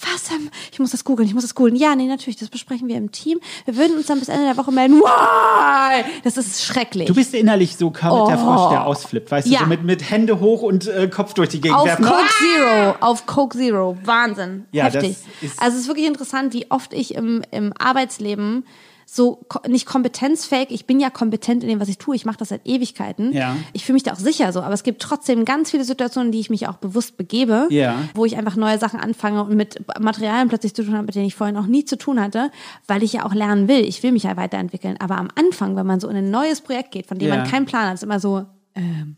Was? 0.00 0.30
Ähm, 0.30 0.50
ich 0.72 0.78
muss 0.78 0.90
das 0.92 1.04
googeln, 1.04 1.28
ich 1.28 1.34
muss 1.34 1.42
das 1.44 1.54
googeln. 1.54 1.76
Ja, 1.76 1.94
nee, 1.94 2.06
natürlich, 2.06 2.36
das 2.36 2.48
besprechen 2.48 2.88
wir 2.88 2.96
im 2.96 3.12
Team. 3.12 3.38
Wir 3.66 3.76
würden 3.76 3.96
uns 3.96 4.06
dann 4.06 4.18
bis 4.18 4.28
Ende 4.28 4.44
der 4.46 4.56
Woche 4.56 4.72
melden. 4.72 5.00
Why? 5.00 6.04
Das 6.24 6.36
ist 6.36 6.64
schrecklich. 6.64 7.06
Du 7.08 7.14
bist 7.14 7.34
innerlich 7.34 7.76
so 7.76 7.90
Kermit 7.90 8.28
der 8.30 8.38
Oh. 8.38 8.44
Frosch, 8.44 8.70
der 8.70 8.86
ausflippt, 8.86 9.30
weißt 9.30 9.48
Ja. 9.48 9.58
du, 9.58 9.64
so 9.64 9.68
mit, 9.68 9.84
mit 9.84 10.10
Hände 10.10 10.40
hoch 10.40 10.62
und 10.62 10.86
äh, 10.88 11.08
Kopf 11.08 11.34
durch 11.34 11.50
die 11.50 11.60
Gegend 11.60 11.78
Auf 11.78 11.86
werfen. 11.86 12.04
Coke 12.04 12.16
Ah! 12.18 12.28
Zero, 12.38 12.94
auf 13.00 13.26
Coke 13.26 13.56
Zero. 13.58 13.96
Wahnsinn. 14.04 14.64
Ja, 14.72 14.84
Heftig. 14.84 15.16
das 15.42 15.50
ist- 15.50 15.60
also 15.62 15.76
es 15.76 15.82
ist 15.82 15.88
wirklich 15.88 16.06
interessant, 16.06 16.45
wie 16.52 16.70
oft 16.70 16.92
ich 16.92 17.14
im, 17.14 17.42
im 17.50 17.72
Arbeitsleben 17.78 18.64
so 19.08 19.46
nicht 19.68 19.86
kompetenzfähig, 19.86 20.66
ich 20.70 20.84
bin 20.84 20.98
ja 20.98 21.10
kompetent 21.10 21.62
in 21.62 21.68
dem, 21.68 21.78
was 21.78 21.88
ich 21.88 21.96
tue, 21.96 22.16
ich 22.16 22.24
mache 22.24 22.38
das 22.38 22.48
seit 22.48 22.66
Ewigkeiten. 22.66 23.32
Ja. 23.32 23.56
Ich 23.72 23.84
fühle 23.84 23.94
mich 23.94 24.02
da 24.02 24.12
auch 24.12 24.18
sicher 24.18 24.52
so, 24.52 24.62
aber 24.62 24.74
es 24.74 24.82
gibt 24.82 25.00
trotzdem 25.00 25.44
ganz 25.44 25.70
viele 25.70 25.84
Situationen, 25.84 26.28
in 26.28 26.32
die 26.32 26.40
ich 26.40 26.50
mich 26.50 26.66
auch 26.66 26.78
bewusst 26.78 27.16
begebe, 27.16 27.68
Ja. 27.70 27.94
wo 28.14 28.24
ich 28.24 28.36
einfach 28.36 28.56
neue 28.56 28.78
Sachen 28.80 28.98
anfange 28.98 29.44
und 29.44 29.54
mit 29.54 29.78
Materialien 30.00 30.48
plötzlich 30.48 30.74
zu 30.74 30.82
tun 30.84 30.94
habe, 30.94 31.06
mit 31.06 31.14
denen 31.14 31.26
ich 31.26 31.36
vorher 31.36 31.54
noch 31.54 31.68
nie 31.68 31.84
zu 31.84 31.96
tun 31.96 32.20
hatte, 32.20 32.50
weil 32.88 33.04
ich 33.04 33.12
ja 33.12 33.24
auch 33.24 33.32
lernen 33.32 33.68
will. 33.68 33.84
Ich 33.86 34.02
will 34.02 34.10
mich 34.10 34.24
ja 34.24 34.36
weiterentwickeln. 34.36 34.96
Aber 34.98 35.18
am 35.18 35.28
Anfang, 35.36 35.76
wenn 35.76 35.86
man 35.86 36.00
so 36.00 36.08
in 36.08 36.16
ein 36.16 36.32
neues 36.32 36.60
Projekt 36.60 36.90
geht, 36.90 37.06
von 37.06 37.16
dem 37.20 37.28
Ja. 37.28 37.36
man 37.36 37.46
keinen 37.48 37.66
Plan 37.66 37.86
hat, 37.86 37.94
ist 37.94 38.02
immer 38.02 38.18
so, 38.18 38.44
ähm, 38.74 39.16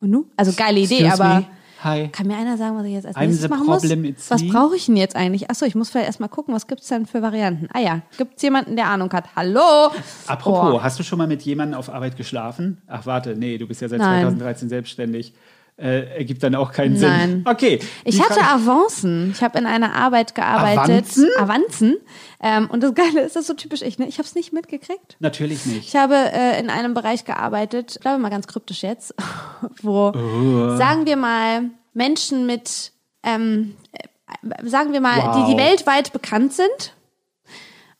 und 0.00 0.10
nu? 0.10 0.26
Also 0.36 0.52
geile 0.52 0.78
Idee, 0.78 1.00
Excuse 1.00 1.24
aber 1.24 1.34
me. 1.40 1.46
Hi. 1.84 2.08
kann 2.08 2.26
mir 2.26 2.36
einer 2.36 2.56
sagen, 2.56 2.76
was 2.76 2.84
ich 2.86 2.92
jetzt 2.92 3.06
als 3.06 3.16
nächstes 3.16 3.48
machen 3.48 3.66
muss? 3.66 4.30
Was 4.30 4.46
brauche 4.48 4.76
ich 4.76 4.86
denn 4.86 4.96
jetzt 4.96 5.16
eigentlich? 5.16 5.50
Achso, 5.50 5.64
ich 5.64 5.74
muss 5.74 5.90
vielleicht 5.90 6.06
erstmal 6.06 6.28
gucken, 6.28 6.54
was 6.54 6.66
gibt's 6.66 6.88
denn 6.88 7.06
für 7.06 7.22
Varianten? 7.22 7.68
Ah 7.72 7.80
ja, 7.80 8.00
gibt's 8.16 8.42
jemanden, 8.42 8.76
der 8.76 8.86
Ahnung 8.86 9.12
hat? 9.12 9.36
Hallo? 9.36 9.92
Apropos, 10.26 10.72
Boah. 10.72 10.82
hast 10.82 10.98
du 10.98 11.02
schon 11.02 11.18
mal 11.18 11.28
mit 11.28 11.42
jemandem 11.42 11.78
auf 11.78 11.88
Arbeit 11.88 12.16
geschlafen? 12.16 12.78
Ach, 12.86 13.06
warte, 13.06 13.36
nee, 13.36 13.58
du 13.58 13.66
bist 13.66 13.80
ja 13.80 13.88
seit 13.88 14.00
Nein. 14.00 14.22
2013 14.22 14.68
selbstständig. 14.68 15.34
Äh, 15.80 16.16
ergibt 16.18 16.42
dann 16.42 16.56
auch 16.56 16.72
keinen 16.72 16.98
Nein. 17.00 17.30
Sinn. 17.30 17.44
Okay. 17.46 17.78
Ich 18.04 18.20
hatte 18.20 18.40
Frage- 18.40 18.48
Avancen. 18.64 19.30
Ich 19.30 19.42
habe 19.44 19.58
in 19.60 19.66
einer 19.66 19.94
Arbeit 19.94 20.34
gearbeitet. 20.34 21.06
Avanzen? 21.06 21.28
Avanzen. 21.38 21.96
Ähm, 22.42 22.68
und 22.68 22.82
das 22.82 22.94
Geile 22.94 23.20
ist, 23.20 23.36
das 23.36 23.42
ist 23.42 23.46
so 23.46 23.54
typisch 23.54 23.82
ich, 23.82 23.96
ne? 23.96 24.08
Ich 24.08 24.18
habe 24.18 24.26
es 24.26 24.34
nicht 24.34 24.52
mitgekriegt. 24.52 25.16
Natürlich 25.20 25.66
nicht. 25.66 25.86
Ich 25.86 25.94
habe 25.94 26.16
äh, 26.16 26.58
in 26.58 26.68
einem 26.68 26.94
Bereich 26.94 27.24
gearbeitet, 27.24 27.92
ich 27.94 28.00
glaube 28.00 28.18
mal 28.18 28.28
ganz 28.28 28.48
kryptisch 28.48 28.82
jetzt, 28.82 29.14
wo, 29.82 30.12
Oh. 30.16 30.76
sagen 30.76 31.06
wir 31.06 31.16
mal, 31.16 31.70
Menschen 31.94 32.44
mit, 32.46 32.90
ähm, 33.22 33.76
äh, 33.92 34.68
sagen 34.68 34.92
wir 34.92 35.00
mal, 35.00 35.18
Wow. 35.22 35.46
die, 35.46 35.52
die 35.52 35.58
weltweit 35.58 36.12
bekannt 36.12 36.54
sind 36.54 36.94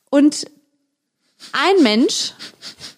und 0.09 0.47
ein 1.51 1.83
Mensch, 1.83 2.33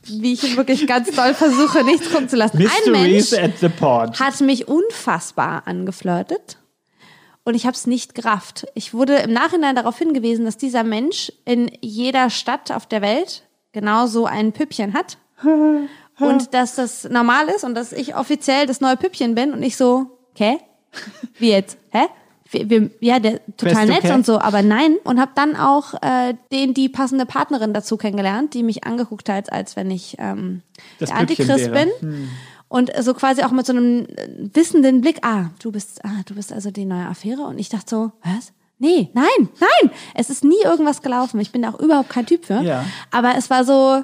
wie 0.03 0.33
ich 0.33 0.57
wirklich 0.57 0.87
ganz 0.87 1.11
doll 1.11 1.33
versuche, 1.33 1.83
nichts 1.83 2.09
gucken 2.11 2.29
zu 2.29 2.35
lassen, 2.35 2.57
ein 2.57 2.91
Mensch 2.91 3.31
Mysteries 3.31 3.59
the 3.59 3.69
Port. 3.69 4.19
hat 4.19 4.39
mich 4.41 4.67
unfassbar 4.67 5.63
angeflirtet 5.67 6.57
und 7.43 7.55
ich 7.55 7.65
habe 7.65 7.75
es 7.75 7.87
nicht 7.87 8.15
gerafft. 8.15 8.67
Ich 8.75 8.93
wurde 8.93 9.17
im 9.17 9.33
Nachhinein 9.33 9.75
darauf 9.75 9.97
hingewiesen, 9.97 10.45
dass 10.45 10.57
dieser 10.57 10.83
Mensch 10.83 11.31
in 11.45 11.71
jeder 11.81 12.29
Stadt 12.29 12.71
auf 12.71 12.85
der 12.85 13.01
Welt 13.01 13.43
genauso 13.71 14.25
ein 14.25 14.51
Püppchen 14.51 14.93
hat 14.93 15.17
und 16.19 16.53
dass 16.53 16.75
das 16.75 17.05
normal 17.05 17.47
ist 17.49 17.63
und 17.63 17.75
dass 17.75 17.93
ich 17.93 18.15
offiziell 18.15 18.65
das 18.65 18.81
neue 18.81 18.97
Püppchen 18.97 19.35
bin 19.35 19.53
und 19.53 19.63
ich 19.63 19.77
so, 19.77 20.17
hä? 20.35 20.57
Wie 21.39 21.51
jetzt? 21.51 21.77
Hä? 21.89 22.05
Wir, 22.51 22.69
wir, 22.69 22.89
ja, 22.99 23.19
der 23.19 23.39
total 23.55 23.87
nett 23.87 23.99
okay? 23.99 24.13
und 24.13 24.25
so, 24.25 24.39
aber 24.39 24.61
nein. 24.61 24.97
Und 25.05 25.19
habe 25.19 25.31
dann 25.35 25.55
auch 25.55 25.93
äh, 26.01 26.35
den 26.51 26.73
die 26.73 26.89
passende 26.89 27.25
Partnerin 27.25 27.73
dazu 27.73 27.97
kennengelernt, 27.97 28.53
die 28.53 28.63
mich 28.63 28.83
angeguckt 28.83 29.29
hat, 29.29 29.51
als 29.51 29.75
wenn 29.75 29.89
ich 29.89 30.17
ähm, 30.19 30.61
Das 30.99 31.09
der 31.09 31.17
Antichrist 31.17 31.71
wäre. 31.71 31.87
bin. 32.01 32.29
Und 32.67 32.91
so 33.01 33.13
quasi 33.13 33.43
auch 33.43 33.51
mit 33.51 33.65
so 33.65 33.73
einem 33.73 34.05
äh, 34.05 34.49
wissenden 34.53 35.01
Blick, 35.01 35.19
ah, 35.23 35.49
du 35.61 35.71
bist, 35.71 36.05
ah, 36.05 36.21
du 36.25 36.35
bist 36.35 36.53
also 36.53 36.71
die 36.71 36.85
neue 36.85 37.05
Affäre. 37.05 37.41
Und 37.41 37.57
ich 37.57 37.69
dachte 37.69 37.89
so, 37.89 38.11
was? 38.23 38.53
Nee, 38.79 39.11
nein, 39.13 39.49
nein. 39.59 39.91
Es 40.15 40.29
ist 40.29 40.43
nie 40.43 40.61
irgendwas 40.63 41.01
gelaufen. 41.01 41.39
Ich 41.39 41.51
bin 41.51 41.61
da 41.61 41.69
auch 41.69 41.79
überhaupt 41.79 42.09
kein 42.09 42.25
Typ 42.25 42.45
für. 42.45 42.61
Ja. 42.61 42.83
Aber 43.11 43.35
es 43.37 43.49
war 43.49 43.63
so, 43.63 44.03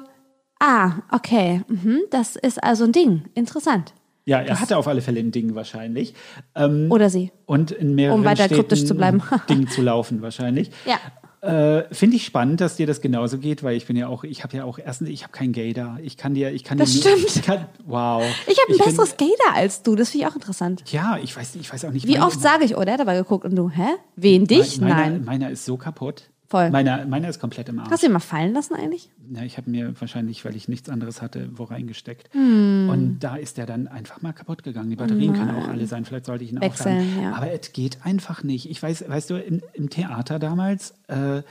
ah, 0.60 0.92
okay, 1.10 1.62
mhm, 1.66 2.00
das 2.10 2.36
ist 2.36 2.62
also 2.62 2.84
ein 2.84 2.92
Ding. 2.92 3.24
Interessant. 3.34 3.92
Ja, 4.28 4.40
er 4.40 4.60
hatte 4.60 4.76
auf 4.76 4.86
alle 4.86 5.00
Fälle 5.00 5.20
ein 5.20 5.32
Ding 5.32 5.54
wahrscheinlich. 5.54 6.12
Ähm, 6.54 6.86
Oder 6.90 7.08
sie. 7.08 7.32
und 7.46 7.70
in 7.70 7.94
mehreren 7.94 8.18
Um 8.20 8.24
weiter 8.26 8.44
Städten 8.44 8.56
kryptisch 8.56 8.84
zu 8.84 8.94
bleiben. 8.94 9.22
Ding 9.48 9.68
zu 9.68 9.80
laufen 9.80 10.20
wahrscheinlich. 10.20 10.70
Ja. 10.84 10.98
Äh, 11.40 11.84
Finde 11.94 12.16
ich 12.16 12.24
spannend, 12.26 12.60
dass 12.60 12.76
dir 12.76 12.86
das 12.86 13.00
genauso 13.00 13.38
geht, 13.38 13.62
weil 13.62 13.76
ich 13.76 13.86
bin 13.86 13.96
ja 13.96 14.08
auch, 14.08 14.24
ich 14.24 14.42
habe 14.44 14.56
ja 14.56 14.64
auch 14.64 14.78
erstens, 14.78 15.08
ich 15.08 15.22
habe 15.22 15.32
kein 15.32 15.52
da. 15.72 15.96
Ich 16.02 16.16
kann 16.16 16.34
dir, 16.34 16.50
ich 16.52 16.62
kann 16.64 16.76
Das 16.78 16.92
dir, 16.92 17.08
nur- 17.10 17.18
stimmt. 17.20 17.36
Ich 17.36 17.42
kann, 17.42 17.64
wow. 17.86 18.22
Ich 18.48 18.58
habe 18.60 18.72
ein 18.72 18.76
bin- 18.76 18.84
besseres 18.86 19.16
Gator 19.16 19.54
als 19.54 19.82
du. 19.82 19.94
Das 19.96 20.10
finde 20.10 20.26
ich 20.26 20.30
auch 20.30 20.34
interessant. 20.34 20.82
Ja, 20.90 21.16
ich 21.22 21.34
weiß, 21.36 21.54
ich 21.54 21.72
weiß 21.72 21.84
auch 21.86 21.92
nicht. 21.92 22.06
Wie 22.06 22.20
oft 22.20 22.40
sage 22.40 22.64
ich, 22.64 22.76
oh, 22.76 22.82
der 22.82 22.94
hat 22.94 23.00
dabei 23.00 23.16
geguckt 23.16 23.44
und 23.46 23.56
du, 23.56 23.70
hä? 23.70 23.86
Wen 24.16 24.46
dich? 24.46 24.80
Meiner, 24.80 24.94
Nein. 24.96 25.24
Meiner 25.24 25.50
ist 25.50 25.64
so 25.64 25.76
kaputt. 25.78 26.24
Voll. 26.48 26.70
Meiner, 26.70 27.04
meiner 27.04 27.28
ist 27.28 27.40
komplett 27.40 27.68
im 27.68 27.78
Arsch. 27.78 27.90
Hast 27.90 28.02
du 28.02 28.06
ihn 28.06 28.12
mal 28.12 28.20
fallen 28.20 28.54
lassen 28.54 28.74
eigentlich? 28.74 29.10
Ja, 29.34 29.42
ich 29.42 29.58
habe 29.58 29.70
mir 29.70 29.92
wahrscheinlich, 30.00 30.46
weil 30.46 30.56
ich 30.56 30.66
nichts 30.66 30.88
anderes 30.88 31.20
hatte, 31.20 31.50
wo 31.52 31.64
reingesteckt. 31.64 32.32
Hm. 32.32 32.88
Und 32.90 33.18
da 33.20 33.36
ist 33.36 33.58
der 33.58 33.66
dann 33.66 33.86
einfach 33.86 34.22
mal 34.22 34.32
kaputt 34.32 34.62
gegangen. 34.62 34.88
Die 34.88 34.96
Batterien 34.96 35.34
können 35.34 35.50
auch 35.50 35.68
alle 35.68 35.86
sein. 35.86 36.06
Vielleicht 36.06 36.24
sollte 36.24 36.44
ich 36.44 36.52
ihn 36.52 36.60
Wechseln, 36.60 37.00
aufladen. 37.00 37.22
ja. 37.22 37.32
Aber 37.34 37.50
es 37.52 37.72
geht 37.72 37.98
einfach 38.06 38.42
nicht. 38.44 38.70
Ich 38.70 38.82
weiß, 38.82 39.04
weißt 39.06 39.28
du, 39.28 39.34
im, 39.34 39.60
im 39.74 39.90
Theater 39.90 40.38
damals 40.38 40.94
äh, 41.08 41.42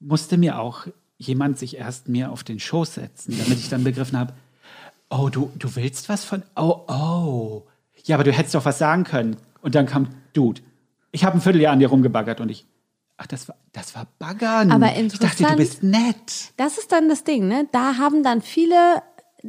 musste 0.00 0.38
mir 0.38 0.58
auch 0.58 0.86
jemand 1.18 1.58
sich 1.58 1.76
erst 1.76 2.08
mir 2.08 2.32
auf 2.32 2.42
den 2.42 2.58
Schoß 2.58 2.94
setzen, 2.94 3.36
damit 3.36 3.58
ich 3.58 3.68
dann 3.68 3.84
begriffen 3.84 4.18
habe, 4.18 4.32
oh, 5.10 5.28
du, 5.30 5.50
du 5.58 5.76
willst 5.76 6.08
was 6.08 6.24
von, 6.24 6.42
oh, 6.56 6.84
oh. 6.88 7.62
Ja, 8.04 8.16
aber 8.16 8.24
du 8.24 8.32
hättest 8.32 8.54
doch 8.54 8.64
was 8.64 8.78
sagen 8.78 9.04
können. 9.04 9.36
Und 9.60 9.74
dann 9.74 9.84
kam, 9.84 10.08
Dude, 10.32 10.62
ich 11.12 11.24
habe 11.24 11.36
ein 11.36 11.40
Vierteljahr 11.42 11.72
an 11.72 11.80
dir 11.80 11.88
rumgebaggert 11.88 12.40
und 12.40 12.50
ich, 12.50 12.66
ach, 13.18 13.26
das 13.26 13.48
war, 13.48 13.56
das 13.72 13.94
war 13.94 14.06
Baggern. 14.18 14.70
Aber 14.72 14.86
Ich 14.86 14.92
dachte, 14.92 15.18
du 15.18 15.24
interessant. 15.26 15.56
bist 15.58 15.82
nett. 15.82 16.52
Das 16.56 16.78
ist 16.78 16.90
dann 16.92 17.08
das 17.08 17.24
Ding, 17.24 17.46
ne? 17.46 17.68
Da 17.72 17.98
haben 17.98 18.22
dann 18.22 18.40
viele 18.40 19.02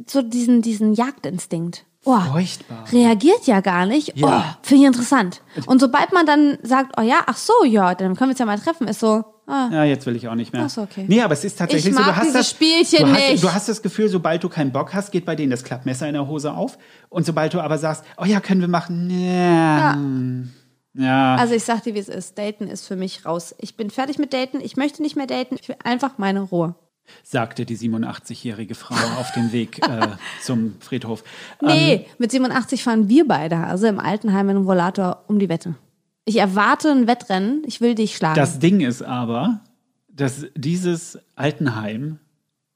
so 0.06 0.20
diesen, 0.22 0.60
diesen 0.62 0.92
Jagdinstinkt. 0.92 1.86
Oh, 2.04 2.18
Furchtbar. 2.18 2.84
reagiert 2.92 3.46
ja 3.46 3.60
gar 3.60 3.84
nicht. 3.84 4.16
Ja. 4.16 4.26
Oh, 4.58 4.58
finde 4.62 4.82
ich 4.84 4.86
interessant. 4.86 5.42
Und 5.66 5.80
sobald 5.80 6.12
man 6.14 6.24
dann 6.24 6.56
sagt, 6.62 6.94
oh 6.98 7.02
ja, 7.02 7.20
ach 7.26 7.36
so, 7.36 7.52
ja, 7.66 7.94
dann 7.94 8.16
können 8.16 8.30
wir 8.30 8.32
uns 8.32 8.38
ja 8.38 8.46
mal 8.46 8.58
treffen, 8.58 8.88
ist 8.88 9.00
so, 9.00 9.22
ah, 9.46 9.68
Ja, 9.70 9.84
jetzt 9.84 10.06
will 10.06 10.16
ich 10.16 10.26
auch 10.26 10.34
nicht 10.34 10.54
mehr. 10.54 10.62
Ach 10.64 10.70
so, 10.70 10.80
okay. 10.80 11.04
Nee, 11.06 11.20
aber 11.20 11.34
es 11.34 11.44
ist 11.44 11.58
tatsächlich 11.58 11.90
Ich 11.92 11.94
so, 11.94 12.00
du 12.02 12.06
mag 12.08 12.16
hast 12.16 12.34
das 12.34 12.48
Spielchen 12.48 13.04
du 13.04 13.12
hast, 13.12 13.30
nicht. 13.30 13.42
Du 13.44 13.52
hast 13.52 13.68
das 13.68 13.82
Gefühl, 13.82 14.08
sobald 14.08 14.42
du 14.42 14.48
keinen 14.48 14.72
Bock 14.72 14.94
hast, 14.94 15.10
geht 15.10 15.26
bei 15.26 15.36
denen 15.36 15.50
das 15.50 15.62
Klappmesser 15.62 16.06
in 16.08 16.14
der 16.14 16.26
Hose 16.26 16.52
auf. 16.54 16.78
Und 17.10 17.26
sobald 17.26 17.52
du 17.52 17.60
aber 17.60 17.76
sagst, 17.76 18.02
oh 18.16 18.24
ja, 18.24 18.40
können 18.40 18.62
wir 18.62 18.68
machen, 18.68 19.10
ja. 19.10 19.90
Ja. 19.92 19.98
Also 21.36 21.54
ich 21.54 21.64
sag 21.64 21.82
dir, 21.82 21.94
wie 21.94 21.98
es 22.00 22.08
ist. 22.08 22.36
Daten 22.36 22.66
ist 22.66 22.86
für 22.86 22.96
mich 22.96 23.24
raus. 23.24 23.54
Ich 23.58 23.76
bin 23.76 23.90
fertig 23.90 24.18
mit 24.18 24.32
Daten. 24.32 24.60
Ich 24.60 24.76
möchte 24.76 25.02
nicht 25.02 25.16
mehr 25.16 25.26
daten. 25.26 25.56
Ich 25.60 25.68
will 25.68 25.76
einfach 25.84 26.18
meine 26.18 26.40
Ruhe. 26.40 26.74
sagte 27.22 27.64
die 27.64 27.76
87-jährige 27.76 28.74
Frau 28.74 28.94
auf 29.20 29.32
dem 29.32 29.52
Weg 29.52 29.86
äh, 29.86 30.08
zum 30.42 30.74
Friedhof. 30.80 31.22
Nee, 31.60 32.06
mit 32.18 32.30
87 32.32 32.82
fahren 32.82 33.08
wir 33.08 33.26
beide, 33.26 33.58
also 33.58 33.86
im 33.86 33.98
Altenheim 34.00 34.48
in 34.48 34.56
einem 34.56 34.66
Rollator 34.66 35.24
um 35.28 35.38
die 35.38 35.48
Wette. 35.48 35.74
Ich 36.24 36.36
erwarte 36.36 36.90
ein 36.90 37.06
Wettrennen. 37.06 37.62
Ich 37.66 37.80
will 37.80 37.94
dich 37.94 38.16
schlagen. 38.16 38.36
Das 38.36 38.58
Ding 38.58 38.80
ist 38.80 39.02
aber, 39.02 39.60
dass 40.08 40.46
dieses 40.54 41.18
Altenheim 41.34 42.18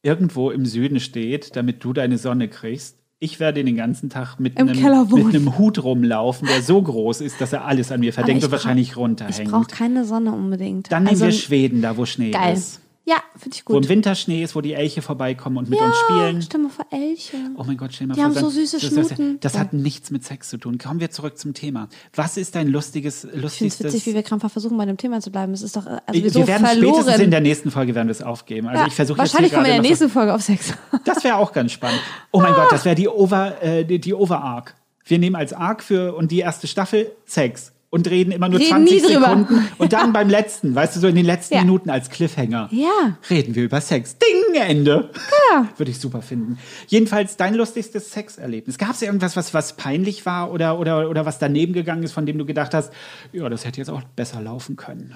irgendwo 0.03 0.51
im 0.51 0.67
Süden 0.67 1.01
steht, 1.01 1.57
damit 1.57 1.85
du 1.85 1.93
deine 1.93 2.19
Sonne 2.19 2.49
kriegst. 2.49 2.99
Ich 3.25 3.41
werde 3.41 3.65
den 3.65 3.77
ganzen 3.77 4.11
Tag 4.11 4.39
mit, 4.39 4.59
Im 4.59 4.69
einem, 4.69 5.09
mit 5.15 5.35
einem 5.35 5.57
Hut 5.57 5.83
rumlaufen, 5.83 6.47
der 6.47 6.61
so 6.61 6.83
groß 6.83 7.23
ist, 7.23 7.41
dass 7.41 7.55
er 7.55 7.65
alles 7.65 7.91
an 7.91 8.01
mir 8.01 8.13
verdenkt 8.13 8.45
und 8.45 8.51
wahrscheinlich 8.53 8.99
runterhängt. 8.99 9.39
Ich 9.39 9.49
brauche 9.49 9.65
keine 9.67 10.05
Sonne 10.05 10.33
unbedingt. 10.33 10.93
Dann 10.93 11.05
nehmen 11.05 11.15
also, 11.15 11.25
wir 11.25 11.33
Schweden, 11.33 11.81
da 11.81 11.97
wo 11.97 12.05
Schnee 12.05 12.33
Geil. 12.33 12.53
ist. 12.53 12.81
Ja, 13.07 13.17
finde 13.37 13.55
ich 13.57 13.63
Wo 13.67 13.75
im 13.75 13.81
gut. 13.83 13.89
Winterschnee 13.91 14.43
ist, 14.43 14.55
wo 14.57 14.63
die 14.63 14.73
Elche 14.73 15.03
vorbeikommen 15.03 15.59
und 15.59 15.69
mit 15.69 15.79
uns 15.79 15.95
Ja, 15.95 16.05
spielen. 16.05 16.41
stell 16.41 16.61
mal 16.63 16.71
vor, 16.71 16.87
Elche. 16.91 17.37
Oh 17.57 17.63
mein 17.67 17.77
Gott, 17.77 17.93
stell 17.93 18.07
mal 18.07 18.15
Die 18.15 18.21
vor. 18.21 18.25
haben 18.25 18.35
dann- 18.35 18.45
so 18.45 18.49
süße 18.51 18.79
das, 18.81 18.95
das, 18.95 19.09
Schnuten. 19.09 19.39
das 19.41 19.59
hat 19.59 19.75
nichts 19.75 20.11
mit 20.11 20.25
Sex 20.25 20.49
zu 20.49 20.57
tun. 20.57 20.79
Kommen 20.79 21.01
wir 21.01 21.11
zurück 21.11 21.37
zum 21.37 21.53
Thema. 21.53 21.89
Was 22.15 22.39
ist 22.39 22.55
dein 22.55 22.69
lustiges, 22.69 23.25
Ich 23.25 23.31
finde 23.31 23.67
es 23.75 23.85
witzig, 23.85 24.07
wie 24.07 24.15
wir 24.15 24.23
krampfhaft 24.23 24.55
versuchen, 24.55 24.79
bei 24.79 24.87
dem 24.87 24.97
Thema 24.97 25.21
zu 25.21 25.31
bleiben. 25.31 25.53
Es 25.53 25.61
ist 25.61 25.77
doch 25.77 25.87
also 25.87 26.01
wir 26.13 26.35
wir 26.35 26.47
werden 26.47 26.65
verloren. 26.67 26.95
spätestens 26.95 27.25
in 27.25 27.31
der 27.31 27.41
nächsten 27.43 27.71
Folge 27.71 27.95
werden 27.95 28.09
wir 28.09 28.13
es 28.13 28.23
aufgeben. 28.23 28.69
Also 28.69 28.81
Ja, 28.81 28.87
ich 28.89 28.95
versuche 28.95 29.19
Wahrscheinlich 29.19 29.53
kommen 29.53 29.67
wir 29.67 29.73
in 29.77 29.83
der 29.83 29.85
so- 29.85 29.89
nächsten 29.91 30.09
Folge 30.09 30.33
auf 30.33 30.41
Sex. 30.41 30.73
Das 31.05 31.23
wäre 31.25 31.37
auch 31.37 31.53
ganz 31.53 31.73
spannend. 31.73 32.01
Oh 32.33 32.41
mein 32.41 32.55
Gott, 32.55 32.73
das 32.73 32.87
wäre 32.87 32.95
die 32.95 33.09
Over, 33.09 33.63
äh, 33.63 33.85
die, 33.85 33.99
die 33.99 34.15
Over-Arc. 34.15 34.75
Wir 35.05 35.19
nehmen 35.19 35.37
als 35.37 35.53
Arc 35.53 35.83
für 35.83 36.15
und 36.17 36.31
die 36.31 36.39
erste 36.39 36.67
Staffel 36.67 37.13
Sex 37.27 37.73
und 37.95 38.11
reden 38.11 38.33
immer 38.33 38.49
nur 38.49 38.59
Reden 38.59 38.71
20 38.71 39.03
nie 39.03 39.09
drüber. 39.09 39.27
Sekunden 39.29 39.69
und 39.79 39.93
dann 39.93 40.13
beim 40.13 40.29
letzten, 40.29 40.75
weißt 40.75 40.97
du, 40.97 41.01
so 41.01 41.07
in 41.07 41.15
den 41.15 41.25
letzten 41.25 41.55
Ja. 41.55 41.61
Minuten 41.61 41.91
als 41.91 42.11
Cliffhanger. 42.11 42.69
Ja. 42.73 43.17
Reden 43.31 43.55
wir 43.55 43.63
über 43.63 43.81
Sex. 43.81 44.17
Ding, 44.19 44.61
Ende. 44.61 45.11
Ja. 45.53 45.69
Würde 45.77 45.93
ich 45.93 46.01
super 46.01 46.21
finden. 46.21 46.59
Jedenfalls 46.89 47.37
dein 47.37 47.55
lustigstes 47.55 48.11
Sexerlebnis. 48.11 48.79
Gab 48.79 48.91
es 48.91 49.03
irgendwas, 49.03 49.37
was, 49.37 49.55
was 49.55 49.77
peinlich 49.77 50.27
war 50.27 50.51
oder, 50.53 50.81
oder, 50.81 51.09
oder 51.09 51.25
was 51.25 51.39
daneben 51.39 51.73
gegangen 51.73 52.03
ist, 52.03 52.13
von 52.13 52.27
dem 52.27 52.37
du 52.37 52.45
gedacht 52.45 52.75
hast, 52.75 52.93
ja, 53.33 53.49
das 53.49 53.65
hätte 53.65 53.79
jetzt 53.79 53.91
auch 53.91 54.03
besser 54.17 54.41
laufen 54.41 54.75
können? 54.75 55.15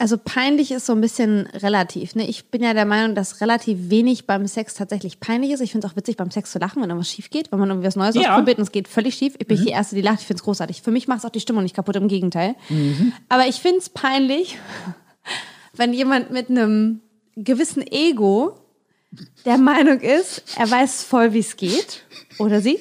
Also 0.00 0.16
peinlich 0.16 0.70
ist 0.72 0.86
so 0.86 0.94
ein 0.94 1.00
bisschen 1.02 1.46
relativ. 1.48 2.14
Ne? 2.14 2.26
Ich 2.26 2.46
bin 2.46 2.62
ja 2.62 2.72
der 2.72 2.86
Meinung, 2.86 3.14
dass 3.14 3.42
relativ 3.42 3.90
wenig 3.90 4.26
beim 4.26 4.46
Sex 4.46 4.72
tatsächlich 4.72 5.20
peinlich 5.20 5.50
ist. 5.50 5.60
Ich 5.60 5.72
finde 5.72 5.86
es 5.86 5.92
auch 5.92 5.96
witzig, 5.96 6.16
beim 6.16 6.30
Sex 6.30 6.52
zu 6.52 6.58
lachen, 6.58 6.80
wenn 6.80 6.88
irgendwas 6.88 7.10
schief 7.10 7.28
geht, 7.28 7.52
wenn 7.52 7.58
man 7.58 7.68
irgendwie 7.68 7.86
was 7.86 7.96
Neues 7.96 8.14
Ja. 8.14 8.30
ausprobiert 8.32 8.56
und 8.56 8.64
es 8.64 8.72
geht 8.72 8.88
völlig 8.88 9.14
schief. 9.14 9.34
Ich 9.38 9.46
bin 9.46 9.58
nicht 9.58 9.68
die 9.68 9.72
Erste, 9.72 9.94
die 9.96 10.00
lacht. 10.00 10.20
Ich 10.20 10.26
finde 10.26 10.38
es 10.40 10.44
großartig. 10.44 10.80
Für 10.80 10.90
mich 10.90 11.06
macht 11.06 11.18
es 11.18 11.24
auch 11.26 11.30
die 11.30 11.40
Stimmung 11.40 11.62
nicht 11.64 11.76
kaputt, 11.76 11.96
im 11.96 12.08
Gegenteil. 12.08 12.54
Aber 13.28 13.46
ich 13.46 13.56
finde 13.56 13.78
es 13.80 13.90
peinlich, 13.90 14.56
wenn 15.74 15.92
jemand 15.92 16.30
mit 16.30 16.48
einem 16.48 17.00
gewissen 17.36 17.82
Ego 17.86 18.58
der 19.44 19.58
Meinung 19.58 20.00
ist, 20.00 20.44
er 20.56 20.70
weiß 20.70 21.02
voll, 21.04 21.34
wie 21.34 21.40
es 21.40 21.56
geht. 21.56 22.04
Oder 22.38 22.62
sie. 22.62 22.78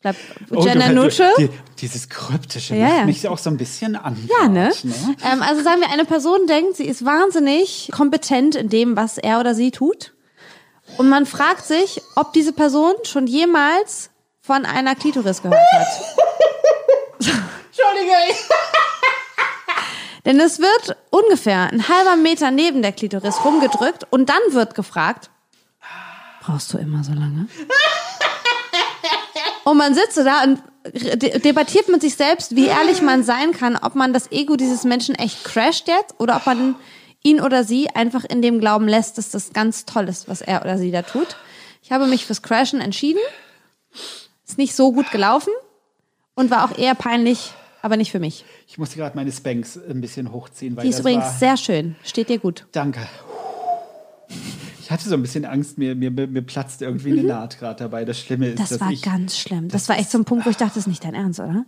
Bleib 0.00 0.16
Oh, 0.50 0.62
gender 0.62 0.88
du- 0.88 0.94
neutral. 0.94 1.32
Die, 1.38 1.50
dieses 1.80 2.08
kryptische 2.08 2.76
Ja, 2.76 2.86
macht 2.86 2.96
ja. 2.98 3.04
mich 3.06 3.28
auch 3.28 3.38
so 3.38 3.50
ein 3.50 3.56
bisschen 3.56 3.96
an. 3.96 4.16
Ja, 4.40 4.48
ne? 4.48 4.70
Ähm, 4.84 5.42
also 5.42 5.62
sagen 5.62 5.80
wir, 5.80 5.90
eine 5.92 6.04
Person 6.04 6.46
denkt, 6.46 6.76
sie 6.76 6.86
ist 6.86 7.04
wahnsinnig 7.04 7.90
kompetent 7.92 8.54
in 8.54 8.68
dem, 8.68 8.96
was 8.96 9.18
er 9.18 9.40
oder 9.40 9.54
sie 9.54 9.70
tut. 9.72 10.12
Und 10.98 11.08
man 11.08 11.26
fragt 11.26 11.66
sich, 11.66 12.00
ob 12.16 12.32
diese 12.32 12.52
Person 12.52 12.92
schon 13.04 13.26
jemals 13.26 14.10
von 14.40 14.64
einer 14.64 14.94
Klitoris 14.94 15.42
gehört 15.42 15.58
hat. 15.72 15.88
Entschuldige. 17.18 18.14
Denn 20.24 20.40
es 20.40 20.58
wird 20.58 20.96
ungefähr 21.10 21.70
ein 21.72 21.88
halber 21.88 22.16
Meter 22.16 22.50
neben 22.50 22.82
der 22.82 22.92
Klitoris 22.92 23.44
rumgedrückt 23.44 24.06
und 24.10 24.28
dann 24.28 24.40
wird 24.50 24.74
gefragt, 24.74 25.30
brauchst 26.42 26.72
du 26.72 26.78
immer 26.78 27.02
so 27.04 27.12
lange? 27.12 27.46
Und 29.68 29.76
man 29.76 29.94
sitzt 29.94 30.16
da 30.16 30.44
und 30.44 30.62
de 30.94 31.40
debattiert 31.40 31.90
mit 31.90 32.00
sich 32.00 32.14
selbst, 32.14 32.56
wie 32.56 32.68
ehrlich 32.68 33.02
man 33.02 33.22
sein 33.22 33.52
kann, 33.52 33.76
ob 33.76 33.96
man 33.96 34.14
das 34.14 34.32
Ego 34.32 34.56
dieses 34.56 34.84
Menschen 34.84 35.14
echt 35.14 35.44
crasht 35.44 35.88
jetzt 35.88 36.14
oder 36.18 36.36
ob 36.36 36.46
man 36.46 36.74
ihn 37.22 37.38
oder 37.38 37.64
sie 37.64 37.90
einfach 37.90 38.24
in 38.24 38.40
dem 38.40 38.60
Glauben 38.60 38.88
lässt, 38.88 39.18
dass 39.18 39.28
das 39.30 39.52
ganz 39.52 39.84
toll 39.84 40.08
ist, 40.08 40.26
was 40.26 40.40
er 40.40 40.62
oder 40.62 40.78
sie 40.78 40.90
da 40.90 41.02
tut. 41.02 41.36
Ich 41.82 41.92
habe 41.92 42.06
mich 42.06 42.24
fürs 42.24 42.40
Crashen 42.40 42.80
entschieden. 42.80 43.20
Ist 44.46 44.56
nicht 44.56 44.74
so 44.74 44.90
gut 44.90 45.10
gelaufen 45.10 45.52
und 46.34 46.50
war 46.50 46.64
auch 46.64 46.78
eher 46.78 46.94
peinlich, 46.94 47.52
aber 47.82 47.98
nicht 47.98 48.10
für 48.10 48.20
mich. 48.20 48.46
Ich 48.68 48.78
musste 48.78 48.96
gerade 48.96 49.16
meine 49.16 49.32
Spanks 49.32 49.76
ein 49.76 50.00
bisschen 50.00 50.32
hochziehen, 50.32 50.76
weil 50.76 50.84
Die 50.84 50.90
ist 50.90 51.00
übrigens 51.00 51.38
sehr 51.38 51.58
schön. 51.58 51.94
Steht 52.04 52.30
dir 52.30 52.38
gut. 52.38 52.64
Danke. 52.72 53.06
Ich 54.88 54.92
hatte 54.92 55.06
so 55.06 55.14
ein 55.16 55.20
bisschen 55.20 55.44
Angst, 55.44 55.76
mir, 55.76 55.94
mir, 55.94 56.10
mir 56.10 56.40
platzt 56.40 56.80
irgendwie 56.80 57.12
eine 57.12 57.22
Naht 57.24 57.58
gerade 57.58 57.78
dabei. 57.78 58.06
Das 58.06 58.18
Schlimme 58.18 58.46
ist, 58.46 58.54
Mhm. 58.54 58.56
Das 58.62 58.68
dass 58.70 58.80
war 58.80 58.90
ich 58.90 59.02
ganz 59.02 59.36
schlimm. 59.36 59.68
Das, 59.68 59.86
war 59.90 59.98
echt 59.98 60.10
so 60.10 60.16
ein 60.16 60.24
Punkt, 60.24 60.46
wo 60.46 60.50
ich 60.50 60.56
dachte, 60.56 60.70
das 60.76 60.84
ist 60.84 60.86
nicht 60.86 61.04
dein 61.04 61.12
Ernst, 61.14 61.40
oder? 61.40 61.66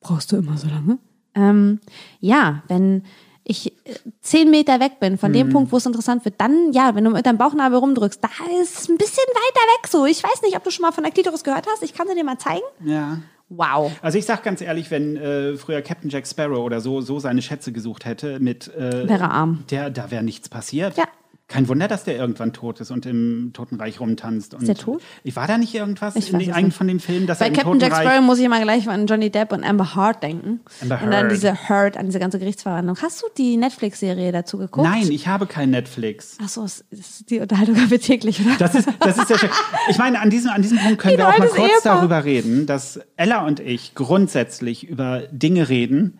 Brauchst 0.00 0.30
du 0.30 0.36
immer 0.36 0.56
so 0.56 0.68
lange? 0.68 0.98
Ähm, 1.34 1.80
ja, 2.20 2.62
wenn 2.68 3.02
ich 3.42 3.72
äh, 3.86 3.94
zehn 4.20 4.50
Meter 4.52 4.78
weg 4.78 5.00
bin 5.00 5.18
von 5.18 5.32
dem 5.32 5.48
Mhm. 5.48 5.52
Punkt, 5.52 5.72
wo 5.72 5.78
es 5.78 5.86
interessant 5.86 6.24
wird, 6.24 6.40
dann, 6.40 6.72
ja, 6.72 6.94
wenn 6.94 7.02
du 7.02 7.10
mit 7.10 7.26
deinem 7.26 7.38
Bauchnabel 7.38 7.78
rumdrückst, 7.78 8.22
da 8.22 8.28
ist 8.62 8.78
es 8.82 8.88
ein 8.88 8.96
bisschen 8.98 9.24
weiter 9.34 9.60
weg 9.80 9.88
so. 9.90 10.06
Ich 10.06 10.22
weiß 10.22 10.42
nicht, 10.42 10.56
ob 10.56 10.62
du 10.62 10.70
schon 10.70 10.82
mal 10.82 10.92
von 10.92 11.02
der 11.02 11.12
Klitoris 11.12 11.42
gehört 11.42 11.66
hast. 11.72 11.82
Ich 11.82 11.92
kann 11.92 12.06
sie 12.06 12.14
dir 12.14 12.22
mal 12.24 12.38
zeigen. 12.38 12.62
ja. 12.84 13.18
Wow. 13.52 13.90
Also 14.00 14.16
ich 14.16 14.26
sag 14.26 14.44
ganz 14.44 14.60
ehrlich, 14.60 14.92
wenn 14.92 15.16
äh, 15.16 15.56
früher 15.56 15.82
Captain 15.82 16.08
Jack 16.08 16.24
Sparrow 16.24 16.60
oder 16.64 16.80
so 16.80 17.00
so 17.00 17.18
seine 17.18 17.42
Schätze 17.42 17.72
gesucht 17.72 18.04
hätte 18.04 18.38
mit 18.38 18.72
äh, 18.76 19.08
Wäre 19.08 19.28
arm. 19.28 19.64
der 19.70 19.90
da 19.90 20.12
wäre 20.12 20.22
nichts 20.22 20.48
passiert. 20.48 20.96
Ja. 20.96 21.06
Kein 21.50 21.66
Wunder, 21.66 21.88
dass 21.88 22.04
der 22.04 22.16
irgendwann 22.16 22.52
tot 22.52 22.78
ist 22.78 22.92
und 22.92 23.06
im 23.06 23.50
Totenreich 23.52 23.98
rumtanzt. 23.98 24.54
Und 24.54 24.68
der 24.68 24.76
tot? 24.76 25.02
Ich 25.24 25.34
war 25.34 25.48
da 25.48 25.58
nicht 25.58 25.74
irgendwas 25.74 26.14
Ich 26.14 26.32
in 26.32 26.38
nicht. 26.38 26.74
von 26.74 26.86
dem 26.86 27.00
Film, 27.00 27.26
dass 27.26 27.40
Bei 27.40 27.46
er 27.46 27.48
im 27.48 27.54
Captain 27.56 27.80
Jack 27.80 27.90
Totenreich 27.90 28.08
Sparrow 28.08 28.24
muss 28.24 28.38
ich 28.38 28.44
immer 28.44 28.60
gleich 28.62 28.88
an 28.88 29.08
Johnny 29.08 29.30
Depp 29.30 29.52
und 29.52 29.64
Amber 29.64 29.96
Heard 29.96 30.22
denken. 30.22 30.60
Amber 30.80 31.00
Und 31.02 31.12
an 31.12 31.24
Heard. 31.24 31.32
diese 31.32 31.68
Heard, 31.68 31.96
an 31.96 32.06
diese 32.06 32.20
ganze 32.20 32.38
Gerichtsverhandlung. 32.38 32.96
Hast 33.02 33.20
du 33.22 33.26
die 33.36 33.56
Netflix-Serie 33.56 34.30
dazu 34.30 34.58
geguckt? 34.58 34.86
Nein, 34.88 35.10
ich 35.10 35.26
habe 35.26 35.46
kein 35.46 35.70
Netflix. 35.70 36.38
Ach 36.40 36.48
so, 36.48 36.64
ist, 36.64 36.84
ist 36.90 37.28
die 37.30 37.40
Unterhaltung 37.40 37.76
aber 37.84 37.98
täglich, 37.98 38.40
oder? 38.46 38.54
Das 38.56 38.76
ist, 38.76 38.88
das 39.00 39.18
ist 39.18 39.26
sehr 39.26 39.38
schön. 39.38 39.50
Ich 39.88 39.98
meine, 39.98 40.20
an 40.20 40.30
diesem, 40.30 40.52
an 40.52 40.62
diesem 40.62 40.78
Punkt 40.78 40.98
können 41.00 41.14
Wie 41.14 41.18
wir 41.18 41.28
auch 41.28 41.36
mal 41.36 41.48
kurz 41.48 41.58
Ehepaar. 41.58 41.96
darüber 41.96 42.24
reden, 42.24 42.66
dass 42.66 43.00
Ella 43.16 43.44
und 43.44 43.58
ich 43.58 43.96
grundsätzlich 43.96 44.88
über 44.88 45.22
Dinge 45.32 45.68
reden 45.68 46.18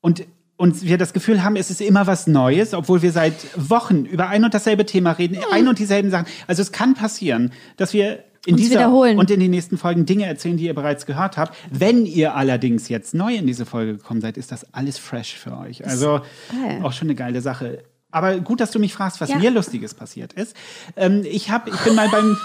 und 0.00 0.24
und 0.64 0.82
wir 0.82 0.96
das 0.96 1.12
Gefühl 1.12 1.44
haben, 1.44 1.56
es 1.56 1.68
ist 1.70 1.82
immer 1.82 2.06
was 2.06 2.26
Neues, 2.26 2.72
obwohl 2.72 3.02
wir 3.02 3.12
seit 3.12 3.34
Wochen 3.56 4.06
über 4.06 4.28
ein 4.28 4.44
und 4.44 4.54
dasselbe 4.54 4.86
Thema 4.86 5.12
reden, 5.12 5.36
ein 5.52 5.68
und 5.68 5.78
dieselben 5.78 6.10
Sachen. 6.10 6.26
Also 6.46 6.62
es 6.62 6.72
kann 6.72 6.94
passieren, 6.94 7.52
dass 7.76 7.92
wir 7.92 8.24
in 8.46 8.54
Uns 8.54 8.62
dieser 8.62 8.76
wiederholen. 8.80 9.18
und 9.18 9.30
in 9.30 9.40
den 9.40 9.50
nächsten 9.50 9.76
Folgen 9.76 10.06
Dinge 10.06 10.24
erzählen, 10.26 10.56
die 10.56 10.64
ihr 10.64 10.74
bereits 10.74 11.04
gehört 11.04 11.36
habt. 11.36 11.54
Wenn 11.70 12.06
ihr 12.06 12.34
allerdings 12.34 12.88
jetzt 12.88 13.12
neu 13.14 13.34
in 13.34 13.46
diese 13.46 13.66
Folge 13.66 13.98
gekommen 13.98 14.22
seid, 14.22 14.38
ist 14.38 14.52
das 14.52 14.66
alles 14.72 14.96
fresh 14.98 15.34
für 15.36 15.56
euch. 15.58 15.84
Also 15.86 16.20
geil. 16.50 16.80
auch 16.82 16.92
schon 16.92 17.08
eine 17.08 17.14
geile 17.14 17.42
Sache. 17.42 17.84
Aber 18.10 18.38
gut, 18.40 18.60
dass 18.60 18.70
du 18.70 18.78
mich 18.78 18.94
fragst, 18.94 19.20
was 19.20 19.28
Ja. 19.30 19.36
mir 19.38 19.50
Lustiges 19.50 19.92
passiert 19.92 20.32
ist. 20.32 20.56
Ähm, 20.96 21.24
ich 21.30 21.50
hab, 21.50 21.68
ich 21.68 21.80
bin 21.80 21.94
mal 21.94 22.08
beim, 22.08 22.36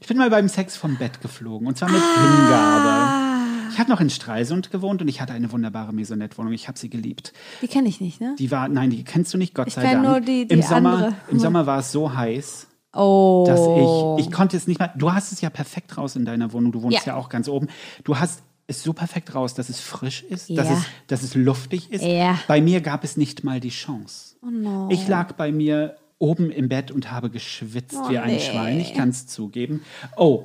ich 0.00 0.06
bin 0.08 0.18
mal 0.18 0.28
beim 0.30 0.48
Sex 0.48 0.76
vom 0.76 0.96
Bett 0.96 1.20
geflogen 1.22 1.66
und 1.68 1.78
zwar 1.78 1.90
mit 1.90 2.02
Hingabe. 2.02 3.31
Ich 3.72 3.78
habe 3.78 3.90
noch 3.90 4.00
in 4.00 4.10
Stralsund 4.10 4.70
gewohnt 4.70 5.00
und 5.02 5.08
ich 5.08 5.20
hatte 5.20 5.32
eine 5.32 5.50
wunderbare 5.52 5.92
Maisonette-Wohnung. 5.92 6.52
Ich 6.52 6.68
habe 6.68 6.78
sie 6.78 6.90
geliebt. 6.90 7.32
Die 7.62 7.68
kenne 7.68 7.88
ich 7.88 8.00
nicht, 8.00 8.20
ne? 8.20 8.34
Die 8.38 8.50
war, 8.50 8.68
nein, 8.68 8.90
die 8.90 9.04
kennst 9.04 9.32
du 9.34 9.38
nicht, 9.38 9.54
Gott 9.54 9.68
Ich 9.68 9.74
sei 9.74 9.82
Dank. 9.82 10.02
nur 10.06 10.20
die- 10.20 10.46
die 10.46 10.54
Im 10.54 10.62
Sommer, 10.62 10.92
andere. 10.94 11.14
im 11.30 11.38
Sommer 11.38 11.66
war 11.66 11.78
es 11.80 11.92
so 11.92 12.14
heiß, 12.14 12.66
Oh. 12.94 13.44
dass 13.46 14.20
ich, 14.20 14.26
ich 14.26 14.32
konnte 14.32 14.56
es 14.56 14.66
nicht 14.66 14.78
mal. 14.78 14.92
Du 14.96 15.12
hast 15.12 15.32
es 15.32 15.40
ja 15.40 15.50
perfekt 15.50 15.96
raus 15.96 16.16
in 16.16 16.24
deiner 16.24 16.52
Wohnung. 16.52 16.72
Du 16.72 16.82
wohnst 16.82 17.06
ja, 17.06 17.14
Ja. 17.14 17.16
auch 17.16 17.28
ganz 17.28 17.48
oben. 17.48 17.68
Du 18.04 18.18
hast 18.18 18.42
es 18.66 18.82
so 18.82 18.92
perfekt 18.92 19.34
raus, 19.34 19.54
dass 19.54 19.68
es 19.68 19.80
frisch 19.80 20.22
ist, 20.22 20.50
dass, 20.50 20.68
Ja. 20.68 20.74
es, 20.74 20.82
dass 21.06 21.22
es 21.22 21.34
luftig 21.34 21.90
ist. 21.90 22.04
Ja. 22.04 22.38
Bei 22.48 22.60
mir 22.60 22.80
gab 22.80 23.02
es 23.04 23.16
nicht 23.16 23.44
mal 23.44 23.60
die 23.60 23.70
Chance. 23.70 24.36
Oh 24.42 24.50
no. 24.50 24.88
Ich 24.90 25.08
lag 25.08 25.32
bei 25.32 25.50
mir 25.52 25.96
oben 26.18 26.50
im 26.50 26.68
Bett 26.68 26.90
und 26.92 27.10
habe 27.10 27.30
geschwitzt 27.30 27.96
Oh 27.98 28.10
wie 28.10 28.18
ein 28.18 28.30
nee. 28.34 28.40
Schwein. 28.40 28.78
Ich 28.78 28.94
kann 28.94 29.08
es 29.08 29.26
zugeben. 29.26 29.82
Oh, 30.16 30.44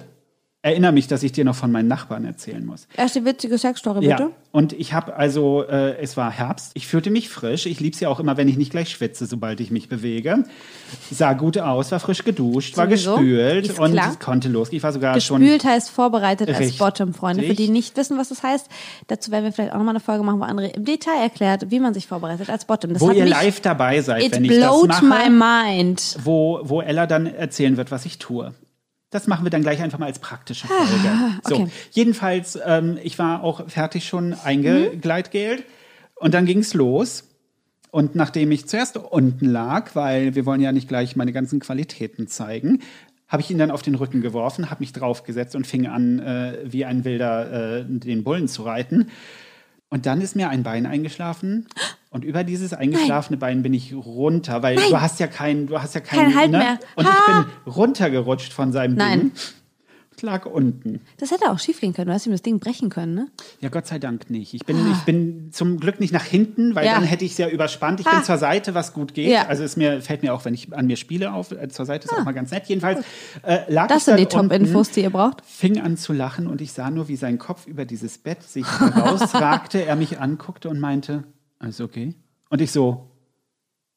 erinnere 0.67 0.91
mich, 0.91 1.07
dass 1.07 1.23
ich 1.23 1.31
dir 1.31 1.45
noch 1.45 1.55
von 1.55 1.71
meinen 1.71 1.87
Nachbarn 1.87 2.25
erzählen 2.25 2.65
muss. 2.65 2.87
Erst 2.95 3.15
die 3.15 3.25
witzige 3.25 3.57
Sexstory, 3.57 4.01
bitte. 4.01 4.23
Ja, 4.23 4.29
und 4.51 4.73
ich 4.73 4.93
habe 4.93 5.15
also, 5.15 5.63
äh, 5.63 5.97
es 5.99 6.17
war 6.17 6.31
Herbst, 6.31 6.71
ich 6.73 6.87
fühlte 6.87 7.09
mich 7.09 7.29
frisch. 7.29 7.65
Ich 7.65 7.79
lieb's 7.79 7.99
ja 7.99 8.09
auch 8.09 8.19
immer, 8.19 8.37
wenn 8.37 8.47
ich 8.47 8.57
nicht 8.57 8.71
gleich 8.71 8.89
schwitze, 8.89 9.25
sobald 9.25 9.59
ich 9.59 9.71
mich 9.71 9.87
bewege. 9.89 10.43
Sah 11.11 11.33
gut 11.33 11.57
aus, 11.57 11.91
war 11.91 11.99
frisch 11.99 12.23
geduscht, 12.23 12.75
war 12.77 12.85
Sowieso. 12.85 13.15
gespült 13.15 13.67
Ist 13.67 13.79
und 13.79 13.91
klar. 13.93 14.09
es 14.11 14.19
konnte 14.19 14.49
losgehen. 14.49 14.77
Ich 14.77 14.83
war 14.83 14.93
sogar 14.93 15.19
schon. 15.21 15.41
Gespült 15.41 15.63
heißt 15.65 15.89
vorbereitet 15.89 16.49
als 16.49 16.59
Richtig. 16.59 16.79
Bottom, 16.79 17.13
Freunde. 17.13 17.43
Für 17.43 17.53
die 17.53 17.69
nicht 17.69 17.95
wissen, 17.97 18.17
was 18.17 18.29
das 18.29 18.43
heißt, 18.43 18.67
dazu 19.07 19.31
werden 19.31 19.45
wir 19.45 19.51
vielleicht 19.51 19.71
auch 19.73 19.77
nochmal 19.77 19.95
eine 19.95 19.99
Folge 19.99 20.23
machen, 20.23 20.39
wo 20.39 20.43
André 20.45 20.73
im 20.75 20.85
Detail 20.85 21.21
erklärt, 21.21 21.69
wie 21.71 21.79
man 21.79 21.93
sich 21.93 22.07
vorbereitet 22.07 22.49
als 22.49 22.65
Bottom. 22.65 22.93
Das 22.93 23.01
Wo 23.01 23.11
ihr 23.11 23.25
live 23.25 23.61
dabei 23.61 24.01
seid, 24.01 24.23
It 24.23 24.31
wenn 24.33 24.43
ich 24.45 24.51
das 24.51 24.59
blowed 24.59 24.87
mache. 24.89 25.05
my 25.05 25.29
mind. 25.29 26.17
wo, 26.23 26.59
wo 26.63 26.81
Ella 26.81 27.05
dann 27.07 27.27
erzählen 27.27 27.77
wird, 27.77 27.91
was 27.91 28.05
ich 28.05 28.17
tue. 28.17 28.53
Das 29.09 29.27
machen 29.27 29.45
wir 29.45 29.49
dann 29.49 29.61
gleich 29.61 29.81
einfach 29.81 29.99
mal 29.99 30.07
als 30.07 30.19
praktische 30.19 30.67
Folge. 30.67 31.39
So, 31.43 31.55
okay. 31.55 31.71
jedenfalls, 31.91 32.59
ähm, 32.65 32.97
ich 33.01 33.17
war 33.17 33.43
auch 33.43 33.69
fertig 33.69 34.05
schon 34.07 34.33
eingegleitgelt 34.33 35.63
und 36.15 36.33
dann 36.33 36.45
ging's 36.45 36.73
los. 36.73 37.23
Und 37.89 38.15
nachdem 38.15 38.51
ich 38.51 38.67
zuerst 38.67 38.97
unten 38.97 39.45
lag, 39.45 39.95
weil 39.95 40.35
wir 40.35 40.45
wollen 40.45 40.59
ja 40.59 40.73
nicht 40.73 40.89
gleich 40.89 41.15
meine 41.15 41.31
ganzen 41.31 41.59
Qualitäten 41.59 42.27
zeigen, 42.27 42.81
habe 43.27 43.41
ich 43.41 43.49
ihn 43.49 43.57
dann 43.57 43.71
auf 43.71 43.81
den 43.81 43.95
Rücken 43.95 44.21
geworfen, 44.21 44.69
habe 44.69 44.81
mich 44.81 44.93
draufgesetzt 44.93 45.55
und 45.55 45.67
fing 45.67 45.87
an, 45.87 46.19
äh, 46.19 46.59
wie 46.65 46.85
ein 46.85 47.05
Wilder 47.05 47.79
äh, 47.79 47.85
den 47.85 48.23
Bullen 48.23 48.47
zu 48.47 48.63
reiten. 48.63 49.09
Und 49.89 50.05
dann 50.05 50.21
ist 50.21 50.35
mir 50.35 50.49
ein 50.49 50.63
Bein 50.63 50.85
eingeschlafen 50.85 51.67
und 52.17 52.25
über 52.25 52.43
dieses 52.43 52.73
eingeschlafene 52.73 53.37
Bein 53.37 53.61
bin 53.63 53.73
ich 53.73 53.93
runter, 53.93 54.63
weil 54.63 54.75
du 54.75 54.99
hast 54.99 55.19
ja 55.19 55.27
kein, 55.27 55.67
du 55.67 55.79
hast 55.81 55.93
ja 55.95 56.01
kein, 56.01 56.19
Kein 56.25 56.35
Halt 56.35 56.51
ne? 56.51 56.57
mehr. 56.57 56.79
Und 56.95 57.05
Ha! 57.05 57.11
ich 57.11 57.45
bin 57.65 57.71
runtergerutscht 57.73 58.51
von 58.53 58.71
seinem 58.71 58.95
Nein. 58.95 59.19
Ding. 59.19 59.31
Ich 60.15 60.23
lag 60.23 60.47
unten. 60.47 61.01
Das 61.19 61.29
hätte 61.29 61.51
auch 61.51 61.59
schief 61.59 61.79
gehen 61.79 61.93
können. 61.93 62.07
Du 62.07 62.13
hast 62.15 62.25
ihm 62.25 62.31
das 62.31 62.41
Ding 62.41 62.57
brechen 62.59 62.89
können, 62.89 63.13
ne? 63.13 63.27
Ja, 63.61 63.69
Gott 63.69 63.85
sei 63.85 63.99
Dank 63.99 64.31
nicht. 64.31 64.55
Ich 64.55 64.65
bin, 64.65 64.75
ich 64.91 64.97
bin 65.01 65.51
zum 65.51 65.79
Glück 65.79 65.99
nicht 65.99 66.11
nach 66.11 66.23
hinten, 66.23 66.73
weil 66.73 66.87
Ja. 66.87 66.95
dann 66.95 67.03
hätte 67.03 67.23
ich 67.23 67.33
es 67.33 67.37
ja 67.37 67.47
überspannt. 67.47 67.99
Ich 67.99 68.07
Ah. 68.07 68.15
bin 68.15 68.23
zur 68.23 68.39
Seite, 68.39 68.73
was 68.73 68.93
gut 68.93 69.13
geht. 69.13 69.29
Ja. 69.29 69.45
Also 69.45 69.63
es 69.63 69.77
mir, 69.77 70.01
fällt 70.01 70.23
mir 70.23 70.33
auch, 70.33 70.43
wenn 70.43 70.55
ich 70.55 70.73
an 70.75 70.87
mir 70.87 70.95
spiele, 70.97 71.33
auf. 71.33 71.51
Äh, 71.51 71.69
zur 71.69 71.85
Seite 71.85 72.05
ist 72.07 72.13
auch 72.17 72.23
mal 72.25 72.31
ganz 72.33 72.49
nett. 72.49 72.63
Jedenfalls 72.65 73.01
äh, 73.43 73.59
lag 73.71 73.89
Das 73.89 73.99
ich 73.99 74.03
sind 74.05 74.13
dann 74.13 74.21
die 74.21 74.25
Top-Infos, 74.25 74.89
die 74.89 75.01
ihr 75.01 75.11
braucht. 75.11 75.43
fing 75.45 75.79
an 75.79 75.97
zu 75.97 76.13
lachen 76.13 76.47
und 76.47 76.61
ich 76.61 76.71
sah 76.71 76.89
nur, 76.89 77.07
wie 77.09 77.15
sein 77.15 77.37
Kopf 77.37 77.67
über 77.67 77.85
dieses 77.85 78.17
Bett 78.17 78.41
sich 78.41 78.65
herausragte. 78.79 79.85
er 79.85 79.95
mich 79.95 80.19
anguckte 80.19 80.69
und 80.69 80.79
meinte, 80.79 81.25
alles 81.59 81.81
okay? 81.81 82.15
Und 82.49 82.61
ich 82.61 82.71
so, 82.71 83.09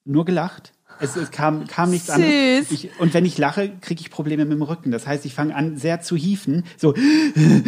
nur 0.05 0.25
gelacht. 0.25 0.73
Es, 0.99 1.17
es 1.17 1.31
kam, 1.31 1.67
kam 1.67 1.91
nichts 1.91 2.07
Süß. 2.09 2.15
anderes. 2.17 2.71
Ich, 2.71 2.91
und 3.01 3.15
wenn 3.15 3.25
ich 3.25 3.39
lache, 3.39 3.71
kriege 3.81 4.01
ich 4.01 4.11
Probleme 4.11 4.45
mit 4.45 4.53
dem 4.53 4.63
Rücken. 4.63 4.91
Das 4.91 5.07
heißt, 5.07 5.25
ich 5.25 5.35
fange 5.35 5.55
an, 5.55 5.77
sehr 5.77 6.01
zu 6.03 6.17
hieven. 6.17 6.65
So 6.77 6.95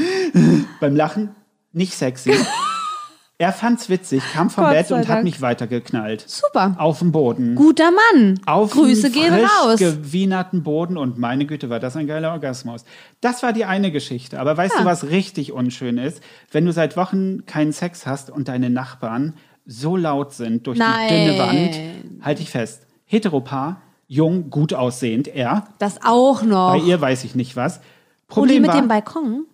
beim 0.80 0.96
Lachen, 0.96 1.30
nicht 1.72 1.94
sexy. 1.94 2.34
Er 3.38 3.52
fand's 3.52 3.88
witzig, 3.88 4.22
kam 4.34 4.50
vom 4.50 4.62
Gott 4.62 4.72
Bett 4.74 4.92
und 4.92 5.08
hat 5.08 5.24
mich 5.24 5.40
weitergeknallt. 5.40 6.22
Super. 6.28 6.76
Auf 6.78 7.00
dem 7.00 7.10
Boden. 7.10 7.56
Guter 7.56 7.90
Mann. 7.90 8.38
Auf 8.46 8.70
Grüße 8.70 9.10
gehen 9.10 9.34
raus. 9.34 9.80
gewienerten 9.80 10.62
Boden 10.62 10.96
und 10.96 11.18
meine 11.18 11.44
Güte, 11.44 11.68
war 11.68 11.80
das 11.80 11.96
ein 11.96 12.06
geiler 12.06 12.30
Orgasmus. 12.30 12.84
Das 13.20 13.42
war 13.42 13.52
die 13.52 13.64
eine 13.64 13.90
Geschichte. 13.90 14.38
Aber 14.38 14.56
weißt 14.56 14.74
Ja. 14.76 14.80
du, 14.82 14.84
was 14.86 15.08
richtig 15.08 15.50
unschön 15.50 15.98
ist? 15.98 16.22
Wenn 16.52 16.66
du 16.66 16.72
seit 16.72 16.96
Wochen 16.96 17.44
keinen 17.44 17.72
Sex 17.72 18.06
hast 18.06 18.30
und 18.30 18.46
deine 18.46 18.70
Nachbarn 18.70 19.34
so 19.66 19.96
laut 19.96 20.32
sind 20.32 20.66
durch 20.66 20.78
Nein. 20.78 21.08
die 21.08 21.14
dünne 21.14 21.38
Wand, 21.38 22.24
halte 22.24 22.42
ich 22.42 22.50
fest. 22.50 22.86
Heteropaar, 23.04 23.80
jung, 24.06 24.50
gut 24.50 24.74
aussehend, 24.74 25.28
er. 25.28 25.68
Das 25.78 26.00
auch 26.04 26.42
noch. 26.42 26.72
Bei 26.72 26.78
ihr 26.78 27.00
weiß 27.00 27.24
ich 27.24 27.34
nicht 27.34 27.56
was. 27.56 27.76
Und 27.78 27.82
die 27.82 28.34
Problem 28.34 28.62
mit 28.62 28.70
war, 28.72 28.80
dem 28.80 28.88
Balkon? 28.88 29.46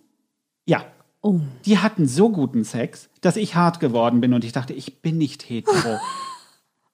ja, 0.65 0.83
Oh. 1.21 1.41
die 1.65 1.79
hatten 1.79 2.07
so 2.07 2.29
guten 2.29 2.63
Sex, 2.63 3.09
dass 3.19 3.35
ich 3.35 3.53
hart 3.55 3.81
geworden 3.81 4.21
bin 4.21 4.33
und 4.33 4.45
ich 4.45 4.53
dachte, 4.53 4.71
ich 4.71 5.01
bin 5.01 5.17
nicht 5.17 5.49
hetero. 5.49 5.99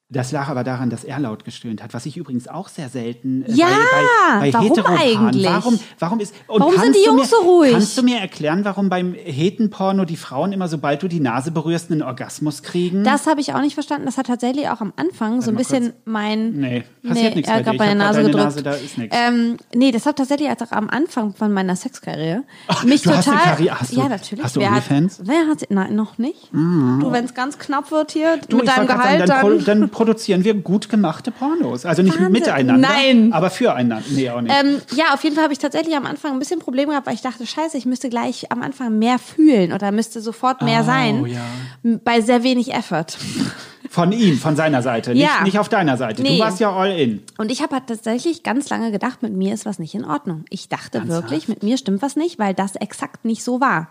Das 0.08 0.30
lag 0.30 0.46
aber 0.48 0.62
daran, 0.62 0.88
dass 0.88 1.02
er 1.02 1.18
laut 1.18 1.44
gestöhnt 1.44 1.82
hat, 1.82 1.92
was 1.92 2.06
ich 2.06 2.16
übrigens 2.16 2.46
auch 2.46 2.68
sehr 2.68 2.88
selten 2.88 3.42
äh, 3.44 3.50
Ja, 3.50 3.66
bei, 4.38 4.38
bei, 4.38 4.52
bei 4.52 4.52
warum 4.52 4.96
eigentlich? 4.96 5.44
Warum, 5.46 5.80
warum 5.98 6.20
ist 6.20 6.32
Warum 6.46 6.78
sind 6.78 6.94
die 6.94 7.04
Jungs 7.04 7.22
mir, 7.22 7.26
so 7.26 7.36
ruhig? 7.38 7.72
Kannst 7.72 7.98
du 7.98 8.04
mir 8.04 8.20
erklären, 8.20 8.64
warum 8.64 8.88
beim 8.88 9.14
Hetenporno 9.14 10.04
die 10.04 10.16
Frauen 10.16 10.52
immer, 10.52 10.68
sobald 10.68 11.02
du 11.02 11.08
die 11.08 11.18
Nase 11.18 11.50
berührst, 11.50 11.90
einen 11.90 12.02
Orgasmus 12.02 12.62
kriegen? 12.62 13.02
Das 13.02 13.26
habe 13.26 13.40
ich 13.40 13.52
auch 13.52 13.60
nicht 13.60 13.74
verstanden. 13.74 14.06
Das 14.06 14.16
hat 14.16 14.28
tatsächlich 14.28 14.68
auch 14.68 14.80
am 14.80 14.92
Anfang 14.94 15.42
so 15.42 15.50
ein 15.50 15.56
bisschen 15.56 15.92
mein. 16.04 16.52
Nee, 16.52 16.84
passiert 17.04 17.34
nichts 17.34 17.50
er 17.50 17.64
bei 17.64 17.64
hat 17.64 17.66
dir. 17.66 17.74
Ich 17.74 17.80
hab 17.80 17.86
grad 17.88 17.96
Nase 17.98 18.22
gedrückt. 18.22 18.44
Nase, 18.44 18.62
da 18.62 18.72
ist 18.74 18.98
nichts. 18.98 19.16
Ähm, 19.18 19.56
nee, 19.74 19.90
das 19.90 20.06
hat 20.06 20.14
tatsächlich 20.18 20.48
auch 20.50 20.70
am 20.70 20.88
Anfang 20.88 21.34
von 21.34 21.52
meiner 21.52 21.74
Sexkarriere 21.74 22.44
mich 22.84 23.02
du 23.02 23.10
hast 23.10 23.24
total. 23.24 23.40
eine 23.42 23.50
Karriere- 23.56 23.80
hast 23.80 23.92
du- 23.92 23.96
ja, 23.96 24.08
natürlich. 24.08 24.44
hast 24.44 24.54
du 24.54 24.60
wer 24.60 24.70
hat, 24.70 24.88
OnlyFans? 24.88 25.20
wer 25.24 25.48
hat, 25.48 25.64
nein, 25.68 25.96
noch 25.96 26.16
nicht. 26.18 26.52
Du, 26.52 27.08
wenn 27.10 27.24
es 27.24 27.34
ganz 27.34 27.58
knapp 27.58 27.90
wird 27.90 28.12
hier 28.12 28.36
Du, 28.48 28.58
mit 28.58 28.68
deinem 28.68 28.86
Gehalt, 28.86 29.28
dann, 29.28 29.64
dann. 29.64 29.90
Produzieren 29.96 30.44
wir 30.44 30.52
gut 30.54 30.88
gemachte 30.90 31.30
Pornos. 31.30 31.86
Also 31.86 32.02
nicht 32.02 32.14
Wahnsinn. 32.16 32.32
miteinander, 32.32 32.76
Nein. 32.88 33.32
aber 33.32 33.48
füreinander. 33.48 34.04
Nee, 34.10 34.28
auch 34.28 34.42
nicht. 34.42 34.54
Ähm, 34.54 34.80
ja, 34.94 35.14
auf 35.14 35.24
jeden 35.24 35.34
Fall 35.34 35.44
habe 35.44 35.54
ich 35.54 35.58
tatsächlich 35.58 35.96
am 35.96 36.04
Anfang 36.04 36.32
ein 36.34 36.38
bisschen 36.38 36.58
Probleme 36.60 36.90
gehabt, 36.90 37.06
weil 37.06 37.14
ich 37.14 37.22
dachte, 37.22 37.46
scheiße, 37.46 37.78
ich 37.78 37.86
müsste 37.86 38.10
gleich 38.10 38.52
am 38.52 38.60
Anfang 38.62 38.98
mehr 38.98 39.18
fühlen 39.18 39.72
oder 39.72 39.92
müsste 39.92 40.20
sofort 40.20 40.60
mehr 40.60 40.80
Oh, 40.82 40.86
sein. 40.86 41.26
ja. 41.26 41.40
Bei 42.04 42.20
sehr 42.20 42.42
wenig 42.42 42.74
Effort. 42.74 43.06
Von 43.88 44.12
ihm, 44.12 44.36
von 44.38 44.56
seiner 44.56 44.82
Seite, 44.82 45.12
nicht, 45.12 45.22
Ja. 45.22 45.42
nicht 45.44 45.58
auf 45.58 45.70
deiner 45.70 45.96
Seite. 45.96 46.20
Nee. 46.20 46.36
Du 46.36 46.44
warst 46.44 46.60
ja 46.60 46.70
all 46.70 46.90
in. 46.98 47.22
Und 47.38 47.50
ich 47.50 47.62
habe 47.62 47.74
halt 47.76 47.86
tatsächlich 47.86 48.42
ganz 48.42 48.68
lange 48.68 48.90
gedacht, 48.92 49.22
mit 49.22 49.32
mir 49.32 49.54
ist 49.54 49.64
was 49.64 49.78
nicht 49.78 49.94
in 49.94 50.04
Ordnung. 50.04 50.44
Ich 50.50 50.68
dachte 50.68 50.98
Ernsthaft? 50.98 51.22
wirklich, 51.22 51.48
mit 51.48 51.62
mir 51.62 51.78
stimmt 51.78 52.02
was 52.02 52.16
nicht, 52.16 52.38
weil 52.38 52.52
das 52.52 52.76
exakt 52.76 53.24
nicht 53.24 53.42
so 53.42 53.60
war. 53.62 53.88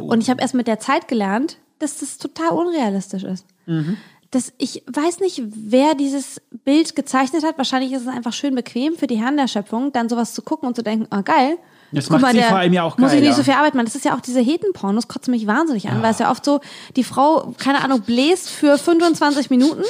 Oh. 0.00 0.04
Und 0.04 0.22
ich 0.22 0.30
habe 0.30 0.40
erst 0.40 0.54
mit 0.54 0.66
der 0.66 0.78
Zeit 0.80 1.08
gelernt, 1.08 1.58
dass 1.80 1.98
das 1.98 2.16
total 2.16 2.50
unrealistisch 2.50 3.24
ist. 3.24 3.44
Mhm. 3.66 3.96
Das, 4.32 4.52
ich 4.58 4.82
weiß 4.86 5.20
nicht, 5.20 5.42
wer 5.44 5.94
dieses 5.94 6.40
Bild 6.64 6.96
gezeichnet 6.96 7.44
hat. 7.44 7.58
Wahrscheinlich 7.58 7.92
ist 7.92 8.02
es 8.02 8.08
einfach 8.08 8.32
schön 8.32 8.54
bequem 8.54 8.96
für 8.96 9.06
die 9.06 9.16
Herren 9.16 9.36
der 9.36 9.46
Schöpfung, 9.46 9.92
dann 9.92 10.08
sowas 10.08 10.34
zu 10.34 10.42
gucken 10.42 10.66
und 10.66 10.74
zu 10.74 10.82
denken, 10.82 11.06
ah 11.10 11.20
geil. 11.20 11.58
Das 11.92 12.08
macht 12.08 12.32
sie 12.32 12.40
vor 12.42 12.56
allem 12.56 12.72
ja 12.72 12.82
auch 12.82 12.96
Muss 12.96 13.12
ich 13.12 13.20
nicht 13.20 13.34
so 13.34 13.42
viel 13.42 13.52
Arbeit 13.52 13.74
machen. 13.74 13.84
Das 13.84 13.94
ist 13.94 14.06
ja 14.06 14.16
auch 14.16 14.20
diese 14.20 14.40
Hetenpornos, 14.40 15.06
kotzen 15.06 15.30
mich 15.32 15.46
wahnsinnig 15.46 15.90
an, 15.90 16.02
weil 16.02 16.12
es 16.12 16.18
ja 16.18 16.30
oft 16.30 16.44
so, 16.44 16.60
die 16.96 17.04
Frau, 17.04 17.54
keine 17.58 17.84
Ahnung, 17.84 18.00
bläst 18.00 18.48
für 18.48 18.78
25 18.78 19.50
Minuten 19.50 19.84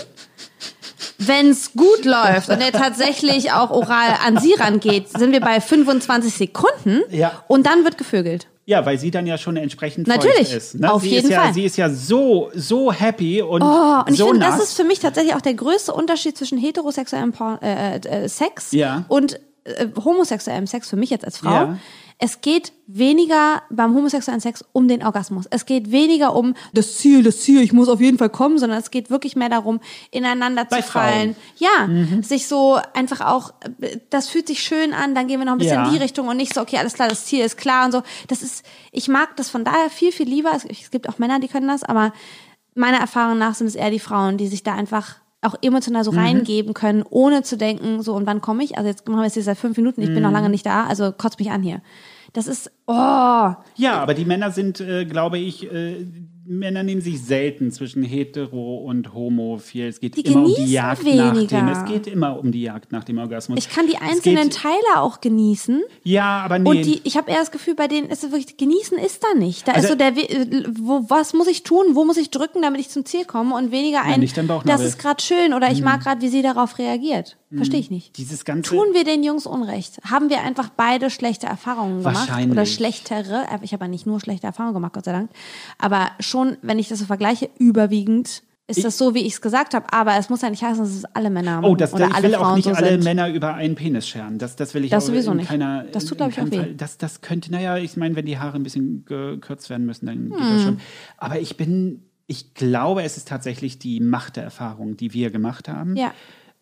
wenn 1.18 1.50
es 1.50 1.72
gut 1.72 2.04
läuft 2.04 2.48
und 2.48 2.60
er 2.60 2.72
tatsächlich 2.72 3.52
auch 3.52 3.70
oral 3.70 4.16
an 4.26 4.38
sie 4.38 4.54
rangeht, 4.54 5.08
sind 5.08 5.32
wir 5.32 5.40
bei 5.40 5.60
25 5.60 6.32
Sekunden 6.34 7.02
Ja. 7.10 7.42
und 7.48 7.66
dann 7.66 7.84
wird 7.84 7.98
gevögelt. 7.98 8.46
Ja, 8.64 8.86
weil 8.86 8.96
sie 8.98 9.10
dann 9.10 9.26
ja 9.26 9.38
schon 9.38 9.56
entsprechend 9.56 10.06
Natürlich, 10.06 10.52
ist. 10.54 10.76
Ne? 10.76 10.92
auf 10.92 11.02
sie 11.02 11.10
jeden 11.10 11.24
ist 11.24 11.30
ja, 11.32 11.42
Fall. 11.42 11.54
Sie 11.54 11.64
ist 11.64 11.76
ja 11.76 11.90
so, 11.90 12.50
so 12.54 12.92
happy 12.92 13.42
und 13.42 13.60
Oh, 13.60 14.00
und 14.06 14.12
ich 14.12 14.18
so 14.18 14.26
finde, 14.26 14.40
nass. 14.40 14.58
das 14.58 14.68
ist 14.68 14.76
für 14.76 14.84
mich 14.84 15.00
tatsächlich 15.00 15.34
auch 15.34 15.40
der 15.40 15.54
größte 15.54 15.92
Unterschied 15.92 16.38
zwischen 16.38 16.58
heterosexuellem 16.58 17.32
Porn, 17.32 17.60
äh, 17.60 17.96
äh, 17.96 18.28
Sex 18.28 18.70
Ja. 18.70 19.04
und 19.08 19.40
äh, 19.64 19.86
homosexuellem 20.04 20.66
Sex 20.68 20.88
für 20.88 20.96
mich 20.96 21.10
jetzt 21.10 21.24
als 21.24 21.38
Frau. 21.38 21.50
Ja. 21.50 21.78
Es 22.24 22.40
geht 22.40 22.72
weniger 22.86 23.62
beim 23.68 23.96
homosexuellen 23.96 24.40
Sex 24.40 24.64
um 24.72 24.86
den 24.86 25.04
Orgasmus. 25.04 25.46
Es 25.50 25.66
geht 25.66 25.90
weniger 25.90 26.36
um 26.36 26.54
das 26.72 26.98
Ziel, 26.98 27.24
das 27.24 27.40
Ziel, 27.40 27.60
ich 27.62 27.72
muss 27.72 27.88
auf 27.88 28.00
jeden 28.00 28.16
Fall 28.16 28.30
kommen, 28.30 28.58
sondern 28.58 28.78
es 28.78 28.92
geht 28.92 29.10
wirklich 29.10 29.34
mehr 29.34 29.48
darum, 29.48 29.80
ineinander 30.12 30.64
Bei 30.64 30.82
zu 30.82 30.88
fallen. 30.88 31.34
Ja, 31.56 31.88
sich 32.22 32.46
so 32.46 32.78
einfach 32.94 33.22
auch, 33.22 33.52
das 34.10 34.28
fühlt 34.28 34.46
sich 34.46 34.62
schön 34.62 34.92
an, 34.92 35.16
dann 35.16 35.26
gehen 35.26 35.40
wir 35.40 35.46
noch 35.46 35.54
ein 35.54 35.58
bisschen 35.58 35.80
Ja. 35.80 35.86
in 35.86 35.94
die 35.94 35.98
Richtung 35.98 36.28
und 36.28 36.36
nicht 36.36 36.54
so, 36.54 36.60
okay, 36.60 36.78
alles 36.78 36.92
klar, 36.92 37.08
das 37.08 37.24
Ziel 37.24 37.44
ist 37.44 37.56
klar 37.56 37.86
und 37.86 37.90
so. 37.90 38.02
Das 38.28 38.40
ist, 38.40 38.64
ich 38.92 39.08
mag 39.08 39.36
das 39.36 39.50
von 39.50 39.64
daher 39.64 39.90
viel, 39.90 40.12
viel 40.12 40.28
lieber. 40.28 40.52
Es, 40.54 40.64
es 40.64 40.92
gibt 40.92 41.08
auch 41.08 41.18
Männer, 41.18 41.40
die 41.40 41.48
können 41.48 41.66
das, 41.66 41.82
aber 41.82 42.12
meiner 42.76 42.98
Erfahrung 42.98 43.36
nach 43.36 43.56
sind 43.56 43.66
es 43.66 43.74
eher 43.74 43.90
die 43.90 43.98
Frauen, 43.98 44.36
die 44.36 44.46
sich 44.46 44.62
da 44.62 44.74
einfach 44.74 45.16
auch 45.44 45.56
emotional 45.60 46.04
so 46.04 46.12
reingeben 46.12 46.72
können, 46.72 47.02
ohne 47.10 47.42
zu 47.42 47.56
denken, 47.56 48.00
so 48.02 48.14
und 48.14 48.26
wann 48.26 48.40
komme 48.40 48.62
ich? 48.62 48.78
Also 48.78 48.88
jetzt 48.88 49.08
machen 49.08 49.22
wir 49.22 49.26
es 49.26 49.34
hier 49.34 49.42
seit 49.42 49.58
fünf 49.58 49.76
Minuten, 49.76 50.00
ich 50.00 50.14
bin 50.14 50.22
noch 50.22 50.30
lange 50.30 50.48
nicht 50.48 50.64
da, 50.64 50.84
also 50.84 51.10
kotzt 51.10 51.40
mich 51.40 51.50
an 51.50 51.64
hier. 51.64 51.82
Das 52.32 52.46
ist, 52.46 52.70
oh, 52.86 52.92
Ja, 53.76 54.00
aber 54.00 54.14
die 54.14 54.24
Männer 54.24 54.50
sind, 54.50 54.80
äh, 54.80 55.04
glaube 55.04 55.38
ich, 55.38 55.70
äh, 55.70 56.06
Männer 56.44 56.82
nehmen 56.82 57.00
sich 57.00 57.22
selten 57.22 57.70
zwischen 57.70 58.02
hetero 58.02 58.78
und 58.78 59.14
homo 59.14 59.58
viel. 59.58 59.86
Es 59.86 60.00
geht 60.00 60.16
Die 60.16 60.22
immer 60.22 60.44
um 60.44 60.54
die 60.54 60.72
Jagd 60.72 61.04
nach 61.04 61.34
weniger. 61.34 61.58
dem. 61.58 61.68
Es 61.68 61.84
geht 61.84 62.06
immer 62.06 62.38
um 62.38 62.50
die 62.50 62.62
Jagd 62.62 62.90
nach 62.90 63.04
dem 63.04 63.18
Orgasmus. 63.18 63.58
ich 63.58 63.68
kann 63.68 63.86
die 63.86 63.96
einzelnen 63.98 64.50
Teile 64.50 64.74
auch 64.96 65.20
genießen. 65.20 65.82
Ja, 66.02 66.40
aber 66.44 66.58
nee. 66.58 66.68
Und 66.70 66.84
die, 66.84 67.00
ich 67.04 67.16
habe 67.16 67.30
eher 67.30 67.38
das 67.38 67.50
Gefühl, 67.52 67.74
bei 67.74 67.86
denen 67.86 68.08
ist 68.08 68.24
es 68.24 68.32
wirklich, 68.32 68.56
genießen 68.56 68.98
ist 68.98 69.22
da 69.22 69.38
nicht. 69.38 69.68
Da 69.68 69.72
Also- 69.72 69.84
ist 69.86 69.92
so 69.92 69.96
der, 69.96 70.16
äh, 70.16 70.64
wo, 70.80 71.04
was 71.08 71.32
muss 71.32 71.46
ich 71.46 71.62
tun, 71.62 71.94
wo 71.94 72.04
muss 72.04 72.16
ich 72.16 72.30
drücken, 72.30 72.60
damit 72.62 72.80
ich 72.80 72.88
zum 72.90 73.04
Ziel 73.04 73.24
komme 73.24 73.54
und 73.54 73.70
weniger 73.70 74.02
ein, 74.02 74.20
Bauchnabel. 74.20 74.62
das 74.66 74.82
ist 74.82 74.98
gerade 74.98 75.22
schön 75.22 75.54
oder 75.54 75.70
ich 75.70 75.82
mag 75.82 76.02
gerade, 76.02 76.20
wie 76.22 76.28
sie 76.28 76.42
darauf 76.42 76.78
reagiert. 76.78 77.36
Verstehe 77.54 77.80
ich 77.80 77.90
nicht. 77.90 78.16
dieses 78.16 78.46
ganze 78.46 78.70
Tun 78.70 78.86
wir 78.94 79.04
den 79.04 79.22
Jungs 79.22 79.46
Unrecht? 79.46 80.00
Haben 80.10 80.30
wir 80.30 80.40
einfach 80.40 80.70
beide 80.70 81.10
schlechte 81.10 81.46
Erfahrungen 81.46 81.98
gemacht? 81.98 82.16
Wahrscheinlich. 82.16 82.50
Oder 82.52 82.64
schlechtere? 82.64 83.44
Ich 83.62 83.74
habe 83.74 83.84
ja 83.84 83.88
nicht 83.88 84.06
nur 84.06 84.20
schlechte 84.20 84.46
Erfahrungen 84.46 84.72
gemacht, 84.72 84.94
Gott 84.94 85.04
sei 85.04 85.12
Dank. 85.12 85.30
Aber 85.78 86.10
schon, 86.32 86.56
wenn 86.62 86.80
ich 86.80 86.88
das 86.88 86.98
so 86.98 87.04
vergleiche, 87.04 87.48
überwiegend 87.58 88.42
ist 88.68 88.84
das 88.84 88.96
so, 88.96 89.14
wie 89.14 89.18
ich 89.26 89.34
es 89.34 89.40
gesagt 89.42 89.74
habe. 89.74 89.92
Aber 89.92 90.16
es 90.16 90.30
muss 90.30 90.40
ja 90.40 90.48
nicht 90.48 90.62
heißen, 90.62 90.82
dass 90.82 90.94
es 90.94 91.04
alle 91.04 91.28
Männer 91.30 91.60
Oh, 91.62 91.74
das, 91.74 91.92
oder 91.92 92.08
ich 92.08 92.14
alle 92.14 92.28
will 92.28 92.34
auch 92.36 92.40
Frauen 92.40 92.54
nicht 92.54 92.64
so 92.64 92.70
alle 92.72 92.90
sind. 92.92 93.04
Männer 93.04 93.28
über 93.28 93.54
einen 93.54 93.74
Penis 93.74 94.08
scheren. 94.08 94.38
Das, 94.38 94.56
das 94.56 94.72
will 94.72 94.84
ich 94.84 94.90
Das 94.90 95.04
auch 95.04 95.08
sowieso 95.08 95.34
nicht. 95.34 95.48
keiner. 95.48 95.84
Das 95.92 96.04
tut, 96.06 96.12
in 96.12 96.16
glaub 96.18 96.30
ich, 96.30 96.40
auch 96.40 96.50
weh. 96.50 96.56
Fall. 96.56 96.74
Das, 96.74 96.96
das 96.96 97.20
könnte, 97.20 97.52
naja, 97.52 97.76
ich 97.76 97.96
meine, 97.98 98.16
wenn 98.16 98.24
die 98.24 98.38
Haare 98.38 98.56
ein 98.56 98.62
bisschen 98.62 99.04
gekürzt 99.04 99.68
werden 99.68 99.84
müssen, 99.84 100.06
dann 100.06 100.30
geht 100.30 100.38
Hm. 100.40 100.48
das 100.54 100.62
schon. 100.62 100.80
Aber 101.18 101.38
ich 101.38 101.56
bin, 101.58 102.02
ich 102.26 102.54
glaube, 102.54 103.02
es 103.02 103.18
ist 103.18 103.28
tatsächlich 103.28 103.78
die 103.78 104.00
Macht 104.00 104.36
der 104.36 104.44
Erfahrung, 104.44 104.96
die 104.96 105.12
wir 105.12 105.30
gemacht 105.30 105.68
haben. 105.68 105.94
Ja. 105.96 106.12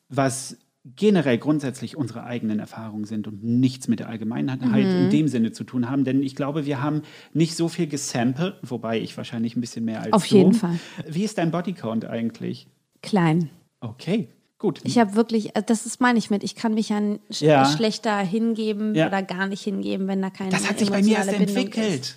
Was 0.09 0.57
generell 0.97 1.37
grundsätzlich 1.37 1.97
unsere 1.97 2.25
eigenen 2.25 2.59
Erfahrungen 2.59 3.05
sind 3.05 3.27
und 3.29 3.45
nichts 3.45 3.87
mit 3.87 4.01
der 4.01 4.09
Allgemeinheit 4.09 4.63
Mhm. 4.63 4.75
in 4.75 5.11
dem 5.11 5.29
Sinne 5.29 5.53
zu 5.53 5.65
tun 5.65 5.91
haben. 5.91 6.05
Denn 6.05 6.23
ich 6.23 6.35
glaube, 6.35 6.65
wir 6.65 6.83
haben 6.83 7.03
nicht 7.35 7.55
so 7.55 7.69
viel 7.69 7.87
gesampelt, 7.87 8.55
wobei 8.63 8.99
ich 8.99 9.15
wahrscheinlich 9.17 9.57
ein 9.57 9.61
bisschen 9.61 9.85
mehr 9.85 10.01
als 10.03 10.13
Auf 10.15 10.27
du. 10.27 10.37
jeden 10.37 10.55
Fall. 10.55 10.79
Wie 11.07 11.23
ist 11.25 11.37
dein 11.37 11.51
Bodycount 11.51 12.07
eigentlich? 12.07 12.67
Klein. 13.03 13.51
Okay, 13.81 14.29
gut. 14.59 14.81
Ich 14.85 14.99
habe 14.99 15.15
wirklich, 15.17 15.55
äh, 15.55 15.63
das 15.65 15.85
ist 15.85 16.01
meine 16.01 16.19
ich 16.19 16.31
mit, 16.31 16.43
ich 16.45 16.55
kann 16.55 16.73
mich 16.75 16.89
ja 16.89 17.01
sch 17.31 17.43
Ja. 17.43 17.65
schlechter 17.67 18.19
hingeben 18.19 18.95
Ja. 18.95 19.09
oder 19.09 19.23
gar 19.23 19.47
nicht 19.49 19.63
hingeben, 19.63 20.09
wenn 20.09 20.23
da 20.23 20.31
keine 20.31 20.51
das 20.51 20.69
hat 20.69 20.79
sich 20.79 20.91
bei 20.91 21.03
mir 21.03 21.17
erst 21.19 21.31
Bindung 21.31 21.57
entwickelt. 21.57 22.01
Ist. 22.01 22.17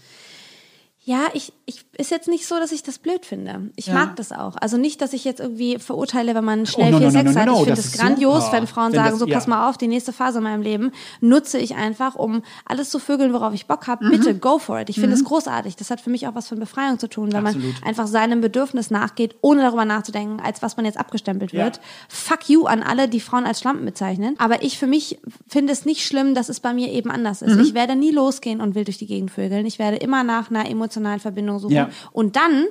Ja, 1.05 1.25
ich, 1.33 1.51
ich 1.65 1.83
ist 1.97 2.11
jetzt 2.11 2.29
nicht 2.29 2.47
so, 2.47 2.55
dass 2.59 2.71
ich 2.71 2.81
das 2.81 2.97
blöd 2.97 3.25
finde. 3.25 3.71
Ich 3.75 3.87
Ja. 3.87 3.93
mag 3.93 4.15
das 4.15 4.31
auch. 4.31 4.55
Also 4.61 4.77
nicht, 4.77 5.01
dass 5.01 5.11
ich 5.11 5.25
jetzt 5.25 5.41
irgendwie 5.41 5.77
verurteile, 5.77 6.33
wenn 6.33 6.45
man 6.45 6.65
schnell 6.65 6.91
no, 6.91 6.97
viel 6.99 7.07
no, 7.07 7.11
Sex 7.11 7.33
no, 7.33 7.39
hat. 7.41 7.47
ich 7.49 7.55
finde 7.65 7.73
es 7.81 7.91
grandios, 7.91 8.45
super. 8.45 8.51
wenn 8.57 8.67
Frauen 8.67 8.93
Wenn 8.93 8.99
sagen, 8.99 9.09
das- 9.11 9.19
so 9.19 9.25
pass 9.27 9.43
ja. 9.43 9.49
mal 9.49 9.69
auf, 9.69 9.77
die 9.77 9.87
nächste 9.89 10.13
Phase 10.13 10.37
in 10.37 10.45
meinem 10.45 10.61
Leben 10.61 10.91
nutze 11.19 11.57
ich 11.57 11.75
einfach, 11.75 12.15
um 12.15 12.41
alles 12.65 12.89
zu 12.89 12.99
vögeln, 12.99 13.33
worauf 13.33 13.53
ich 13.53 13.65
Bock 13.67 13.81
Mhm. 13.85 13.91
habe. 13.91 14.09
Bitte, 14.11 14.33
go 14.35 14.59
for 14.59 14.79
it. 14.79 14.89
Ich 14.89 14.95
finde 14.99 15.13
es 15.15 15.25
großartig. 15.25 15.75
Das 15.75 15.89
hat 15.89 15.99
für 15.99 16.09
mich 16.09 16.25
auch 16.25 16.35
was 16.35 16.47
von 16.47 16.57
Befreiung 16.57 16.99
zu 16.99 17.09
tun, 17.09 17.33
wenn 17.33 17.43
man 17.43 17.53
Absolut. 17.55 17.75
einfach 17.85 18.07
seinem 18.07 18.39
Bedürfnis 18.39 18.89
nachgeht, 18.89 19.35
ohne 19.41 19.61
darüber 19.63 19.83
nachzudenken, 19.83 20.39
als 20.39 20.61
was 20.61 20.77
man 20.77 20.85
jetzt 20.85 20.97
abgestempelt 20.97 21.51
Ja. 21.51 21.65
wird. 21.65 21.81
Fuck 22.07 22.49
you 22.49 22.63
an 22.65 22.81
alle, 22.81 23.09
die 23.09 23.19
Frauen 23.19 23.45
als 23.45 23.59
Schlampen 23.59 23.83
bezeichnen. 23.83 24.35
Aber 24.37 24.63
ich 24.63 24.77
für 24.77 24.87
mich 24.87 25.19
finde 25.49 25.73
es 25.73 25.83
nicht 25.83 26.05
schlimm, 26.07 26.33
dass 26.33 26.47
es 26.47 26.61
bei 26.61 26.73
mir 26.73 26.89
eben 26.93 27.11
anders 27.11 27.41
ist. 27.41 27.55
Mhm. 27.55 27.61
Ich 27.61 27.73
werde 27.73 27.97
nie 27.97 28.11
losgehen 28.11 28.61
und 28.61 28.73
wild 28.73 28.87
durch 28.87 28.99
die 28.99 29.07
Gegend 29.07 29.31
vögeln. 29.31 29.65
Ich 29.65 29.79
werde 29.79 29.97
immer 29.97 30.23
nach 30.23 30.49
einer 30.49 30.69
emotionalen 30.93 31.19
Verbindung 31.19 31.59
suchen. 31.59 31.73
Ja. 31.75 31.89
Und 32.11 32.35
dann 32.35 32.65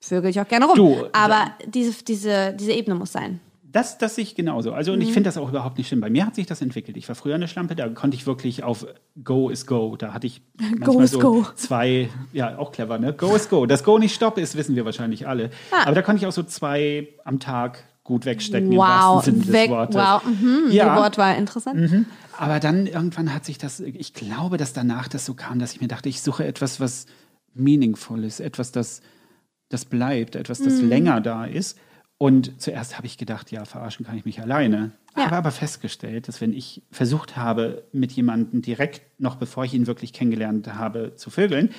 vögel 0.00 0.30
ich 0.30 0.40
auch 0.40 0.48
gerne 0.48 0.66
rum. 0.66 0.76
Du, 0.76 0.96
Aber 1.12 1.52
diese, 1.66 2.02
diese, 2.04 2.54
diese 2.58 2.72
Ebene 2.72 2.94
muss 2.96 3.12
sein. 3.12 3.40
Das, 3.72 3.98
das 3.98 4.16
sehe 4.16 4.24
ich 4.24 4.34
genauso. 4.34 4.72
Also, 4.72 4.90
Mhm. 4.90 4.96
und 4.96 5.02
ich 5.02 5.12
finde 5.12 5.28
das 5.28 5.36
auch 5.38 5.48
überhaupt 5.50 5.78
nicht 5.78 5.86
schlimm. 5.86 6.00
Bei 6.00 6.10
mir 6.10 6.26
hat 6.26 6.34
sich 6.34 6.44
das 6.46 6.60
entwickelt. 6.60 6.96
Ich 6.96 7.06
war 7.08 7.14
früher 7.14 7.36
eine 7.36 7.46
Schlampe, 7.46 7.76
da 7.76 7.88
konnte 7.90 8.16
ich 8.16 8.26
wirklich 8.26 8.64
auf 8.64 8.84
Go 9.22 9.48
is 9.48 9.64
Go. 9.66 9.94
Da 9.96 10.12
hatte 10.12 10.26
ich 10.26 10.42
manchmal 10.78 11.04
is 11.04 11.12
so 11.12 11.18
go. 11.20 11.46
zwei, 11.54 12.08
ja, 12.32 12.58
auch 12.58 12.72
clever, 12.72 12.98
ne? 12.98 13.12
Go 13.12 13.36
is 13.36 13.48
Go. 13.48 13.66
Das 13.66 13.84
Go 13.84 13.98
nicht 13.98 14.12
Stopp 14.14 14.38
ist, 14.38 14.56
wissen 14.56 14.74
wir 14.74 14.84
wahrscheinlich 14.84 15.28
alle. 15.28 15.50
Ah. 15.70 15.82
Aber 15.84 15.94
da 15.94 16.02
konnte 16.02 16.20
ich 16.20 16.26
auch 16.26 16.32
so 16.32 16.42
zwei 16.42 17.08
am 17.24 17.38
Tag 17.38 17.84
gut 18.02 18.24
wegstecken 18.24 18.72
im 18.72 18.78
Wow, 18.78 18.88
wahrsten 18.88 19.34
Sinne 19.34 19.44
des 19.44 19.52
weg, 19.52 19.70
Wortes. 19.70 19.94
wow, 19.94 20.24
mhm, 20.24 20.72
Ja. 20.72 20.92
die 20.96 21.00
Wortwahl 21.00 21.36
interessant. 21.36 22.06
Aber 22.36 22.58
dann 22.58 22.88
irgendwann 22.88 23.32
hat 23.32 23.44
sich 23.44 23.58
das, 23.58 23.78
ich 23.78 24.14
glaube, 24.14 24.56
dass 24.56 24.72
danach 24.72 25.06
das 25.06 25.24
so 25.26 25.34
kam, 25.34 25.60
dass 25.60 25.74
ich 25.74 25.80
mir 25.80 25.86
dachte, 25.86 26.08
ich 26.08 26.22
suche 26.22 26.44
etwas, 26.44 26.80
was 26.80 27.06
meaningful 27.54 28.24
ist, 28.24 28.40
etwas, 28.40 28.72
das, 28.72 29.02
das 29.68 29.84
bleibt, 29.84 30.36
etwas, 30.36 30.58
das 30.60 30.80
Mhm. 30.82 30.88
länger 30.88 31.20
da 31.20 31.44
ist. 31.44 31.78
Und 32.18 32.60
zuerst 32.60 32.96
habe 32.98 33.06
ich 33.06 33.16
gedacht, 33.16 33.50
ja, 33.50 33.64
verarschen 33.64 34.04
kann 34.04 34.16
ich 34.16 34.24
mich 34.26 34.40
alleine. 34.42 34.92
Ja. 35.16 35.24
Habe 35.26 35.36
aber 35.36 35.50
festgestellt, 35.50 36.28
dass 36.28 36.40
wenn 36.40 36.52
ich 36.52 36.82
versucht 36.90 37.36
habe, 37.36 37.84
mit 37.92 38.12
jemandem 38.12 38.60
direkt, 38.62 39.02
noch 39.18 39.36
bevor 39.36 39.64
ich 39.64 39.72
ihn 39.74 39.86
wirklich 39.86 40.12
kennengelernt 40.12 40.72
habe, 40.74 41.14
zu 41.16 41.30
vögeln, 41.30 41.70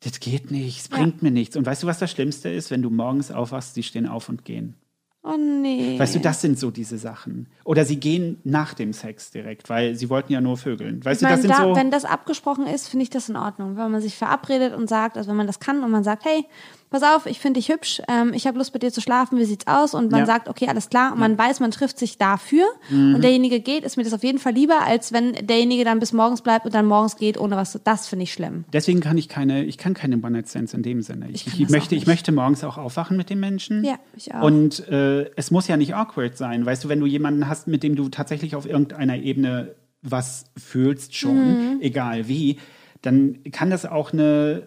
das 0.00 0.18
geht 0.18 0.50
nicht, 0.50 0.80
es 0.80 0.88
bringt 0.88 1.22
mir 1.22 1.30
nichts. 1.30 1.56
Und 1.56 1.66
weißt 1.66 1.82
du, 1.82 1.86
was 1.86 1.98
das 1.98 2.10
Schlimmste 2.10 2.48
ist? 2.48 2.70
Wenn 2.70 2.82
du 2.82 2.90
morgens 2.90 3.30
aufwachst, 3.30 3.74
sie 3.74 3.82
stehen 3.82 4.06
auf 4.06 4.28
und 4.28 4.44
gehen. 4.44 4.74
Oh 5.22 5.36
nee. 5.36 5.98
Weißt 5.98 6.14
du, 6.14 6.18
das 6.18 6.40
sind 6.40 6.58
so 6.58 6.70
diese 6.70 6.96
Sachen. 6.96 7.46
Oder 7.64 7.84
sie 7.84 8.00
gehen 8.00 8.38
nach 8.42 8.72
dem 8.72 8.94
Sex 8.94 9.30
direkt, 9.30 9.68
weil 9.68 9.94
sie 9.94 10.08
wollten 10.08 10.32
ja 10.32 10.40
nur 10.40 10.56
vögeln. 10.56 11.04
Weißt 11.04 11.20
Ich 11.20 11.28
du, 11.28 11.32
das 11.34 11.42
sind 11.42 11.50
da, 11.50 11.62
so. 11.64 11.76
wenn 11.76 11.90
das 11.90 12.06
abgesprochen 12.06 12.66
ist, 12.66 12.88
finde 12.88 13.02
ich 13.02 13.10
das 13.10 13.28
in 13.28 13.36
Ordnung. 13.36 13.76
Wenn 13.76 13.90
man 13.90 14.00
sich 14.00 14.16
verabredet 14.16 14.74
und 14.74 14.88
sagt, 14.88 15.18
also 15.18 15.28
wenn 15.28 15.36
man 15.36 15.46
das 15.46 15.60
kann 15.60 15.84
und 15.84 15.90
man 15.90 16.04
sagt, 16.04 16.24
hey, 16.24 16.46
pass 16.90 17.02
auf, 17.02 17.26
ich 17.26 17.38
finde 17.40 17.60
dich 17.60 17.68
hübsch, 17.68 18.02
ähm, 18.08 18.32
ich 18.34 18.46
habe 18.46 18.58
Lust 18.58 18.74
mit 18.74 18.82
dir 18.82 18.92
zu 18.92 19.00
schlafen, 19.00 19.38
wie 19.38 19.44
sieht's 19.44 19.66
aus? 19.66 19.94
Und 19.94 20.10
man 20.10 20.20
Ja. 20.20 20.26
sagt, 20.26 20.48
okay, 20.48 20.66
alles 20.68 20.88
klar, 20.90 21.12
und 21.12 21.20
man 21.20 21.38
weiß, 21.38 21.60
man 21.60 21.70
trifft 21.70 21.98
sich 21.98 22.18
dafür 22.18 22.64
Mhm. 22.90 23.14
und 23.14 23.22
derjenige 23.22 23.60
geht, 23.60 23.84
ist 23.84 23.96
mir 23.96 24.02
das 24.04 24.12
auf 24.12 24.24
jeden 24.24 24.38
Fall 24.38 24.52
lieber, 24.52 24.82
als 24.84 25.12
wenn 25.12 25.32
derjenige 25.46 25.84
dann 25.84 26.00
bis 26.00 26.12
morgens 26.12 26.42
bleibt 26.42 26.66
und 26.66 26.74
dann 26.74 26.86
morgens 26.86 27.16
geht, 27.16 27.38
ohne 27.38 27.56
was. 27.56 27.78
Das 27.84 28.08
finde 28.08 28.24
ich 28.24 28.32
schlimm. 28.32 28.64
Deswegen 28.72 29.00
kann 29.00 29.16
ich 29.18 29.28
keine, 29.28 29.64
ich 29.64 29.78
kann 29.78 29.94
keine 29.94 30.16
One-Night-Stands 30.16 30.74
in 30.74 30.82
dem 30.82 31.02
Sinne. 31.02 31.28
Ich, 31.30 31.46
ich, 31.46 31.58
das 31.60 31.70
möchte, 31.70 31.94
ich 31.94 32.06
möchte 32.06 32.32
morgens 32.32 32.64
auch 32.64 32.76
aufwachen 32.78 33.16
mit 33.16 33.30
dem 33.30 33.40
Menschen. 33.40 33.84
Ja, 33.84 33.94
ich 34.16 34.34
auch. 34.34 34.42
Und 34.42 34.88
äh, 34.88 35.30
es 35.36 35.50
muss 35.50 35.68
ja 35.68 35.76
nicht 35.76 35.94
awkward 35.94 36.36
sein. 36.36 36.66
Weißt 36.66 36.84
du, 36.84 36.88
wenn 36.88 37.00
du 37.00 37.06
jemanden 37.06 37.48
hast, 37.48 37.68
mit 37.68 37.82
dem 37.82 37.94
du 37.96 38.08
tatsächlich 38.08 38.56
auf 38.56 38.66
irgendeiner 38.66 39.16
Ebene 39.16 39.74
was 40.02 40.46
fühlst 40.56 41.14
schon, 41.14 41.50
Mhm. 41.50 41.78
egal 41.80 42.26
wie, 42.26 42.58
dann 43.02 43.38
kann 43.52 43.70
das 43.70 43.84
auch 43.86 44.12
eine 44.12 44.66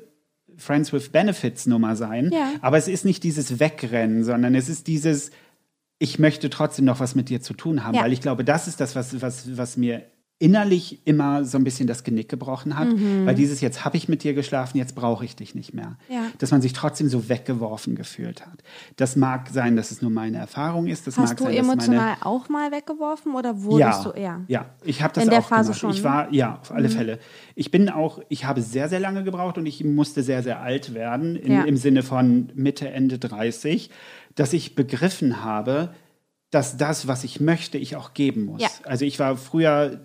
Friends 0.57 0.93
with 0.93 1.09
Benefits 1.09 1.65
Nummer 1.65 1.95
sein. 1.95 2.29
Ja. 2.31 2.53
Aber 2.61 2.77
es 2.77 2.87
ist 2.87 3.05
nicht 3.05 3.23
dieses 3.23 3.59
Wegrennen, 3.59 4.23
sondern 4.23 4.55
es 4.55 4.69
ist 4.69 4.87
dieses, 4.87 5.31
ich 5.99 6.19
möchte 6.19 6.49
trotzdem 6.49 6.85
noch 6.85 6.99
was 6.99 7.15
mit 7.15 7.29
dir 7.29 7.41
zu 7.41 7.53
tun 7.53 7.83
haben, 7.83 7.95
Ja. 7.95 8.01
weil 8.03 8.13
ich 8.13 8.21
glaube, 8.21 8.43
das 8.43 8.67
ist 8.67 8.79
das, 8.79 8.95
was, 8.95 9.21
was, 9.21 9.57
was 9.57 9.77
mir 9.77 10.03
innerlich 10.43 10.99
immer 11.07 11.45
so 11.45 11.57
ein 11.57 11.63
bisschen 11.63 11.87
das 11.87 12.03
Genick 12.03 12.27
gebrochen 12.27 12.77
hat, 12.77 12.89
Mhm. 12.89 13.25
weil 13.25 13.33
dieses 13.33 13.61
jetzt 13.61 13.85
habe 13.85 13.95
ich 13.95 14.09
mit 14.09 14.23
dir 14.23 14.33
geschlafen, 14.33 14.77
jetzt 14.77 14.93
brauche 14.93 15.23
ich 15.23 15.37
dich 15.37 15.55
nicht 15.55 15.73
mehr. 15.73 15.95
Ja. 16.09 16.25
Dass 16.39 16.51
man 16.51 16.61
sich 16.61 16.73
trotzdem 16.73 17.07
so 17.07 17.29
weggeworfen 17.29 17.95
gefühlt 17.95 18.45
hat. 18.45 18.61
Das 18.97 19.15
mag 19.15 19.47
sein, 19.49 19.77
dass 19.77 19.89
es 19.91 20.01
nur 20.01 20.11
meine 20.11 20.37
Erfahrung 20.39 20.87
ist. 20.87 21.07
Das 21.07 21.15
mag 21.15 21.29
Hast 21.29 21.39
du 21.39 21.45
sein, 21.45 21.53
emotional 21.55 21.97
meine 21.97 22.25
auch 22.25 22.49
mal 22.49 22.71
weggeworfen 22.73 23.35
oder 23.35 23.63
wurdest 23.63 23.79
ja, 23.79 24.03
du 24.03 24.09
eher? 24.11 24.41
ja, 24.49 24.65
ich 24.83 25.01
habe 25.01 25.13
das 25.13 25.23
In 25.23 25.29
der 25.29 25.39
auch 25.39 25.47
Phase 25.47 25.67
gemacht. 25.69 25.79
schon, 25.79 25.91
Ich 25.91 25.99
ne? 25.99 26.03
war 26.03 26.33
ja 26.33 26.59
auf 26.61 26.71
alle 26.71 26.89
Fälle. 26.89 27.19
Ich 27.55 27.71
bin 27.71 27.87
auch, 27.89 28.19
ich 28.27 28.43
habe 28.43 28.61
sehr 28.61 28.89
sehr 28.89 28.99
lange 28.99 29.23
gebraucht 29.23 29.57
und 29.57 29.65
ich 29.65 29.81
musste 29.85 30.23
sehr 30.23 30.43
sehr 30.43 30.59
alt 30.61 30.93
werden 30.93 31.37
in, 31.37 31.53
Ja. 31.53 31.63
im 31.63 31.77
Sinne 31.77 32.03
von 32.03 32.51
Mitte 32.53 32.89
Ende 32.89 33.17
30, 33.17 33.89
dass 34.35 34.51
ich 34.51 34.75
begriffen 34.75 35.41
habe, 35.41 35.93
dass 36.49 36.75
das, 36.75 37.07
was 37.07 37.23
ich 37.23 37.39
möchte, 37.39 37.77
ich 37.77 37.95
auch 37.95 38.13
geben 38.13 38.43
muss. 38.43 38.61
Ja. 38.61 38.67
Also 38.83 39.05
ich 39.05 39.19
war 39.19 39.37
früher 39.37 40.01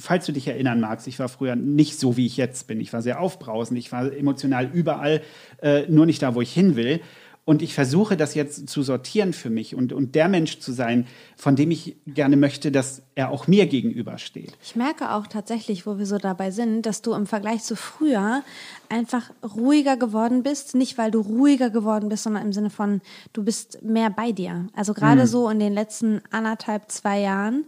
Falls 0.00 0.26
du 0.26 0.32
dich 0.32 0.46
erinnern 0.46 0.80
magst, 0.80 1.06
ich 1.06 1.18
war 1.18 1.28
früher 1.28 1.56
nicht 1.56 1.98
so, 1.98 2.16
wie 2.16 2.26
ich 2.26 2.36
jetzt 2.36 2.66
bin. 2.66 2.80
Ich 2.80 2.92
war 2.92 3.02
sehr 3.02 3.20
aufbrausend, 3.20 3.78
ich 3.78 3.92
war 3.92 4.12
emotional 4.12 4.70
überall, 4.72 5.22
äh, 5.62 5.86
nur 5.88 6.06
nicht 6.06 6.22
da, 6.22 6.34
wo 6.34 6.40
ich 6.40 6.52
hin 6.52 6.76
will. 6.76 7.00
Und 7.46 7.62
ich 7.62 7.74
versuche 7.74 8.16
das 8.16 8.34
jetzt 8.34 8.68
zu 8.68 8.82
sortieren 8.82 9.32
für 9.32 9.50
mich 9.50 9.74
und, 9.74 9.92
und 9.92 10.14
der 10.14 10.28
Mensch 10.28 10.60
zu 10.60 10.72
sein, 10.72 11.06
von 11.36 11.56
dem 11.56 11.70
ich 11.70 11.96
gerne 12.06 12.36
möchte, 12.36 12.70
dass 12.70 13.02
er 13.14 13.30
auch 13.30 13.48
mir 13.48 13.66
gegenübersteht. 13.66 14.52
Ich 14.62 14.76
merke 14.76 15.10
auch 15.10 15.26
tatsächlich, 15.26 15.86
wo 15.86 15.98
wir 15.98 16.06
so 16.06 16.18
dabei 16.18 16.50
sind, 16.50 16.82
dass 16.82 17.02
du 17.02 17.12
im 17.12 17.26
Vergleich 17.26 17.62
zu 17.64 17.74
früher 17.74 18.44
einfach 18.88 19.30
ruhiger 19.42 19.96
geworden 19.96 20.42
bist. 20.42 20.76
Nicht, 20.76 20.98
weil 20.98 21.10
du 21.10 21.22
ruhiger 21.22 21.70
geworden 21.70 22.08
bist, 22.08 22.24
sondern 22.24 22.44
im 22.44 22.52
Sinne 22.52 22.70
von, 22.70 23.00
du 23.32 23.42
bist 23.42 23.82
mehr 23.82 24.10
bei 24.10 24.32
dir. 24.32 24.68
Also 24.74 24.94
gerade 24.94 25.26
so 25.26 25.48
in 25.48 25.58
den 25.58 25.72
letzten 25.72 26.20
anderthalb, 26.30 26.90
zwei 26.90 27.20
Jahren 27.20 27.64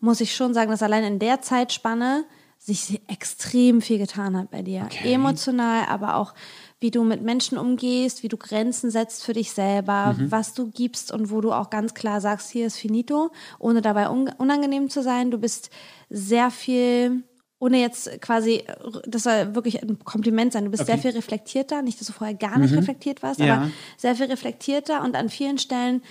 muss 0.00 0.20
ich 0.20 0.34
schon 0.34 0.54
sagen, 0.54 0.70
dass 0.70 0.82
allein 0.82 1.04
in 1.04 1.18
der 1.18 1.40
Zeitspanne 1.42 2.24
sich 2.60 3.00
extrem 3.08 3.80
viel 3.80 3.98
getan 3.98 4.36
hat 4.36 4.50
bei 4.50 4.62
dir. 4.62 4.82
Okay. 4.86 5.12
Emotional, 5.14 5.86
aber 5.86 6.16
auch 6.16 6.34
wie 6.80 6.90
du 6.90 7.04
mit 7.04 7.22
Menschen 7.22 7.56
umgehst, 7.56 8.22
wie 8.24 8.28
du 8.28 8.36
Grenzen 8.36 8.90
setzt 8.90 9.24
für 9.24 9.32
dich 9.32 9.52
selber, 9.52 10.16
was 10.18 10.54
du 10.54 10.68
gibst 10.70 11.12
und 11.12 11.30
wo 11.30 11.40
du 11.40 11.52
auch 11.52 11.70
ganz 11.70 11.94
klar 11.94 12.20
sagst, 12.20 12.50
hier 12.50 12.66
ist 12.66 12.76
finito, 12.76 13.30
ohne 13.60 13.80
dabei 13.80 14.08
un 14.10 14.28
unangenehm 14.38 14.90
zu 14.90 15.02
sein. 15.02 15.30
Du 15.30 15.38
bist 15.38 15.70
sehr 16.10 16.50
viel, 16.50 17.22
ohne 17.60 17.80
jetzt 17.80 18.20
quasi, 18.20 18.64
das 19.06 19.22
soll 19.24 19.54
wirklich 19.54 19.80
ein 19.82 19.98
Kompliment 20.04 20.52
sein, 20.52 20.64
du 20.64 20.70
bist 20.70 20.82
Okay. 20.82 20.92
sehr 20.92 20.98
viel 20.98 21.16
reflektierter, 21.16 21.82
nicht, 21.82 22.00
dass 22.00 22.08
du 22.08 22.12
vorher 22.12 22.34
gar 22.36 22.58
nicht 22.58 22.74
reflektiert 22.74 23.22
warst, 23.22 23.38
Ja. 23.40 23.54
aber 23.54 23.70
sehr 23.96 24.16
viel 24.16 24.26
reflektierter 24.26 25.02
und 25.04 25.14
an 25.16 25.28
vielen 25.28 25.58
Stellen 25.58 26.02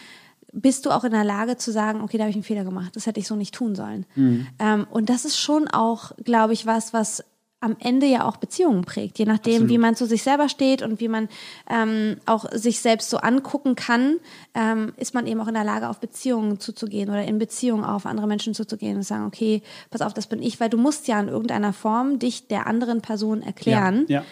bist 0.54 0.86
du 0.86 0.92
auch 0.92 1.04
in 1.04 1.12
der 1.12 1.24
Lage 1.24 1.58
zu 1.58 1.72
sagen, 1.72 2.02
okay, 2.02 2.18
da 2.18 2.24
habe 2.24 2.30
ich 2.30 2.36
einen 2.36 2.44
Fehler 2.44 2.64
gemacht, 2.64 2.96
das 2.96 3.06
hätte 3.06 3.20
ich 3.20 3.28
so 3.28 3.36
nicht 3.36 3.54
tun 3.54 3.76
sollen. 3.76 4.06
Mhm. 4.16 4.48
Ähm, 4.60 4.88
und 4.90 5.10
das 5.10 5.26
ist 5.26 5.38
schon 5.38 5.68
auch, 5.68 6.12
glaube 6.24 6.54
ich, 6.54 6.66
was, 6.66 6.94
was 6.94 7.24
am 7.60 7.76
Ende 7.80 8.06
ja 8.06 8.24
auch 8.26 8.38
Beziehungen 8.38 8.86
prägt, 8.86 9.18
je 9.18 9.26
nachdem, 9.26 9.54
Absolut. 9.54 9.70
wie 9.70 9.78
man 9.80 9.96
zu 9.96 10.06
sich 10.06 10.22
selber 10.22 10.48
steht 10.48 10.84
und 10.84 11.00
wie 11.00 11.08
man 11.08 11.28
ähm, 11.70 12.18
auch 12.28 12.46
sich 12.52 12.82
selbst 12.82 13.10
so 13.10 13.18
angucken 13.18 13.76
kann, 13.76 14.18
ähm, 14.54 14.94
ist 14.98 15.16
man 15.16 15.26
eben 15.26 15.42
auch 15.42 15.48
in 15.48 15.56
der 15.56 15.64
Lage, 15.64 15.90
auf 15.90 16.00
Beziehungen 16.00 16.60
zuzugehen 16.60 17.10
oder 17.10 17.24
in 17.26 17.40
Beziehungen 17.40 17.84
auf 17.84 18.06
andere 18.06 18.28
Menschen 18.28 18.54
zuzugehen 18.54 18.98
und 18.98 19.04
sagen, 19.04 19.26
okay, 19.26 19.64
pass 19.90 20.02
auf, 20.02 20.14
das 20.14 20.28
bin 20.28 20.42
ich, 20.42 20.60
weil 20.60 20.70
du 20.70 20.78
musst 20.78 21.08
ja 21.08 21.20
in 21.20 21.30
irgendeiner 21.30 21.74
Form 21.74 22.20
dich 22.20 22.48
der 22.48 22.68
anderen 22.68 23.02
Person 23.02 23.42
erklären. 23.42 24.06
Ja, 24.08 24.20
ja. 24.20 24.26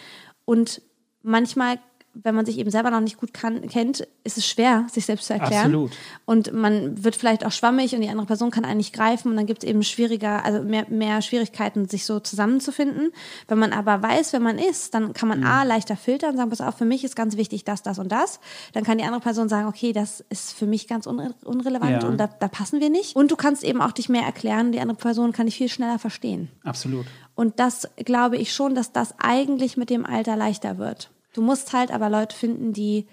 Und 0.44 0.80
manchmal, 1.22 1.80
wenn 2.22 2.34
man 2.34 2.46
sich 2.46 2.58
eben 2.58 2.70
selber 2.70 2.90
noch 2.90 3.00
nicht 3.00 3.18
gut 3.18 3.34
kann, 3.34 3.68
kennt, 3.68 4.06
ist 4.24 4.38
es 4.38 4.46
schwer, 4.46 4.86
sich 4.90 5.06
selbst 5.06 5.26
zu 5.26 5.34
erklären. 5.34 5.66
Absolut. 5.66 5.92
Und 6.24 6.52
man 6.52 7.04
wird 7.04 7.16
vielleicht 7.16 7.44
auch 7.44 7.52
schwammig 7.52 7.94
und 7.94 8.00
die 8.00 8.08
andere 8.08 8.26
Person 8.26 8.50
kann 8.50 8.64
einen 8.64 8.78
nicht 8.78 8.92
greifen 8.92 9.30
und 9.30 9.36
dann 9.36 9.46
gibt 9.46 9.62
es 9.62 9.68
eben 9.68 9.82
schwieriger, 9.82 10.44
also 10.44 10.62
mehr, 10.62 10.86
mehr 10.88 11.22
Schwierigkeiten, 11.22 11.88
sich 11.88 12.04
so 12.04 12.20
zusammenzufinden. 12.20 13.12
Wenn 13.48 13.58
man 13.58 13.72
aber 13.72 14.02
weiß, 14.02 14.32
wer 14.32 14.40
man 14.40 14.58
ist, 14.58 14.94
dann 14.94 15.12
kann 15.12 15.28
man 15.28 15.44
A, 15.44 15.62
leichter 15.62 15.96
filtern 15.96 16.30
und 16.30 16.36
sagen, 16.36 16.50
pass 16.50 16.60
auf, 16.60 16.76
für 16.76 16.84
mich 16.84 17.04
ist 17.04 17.16
ganz 17.16 17.36
wichtig 17.36 17.64
das, 17.64 17.82
das 17.82 17.98
und 17.98 18.10
das. 18.10 18.40
Dann 18.72 18.84
kann 18.84 18.98
die 18.98 19.04
andere 19.04 19.20
Person 19.20 19.48
sagen, 19.48 19.68
okay, 19.68 19.92
das 19.92 20.24
ist 20.28 20.52
für 20.52 20.66
mich 20.66 20.88
ganz 20.88 21.06
unre 21.06 21.34
unrelevant 21.44 22.02
Ja. 22.02 22.08
und 22.08 22.18
da, 22.18 22.26
da 22.26 22.48
passen 22.48 22.80
wir 22.80 22.90
nicht. 22.90 23.16
Und 23.16 23.30
du 23.30 23.36
kannst 23.36 23.64
eben 23.64 23.80
auch 23.80 23.92
dich 23.92 24.08
mehr 24.08 24.22
erklären, 24.22 24.72
die 24.72 24.80
andere 24.80 24.96
Person 24.96 25.32
kann 25.32 25.46
dich 25.46 25.56
viel 25.56 25.68
schneller 25.68 25.98
verstehen. 25.98 26.48
Absolut. 26.64 27.06
Und 27.34 27.60
das 27.60 27.88
glaube 27.96 28.36
ich 28.38 28.52
schon, 28.52 28.74
dass 28.74 28.92
das 28.92 29.14
eigentlich 29.18 29.76
mit 29.76 29.90
dem 29.90 30.06
Alter 30.06 30.36
leichter 30.36 30.78
wird. 30.78 31.10
Du 31.36 31.42
musst 31.42 31.72
halt 31.72 31.90
aber 31.90 32.08
Leute 32.10 32.34
finden, 32.34 32.72
die 32.72 33.06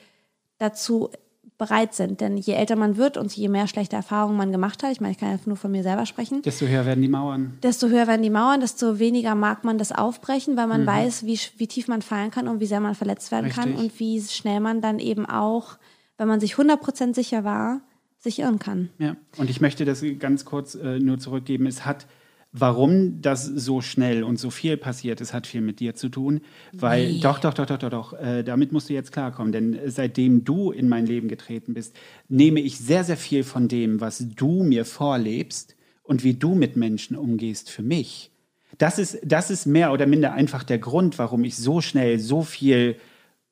dazu 0.57 1.09
bereit 1.57 1.93
sind. 1.93 2.19
Denn 2.21 2.38
je 2.38 2.53
älter 2.53 2.76
man 2.76 2.97
wird 2.97 3.15
und 3.17 3.32
je 3.36 3.47
mehr 3.47 3.67
schlechte 3.67 3.95
Erfahrungen 3.95 4.36
man 4.38 4.51
gemacht 4.51 4.82
hat, 4.82 4.91
ich 4.91 5.01
meine, 5.01 5.11
ich 5.11 5.17
kann 5.19 5.30
ja 5.30 5.38
nur 5.45 5.55
von 5.55 5.71
mir 5.71 5.84
selber 5.84 6.05
sprechen, 6.05 6.41
Desto 6.41 6.65
höher 6.65 6.86
werden 6.86 7.01
die 7.01 7.07
Mauern. 7.07 7.57
desto 7.61 7.88
höher 7.89 8.07
werden 8.07 8.24
die 8.24 8.30
Mauern, 8.32 8.59
desto 8.59 8.97
weniger 8.99 9.36
mag 9.36 9.63
man 9.63 9.78
das 9.78 9.91
aufbrechen, 9.91 10.57
weil 10.57 10.67
man 10.67 10.82
Mhm. 10.82 10.88
weiß, 10.88 11.26
wie, 11.26 11.39
wie 11.57 11.67
tief 11.67 11.88
man 11.88 12.01
fallen 12.01 12.32
kann 12.32 12.47
und 12.47 12.59
wie 12.59 12.65
sehr 12.65 12.80
man 12.80 12.95
verletzt 12.95 13.32
werden 13.32 13.49
kann 13.51 13.69
Richtig. 13.69 13.84
und 13.91 13.99
wie 13.99 14.21
schnell 14.21 14.59
man 14.61 14.82
dann 14.82 14.99
eben 14.99 15.26
auch, 15.26 15.78
wenn 16.17 16.28
man 16.28 16.39
sich 16.39 16.55
100% 16.57 17.13
sicher 17.13 17.43
war, 17.43 17.82
sich 18.19 18.39
irren 18.39 18.57
kann. 18.59 18.89
Ja, 18.97 19.15
und 19.38 19.49
ich 19.49 19.61
möchte 19.61 19.86
das 19.86 20.03
ganz 20.19 20.45
kurz 20.45 20.76
äh, 20.76 20.99
nur 20.99 21.19
zurückgeben. 21.19 21.67
Es 21.67 21.86
hat 21.86 22.07
Warum 22.55 23.19
das 23.21 23.45
so 23.45 23.81
schnell 23.81 24.23
und 24.23 24.37
so 24.37 24.51
viel 24.51 24.77
passiert 24.77 25.21
ist, 25.21 25.33
hat 25.33 25.47
viel 25.47 25.61
mit 25.61 25.79
dir 25.79 25.95
zu 25.95 26.07
tun. 26.07 26.41
Weil, 26.71 27.13
Nee. 27.13 27.19
doch, 27.19 27.39
doch, 27.39 27.53
doch, 27.55 27.65
doch, 27.65 27.79
doch, 27.79 27.89
doch, 27.89 28.13
äh, 28.13 28.43
damit 28.43 28.71
musst 28.71 28.89
du 28.89 28.93
jetzt 28.93 29.11
klarkommen. 29.11 29.51
Denn 29.51 29.73
äh, 29.73 29.89
seitdem 29.89 30.43
du 30.43 30.71
in 30.71 30.87
mein 30.87 31.07
Leben 31.07 31.27
getreten 31.27 31.73
bist, 31.73 31.95
nehme 32.29 32.59
ich 32.59 32.77
sehr, 32.77 33.03
sehr 33.03 33.17
viel 33.17 33.43
von 33.43 33.67
dem, 33.67 34.01
was 34.01 34.23
du 34.35 34.63
mir 34.63 34.85
vorlebst 34.85 35.75
und 36.03 36.23
wie 36.23 36.35
du 36.35 36.53
mit 36.53 36.75
Menschen 36.75 37.17
umgehst, 37.17 37.71
für 37.71 37.81
mich. 37.81 38.29
Das 38.77 38.99
ist, 38.99 39.19
das 39.23 39.49
ist 39.49 39.65
mehr 39.65 39.91
oder 39.91 40.05
minder 40.05 40.33
einfach 40.33 40.63
der 40.63 40.79
Grund, 40.79 41.17
warum 41.17 41.43
ich 41.43 41.57
so 41.57 41.81
schnell 41.81 42.19
so 42.19 42.43
viel 42.43 42.97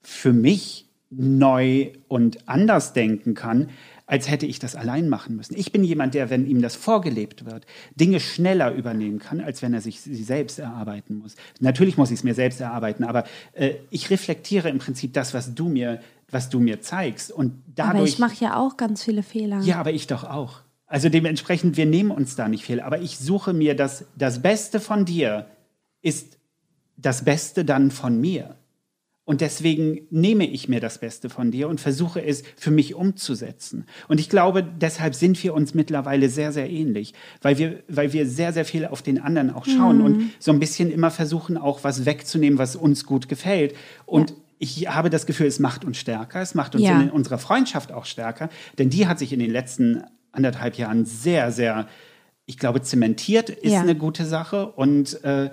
für 0.02 0.34
mich 0.34 0.88
neu 1.12 1.92
und 2.08 2.48
anders 2.48 2.94
denken 2.94 3.34
kann, 3.34 3.70
als 4.12 4.30
hätte 4.30 4.46
ich 4.46 4.60
das 4.60 4.76
allein 4.76 5.08
machen 5.08 5.38
müssen. 5.38 5.56
Ich 5.56 5.72
bin 5.72 5.86
jemand, 5.86 6.14
der, 6.16 6.30
wenn 6.30 6.46
ihm 6.46 6.62
das 6.62 6.76
vorgelebt 6.76 7.46
wird, 7.46 7.66
Dinge 7.96 8.20
schneller 8.20 8.74
übernehmen 8.74 9.20
kann, 9.20 9.40
als 9.40 9.62
wenn 9.62 9.74
er 9.74 9.80
sich 9.80 10.02
sie 10.02 10.22
selbst 10.22 10.60
erarbeiten 10.60 11.18
muss. 11.18 11.36
Natürlich 11.62 11.96
muss 11.96 12.12
ich 12.12 12.20
es 12.20 12.24
mir 12.26 12.34
selbst 12.34 12.60
erarbeiten, 12.60 13.06
aber 13.06 13.24
äh, 13.54 13.76
ich 13.90 14.10
reflektiere 14.10 14.68
im 14.68 14.80
Prinzip 14.80 15.14
das, 15.14 15.34
was 15.34 15.56
du 15.56 15.70
mir, 15.70 16.02
was 16.30 16.50
du 16.50 16.60
mir 16.60 16.82
zeigst. 16.82 17.32
Und 17.32 17.64
dadurch. 17.74 17.96
Aber 17.96 18.04
ich 18.04 18.20
mache 18.20 18.44
ja 18.44 18.58
auch 18.58 18.76
ganz 18.76 19.02
viele 19.02 19.24
Fehler. 19.24 19.62
Ja, 19.62 19.78
aber 19.78 19.94
ich 19.94 20.08
doch 20.08 20.26
auch. 20.26 20.60
Also 20.88 21.08
dementsprechend, 21.08 21.78
wir 21.78 21.86
nehmen 21.86 22.12
uns 22.12 22.36
da 22.36 22.50
nicht 22.50 22.66
viel. 22.66 22.82
Aber 22.82 23.00
ich 23.00 23.18
suche 23.18 23.54
mir 23.54 23.78
das, 23.78 24.04
das 24.18 24.42
Beste 24.42 24.82
von 24.82 25.06
dir 25.06 25.46
ist 26.02 26.38
das 26.98 27.24
Beste 27.24 27.64
dann 27.64 27.92
von 27.92 28.20
mir. 28.20 28.58
Und 29.32 29.40
deswegen 29.40 30.02
nehme 30.10 30.46
ich 30.46 30.68
mir 30.68 30.82
das 30.82 30.98
Beste 30.98 31.30
von 31.30 31.52
dir 31.52 31.70
und 31.70 31.80
versuche 31.80 32.22
es 32.22 32.44
für 32.58 32.70
mich 32.70 32.96
umzusetzen. 32.96 33.86
Und 34.10 34.20
ich 34.20 34.28
glaube, 34.28 34.62
deshalb 34.62 35.16
sind 35.16 35.42
wir 35.42 35.54
uns 35.54 35.74
mittlerweile 35.74 36.28
sehr, 36.28 36.52
sehr 36.52 36.70
ähnlich, 36.70 37.14
weil 37.42 37.58
wir, 37.58 37.82
weil 37.88 38.12
wir 38.12 38.28
sehr, 38.28 38.52
sehr 38.52 38.66
viel 38.66 38.86
auf 38.86 39.02
den 39.02 39.22
anderen 39.22 39.50
auch 39.50 39.66
schauen 39.66 40.02
und 40.02 40.32
so 40.38 40.52
ein 40.52 40.60
bisschen 40.60 40.92
immer 40.92 41.12
versuchen, 41.12 41.56
auch 41.56 41.86
was 41.86 42.06
wegzunehmen, 42.06 42.60
was 42.60 42.76
uns 42.76 43.06
gut 43.06 43.30
gefällt. 43.30 43.74
Und 44.06 44.34
ich 44.60 44.90
habe 44.90 45.10
das 45.10 45.26
Gefühl, 45.26 45.48
es 45.48 45.60
macht 45.60 45.86
uns 45.86 45.98
stärker, 45.98 46.42
es 46.42 46.54
macht 46.54 46.76
uns 46.76 46.84
Ja. 46.84 47.00
in 47.02 47.10
unserer 47.10 47.38
Freundschaft 47.38 47.94
auch 47.94 48.04
stärker, 48.04 48.50
denn 48.80 48.90
die 48.90 49.08
hat 49.08 49.18
sich 49.18 49.32
in 49.32 49.40
den 49.40 49.52
letzten 49.52 50.04
anderthalb 50.34 50.76
Jahren 50.78 51.06
sehr, 51.06 51.54
sehr, 51.54 51.88
ich 52.48 52.58
glaube, 52.58 52.82
zementiert 52.82 53.50
ist 53.50 53.72
Ja. 53.72 53.80
eine 53.80 53.96
gute 53.96 54.26
Sache 54.26 54.68
und, 54.74 55.24
äh, 55.24 55.52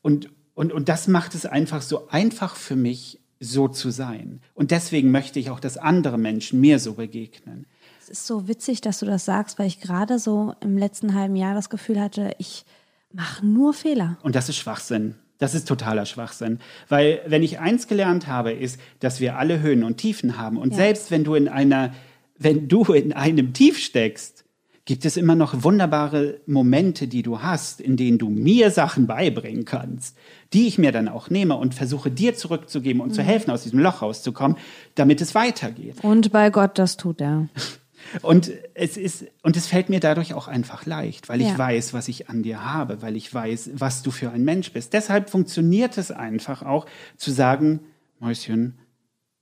und, 0.00 0.28
und, 0.54 0.72
und 0.72 0.88
das 0.88 1.08
macht 1.08 1.34
es 1.34 1.46
einfach 1.46 1.82
so 1.82 2.08
einfach 2.08 2.56
für 2.56 2.76
mich, 2.76 3.18
so 3.40 3.66
zu 3.66 3.90
sein. 3.90 4.40
Und 4.54 4.70
deswegen 4.70 5.10
möchte 5.10 5.40
ich 5.40 5.50
auch, 5.50 5.58
dass 5.58 5.76
andere 5.76 6.16
Menschen 6.16 6.60
mir 6.60 6.78
so 6.78 6.94
begegnen. 6.94 7.66
Es 8.00 8.08
ist 8.08 8.26
so 8.26 8.46
witzig, 8.46 8.80
dass 8.82 9.00
du 9.00 9.06
das 9.06 9.24
sagst, 9.24 9.58
weil 9.58 9.66
ich 9.66 9.80
gerade 9.80 10.18
so 10.20 10.54
im 10.60 10.78
letzten 10.78 11.14
halben 11.14 11.34
Jahr 11.34 11.54
das 11.54 11.68
Gefühl 11.68 12.00
hatte, 12.00 12.34
ich 12.38 12.64
mache 13.12 13.44
nur 13.44 13.74
Fehler. 13.74 14.16
Und 14.22 14.36
das 14.36 14.48
ist 14.48 14.56
Schwachsinn. 14.58 15.16
Das 15.38 15.54
ist 15.56 15.66
totaler 15.66 16.06
Schwachsinn. 16.06 16.60
Weil 16.88 17.20
wenn 17.26 17.42
ich 17.42 17.58
eins 17.58 17.88
gelernt 17.88 18.28
habe, 18.28 18.52
ist, 18.52 18.78
dass 19.00 19.18
wir 19.18 19.38
alle 19.38 19.60
Höhen 19.60 19.82
und 19.82 19.96
Tiefen 19.96 20.38
haben. 20.38 20.56
Und 20.56 20.70
Ja. 20.70 20.76
selbst 20.76 21.10
wenn 21.10 21.24
du 21.24 21.34
in 21.34 21.48
einer, 21.48 21.92
wenn 22.38 22.68
du 22.68 22.84
in 22.92 23.12
einem 23.12 23.52
Tief 23.52 23.76
steckst, 23.78 24.41
gibt 24.84 25.04
es 25.04 25.16
immer 25.16 25.34
noch 25.36 25.62
wunderbare 25.62 26.40
Momente, 26.46 27.06
die 27.06 27.22
du 27.22 27.40
hast, 27.40 27.80
in 27.80 27.96
denen 27.96 28.18
du 28.18 28.28
mir 28.30 28.70
Sachen 28.72 29.06
beibringen 29.06 29.64
kannst, 29.64 30.16
die 30.52 30.66
ich 30.66 30.76
mir 30.78 30.90
dann 30.90 31.06
auch 31.08 31.30
nehme 31.30 31.56
und 31.56 31.74
versuche 31.74 32.10
dir 32.10 32.34
zurückzugeben 32.34 33.00
und 33.00 33.10
Mhm. 33.10 33.14
zu 33.14 33.22
helfen, 33.22 33.50
aus 33.52 33.62
diesem 33.62 33.78
Loch 33.78 34.02
rauszukommen, 34.02 34.56
damit 34.96 35.20
es 35.20 35.34
weitergeht. 35.36 35.96
Und 36.02 36.32
bei 36.32 36.50
Gott, 36.50 36.78
das 36.78 36.96
tut 36.96 37.20
er. 37.20 37.48
Und 38.20 38.50
es 38.74 38.96
ist, 38.98 39.24
und 39.42 39.56
es 39.56 39.68
fällt 39.68 39.88
mir 39.88 40.00
dadurch 40.00 40.34
auch 40.34 40.46
einfach 40.48 40.84
leicht, 40.86 41.28
weil 41.30 41.40
ich 41.40 41.48
Ja. 41.50 41.56
weiß, 41.58 41.94
was 41.94 42.08
ich 42.08 42.28
an 42.28 42.42
dir 42.42 42.62
habe, 42.62 43.00
weil 43.00 43.16
ich 43.16 43.32
weiß, 43.32 43.70
was 43.74 44.02
du 44.02 44.10
für 44.10 44.30
ein 44.32 44.42
Mensch 44.44 44.72
bist. 44.72 44.92
Deshalb 44.92 45.30
funktioniert 45.30 45.96
es 45.96 46.10
einfach 46.10 46.62
auch 46.62 46.84
zu 47.16 47.30
sagen, 47.30 47.80
Mäuschen, 48.18 48.76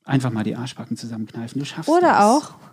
einfach 0.04 0.30
mal 0.30 0.44
die 0.44 0.54
Arschbacken 0.56 0.96
zusammenkneifen, 0.98 1.58
du 1.58 1.64
schaffst 1.64 1.88
Oder 1.90 2.02
das. 2.12 2.24
auch, 2.24 2.50
ey, 2.50 2.69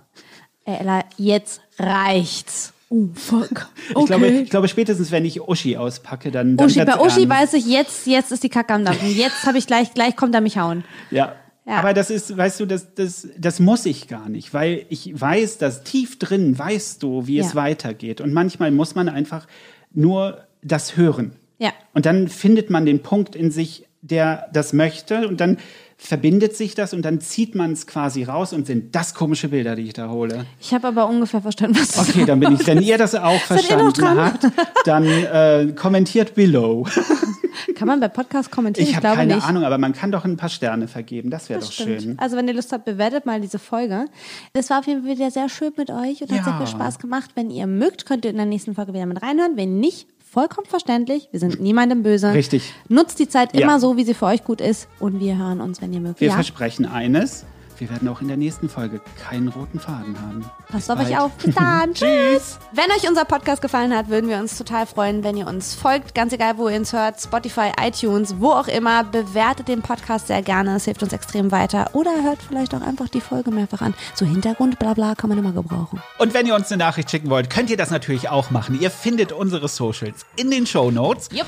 Ella, 0.67 1.05
jetzt 1.17 1.61
reicht's. 1.79 2.73
Oh, 2.89 3.07
fuck. 3.13 3.67
Okay. 3.93 3.99
Ich 4.01 4.05
glaube, 4.05 4.27
ich 4.27 4.49
glaube, 4.49 4.67
spätestens 4.67 5.11
wenn 5.11 5.25
ich 5.25 5.41
Uschi 5.41 5.77
auspacke, 5.77 6.29
dann, 6.31 6.57
dann 6.57 6.67
Uschi, 6.67 6.83
bei 6.85 6.99
Uschi 6.99 7.27
weiß 7.27 7.53
ich, 7.53 7.65
jetzt, 7.67 8.05
jetzt 8.05 8.31
ist 8.31 8.43
die 8.43 8.49
Kacke 8.49 8.73
am 8.73 8.85
Dampfen. 8.85 9.09
Jetzt 9.09 9.45
habe 9.45 9.57
ich 9.57 9.67
gleich, 9.67 9.93
gleich 9.93 10.15
kommt 10.15 10.35
er 10.35 10.41
mich 10.41 10.57
hauen. 10.57 10.83
Ja. 11.09 11.35
Ja. 11.65 11.79
Aber 11.79 11.93
das 11.93 12.09
ist, 12.09 12.35
weißt 12.37 12.61
du, 12.61 12.65
das, 12.65 12.93
das, 12.95 13.27
das 13.37 13.59
muss 13.59 13.85
ich 13.85 14.07
gar 14.07 14.29
nicht, 14.29 14.53
weil 14.53 14.85
ich 14.87 15.19
weiß, 15.19 15.57
dass 15.57 15.83
tief 15.83 16.17
drin 16.17 16.57
weißt 16.57 17.03
du, 17.03 17.27
wie 17.27 17.39
es 17.39 17.49
Ja. 17.49 17.55
weitergeht. 17.55 18.21
Und 18.21 18.31
manchmal 18.31 18.71
muss 18.71 18.95
man 18.95 19.09
einfach 19.09 19.47
nur 19.93 20.45
das 20.61 20.95
hören. 20.95 21.33
Ja. 21.59 21.71
Und 21.93 22.05
dann 22.05 22.29
findet 22.29 22.69
man 22.69 22.85
den 22.85 23.03
Punkt 23.03 23.35
in 23.35 23.51
sich, 23.51 23.85
der 24.01 24.47
das 24.53 24.71
möchte 24.71 25.27
und 25.27 25.41
dann 25.41 25.57
verbindet 25.99 26.55
sich 26.55 26.75
das 26.75 26.93
und 26.93 27.01
dann 27.03 27.19
zieht 27.21 27.55
man 27.55 27.71
es 27.71 27.87
quasi 27.87 28.23
raus 28.23 28.53
und 28.53 28.67
sind 28.67 28.93
das 28.95 29.15
komische 29.15 29.49
Bilder, 29.49 29.75
die 29.75 29.81
ich 29.83 29.93
da 29.93 30.09
hole. 30.09 30.45
Ich 30.61 30.73
habe 30.73 30.87
aber 30.87 31.09
ungefähr 31.09 31.41
verstanden, 31.41 31.77
was 31.79 31.91
du 31.93 32.01
Okay, 32.01 32.25
dann 32.25 32.39
bin 32.39 32.53
ich, 32.53 32.65
wenn 32.67 32.81
ihr 32.83 32.97
das 32.99 33.15
auch 33.15 33.39
verstanden 33.41 34.03
habt, 34.17 34.45
dann 34.85 35.05
äh, 35.05 35.73
kommentiert 35.75 36.35
below. 36.35 36.85
Kann 37.75 37.87
man 37.87 37.99
bei 37.99 38.07
Podcast 38.07 38.51
kommentieren? 38.51 38.87
Ich 38.87 38.95
habe 38.95 39.01
glaube 39.01 39.17
keine 39.17 39.35
nicht. 39.35 39.47
Ahnung, 39.47 39.63
aber 39.63 39.79
man 39.79 39.93
kann 39.93 40.11
doch 40.11 40.23
ein 40.25 40.37
paar 40.37 40.49
Sterne 40.49 40.87
vergeben. 40.87 41.31
Das 41.31 41.49
wäre 41.49 41.59
doch 41.59 41.71
stimmt. 41.71 42.01
schön. 42.03 42.19
Also 42.19 42.37
wenn 42.37 42.47
ihr 42.47 42.53
Lust 42.53 42.71
habt, 42.71 42.85
bewertet 42.85 43.25
mal 43.25 43.41
diese 43.41 43.57
Folge. 43.57 44.05
Es 44.53 44.69
war 44.69 44.79
auf 44.79 44.87
jeden 44.87 45.03
Fall 45.03 45.15
wieder 45.17 45.31
sehr 45.31 45.49
schön 45.49 45.71
mit 45.75 45.89
euch 45.89 46.21
und 46.21 46.29
hat 46.31 46.37
Ja. 46.37 46.43
sehr 46.43 46.57
viel 46.57 46.67
Spaß 46.67 46.99
gemacht. 46.99 47.31
Wenn 47.33 47.49
ihr 47.49 47.65
mögt, 47.65 48.05
könnt 48.05 48.25
ihr 48.25 48.31
in 48.31 48.37
der 48.37 48.45
nächsten 48.45 48.75
Folge 48.75 48.93
wieder 48.93 49.07
mit 49.07 49.21
reinhören. 49.23 49.53
Wenn 49.57 49.79
nicht, 49.79 50.07
vollkommen 50.37 50.67
verständlich. 50.67 51.29
Wir 51.31 51.39
sind 51.39 51.59
niemandem 51.59 52.03
böse. 52.03 52.31
Richtig. 52.31 52.71
Nutzt 52.89 53.17
die 53.17 53.27
Zeit 53.27 53.55
Ja. 53.55 53.61
immer 53.61 53.79
so, 53.79 53.97
wie 53.97 54.03
sie 54.03 54.13
für 54.13 54.27
euch 54.27 54.43
gut 54.43 54.61
ist. 54.61 54.87
Und 54.99 55.19
wir 55.19 55.35
hören 55.35 55.61
uns, 55.61 55.81
wenn 55.81 55.91
ihr 55.93 55.99
mögt. 55.99 56.21
Wir 56.21 56.27
ja. 56.27 56.35
versprechen 56.35 56.85
eines, 56.85 57.43
wir 57.79 57.89
werden 57.89 58.07
auch 58.07 58.21
in 58.21 58.27
der 58.27 58.37
nächsten 58.37 58.69
Folge 58.69 59.01
keinen 59.27 59.47
roten 59.49 59.79
Faden 59.79 60.19
haben. 60.19 60.45
Passt 60.69 60.89
auf 60.89 60.99
euch 60.99 61.17
auf. 61.17 61.31
Bis 61.37 61.55
dann. 61.55 61.93
Tschüss. 61.93 62.59
Wenn 62.71 62.91
euch 62.91 63.07
unser 63.07 63.25
Podcast 63.25 63.61
gefallen 63.61 63.95
hat, 63.95 64.09
würden 64.09 64.29
wir 64.29 64.37
uns 64.37 64.57
total 64.57 64.85
freuen, 64.85 65.23
wenn 65.23 65.37
ihr 65.37 65.47
uns 65.47 65.75
folgt. 65.75 66.15
Ganz 66.15 66.33
egal, 66.33 66.57
wo 66.57 66.69
ihr 66.69 66.77
uns 66.77 66.93
hört. 66.93 67.21
Spotify, 67.21 67.71
iTunes, 67.81 68.35
wo 68.39 68.51
auch 68.51 68.67
immer. 68.67 69.03
Bewertet 69.03 69.67
den 69.67 69.81
Podcast 69.81 70.27
sehr 70.27 70.41
gerne. 70.41 70.75
Es 70.75 70.85
hilft 70.85 71.03
uns 71.03 71.13
extrem 71.13 71.51
weiter. 71.51 71.89
Oder 71.93 72.23
hört 72.23 72.39
vielleicht 72.41 72.73
auch 72.73 72.81
einfach 72.81 73.09
die 73.09 73.21
Folge 73.21 73.51
mehrfach 73.51 73.81
an. 73.81 73.93
So 74.15 74.25
Hintergrund, 74.25 74.79
bla 74.79 74.93
bla, 74.93 75.15
kann 75.15 75.29
man 75.29 75.37
immer 75.37 75.51
gebrauchen. 75.51 76.01
Und 76.17 76.33
wenn 76.33 76.45
ihr 76.45 76.55
uns 76.55 76.71
eine 76.71 76.83
Nachricht 76.83 77.11
schicken 77.11 77.29
wollt, 77.29 77.49
könnt 77.49 77.69
ihr 77.69 77.77
das 77.77 77.91
natürlich 77.91 78.29
auch 78.29 78.49
machen. 78.49 78.79
Ihr 78.79 78.91
findet 78.91 79.31
unsere 79.31 79.67
Socials 79.67 80.25
in 80.35 80.51
den 80.51 80.65
Show 80.65 80.91
Notes. 80.91 81.29
Jupp. 81.31 81.47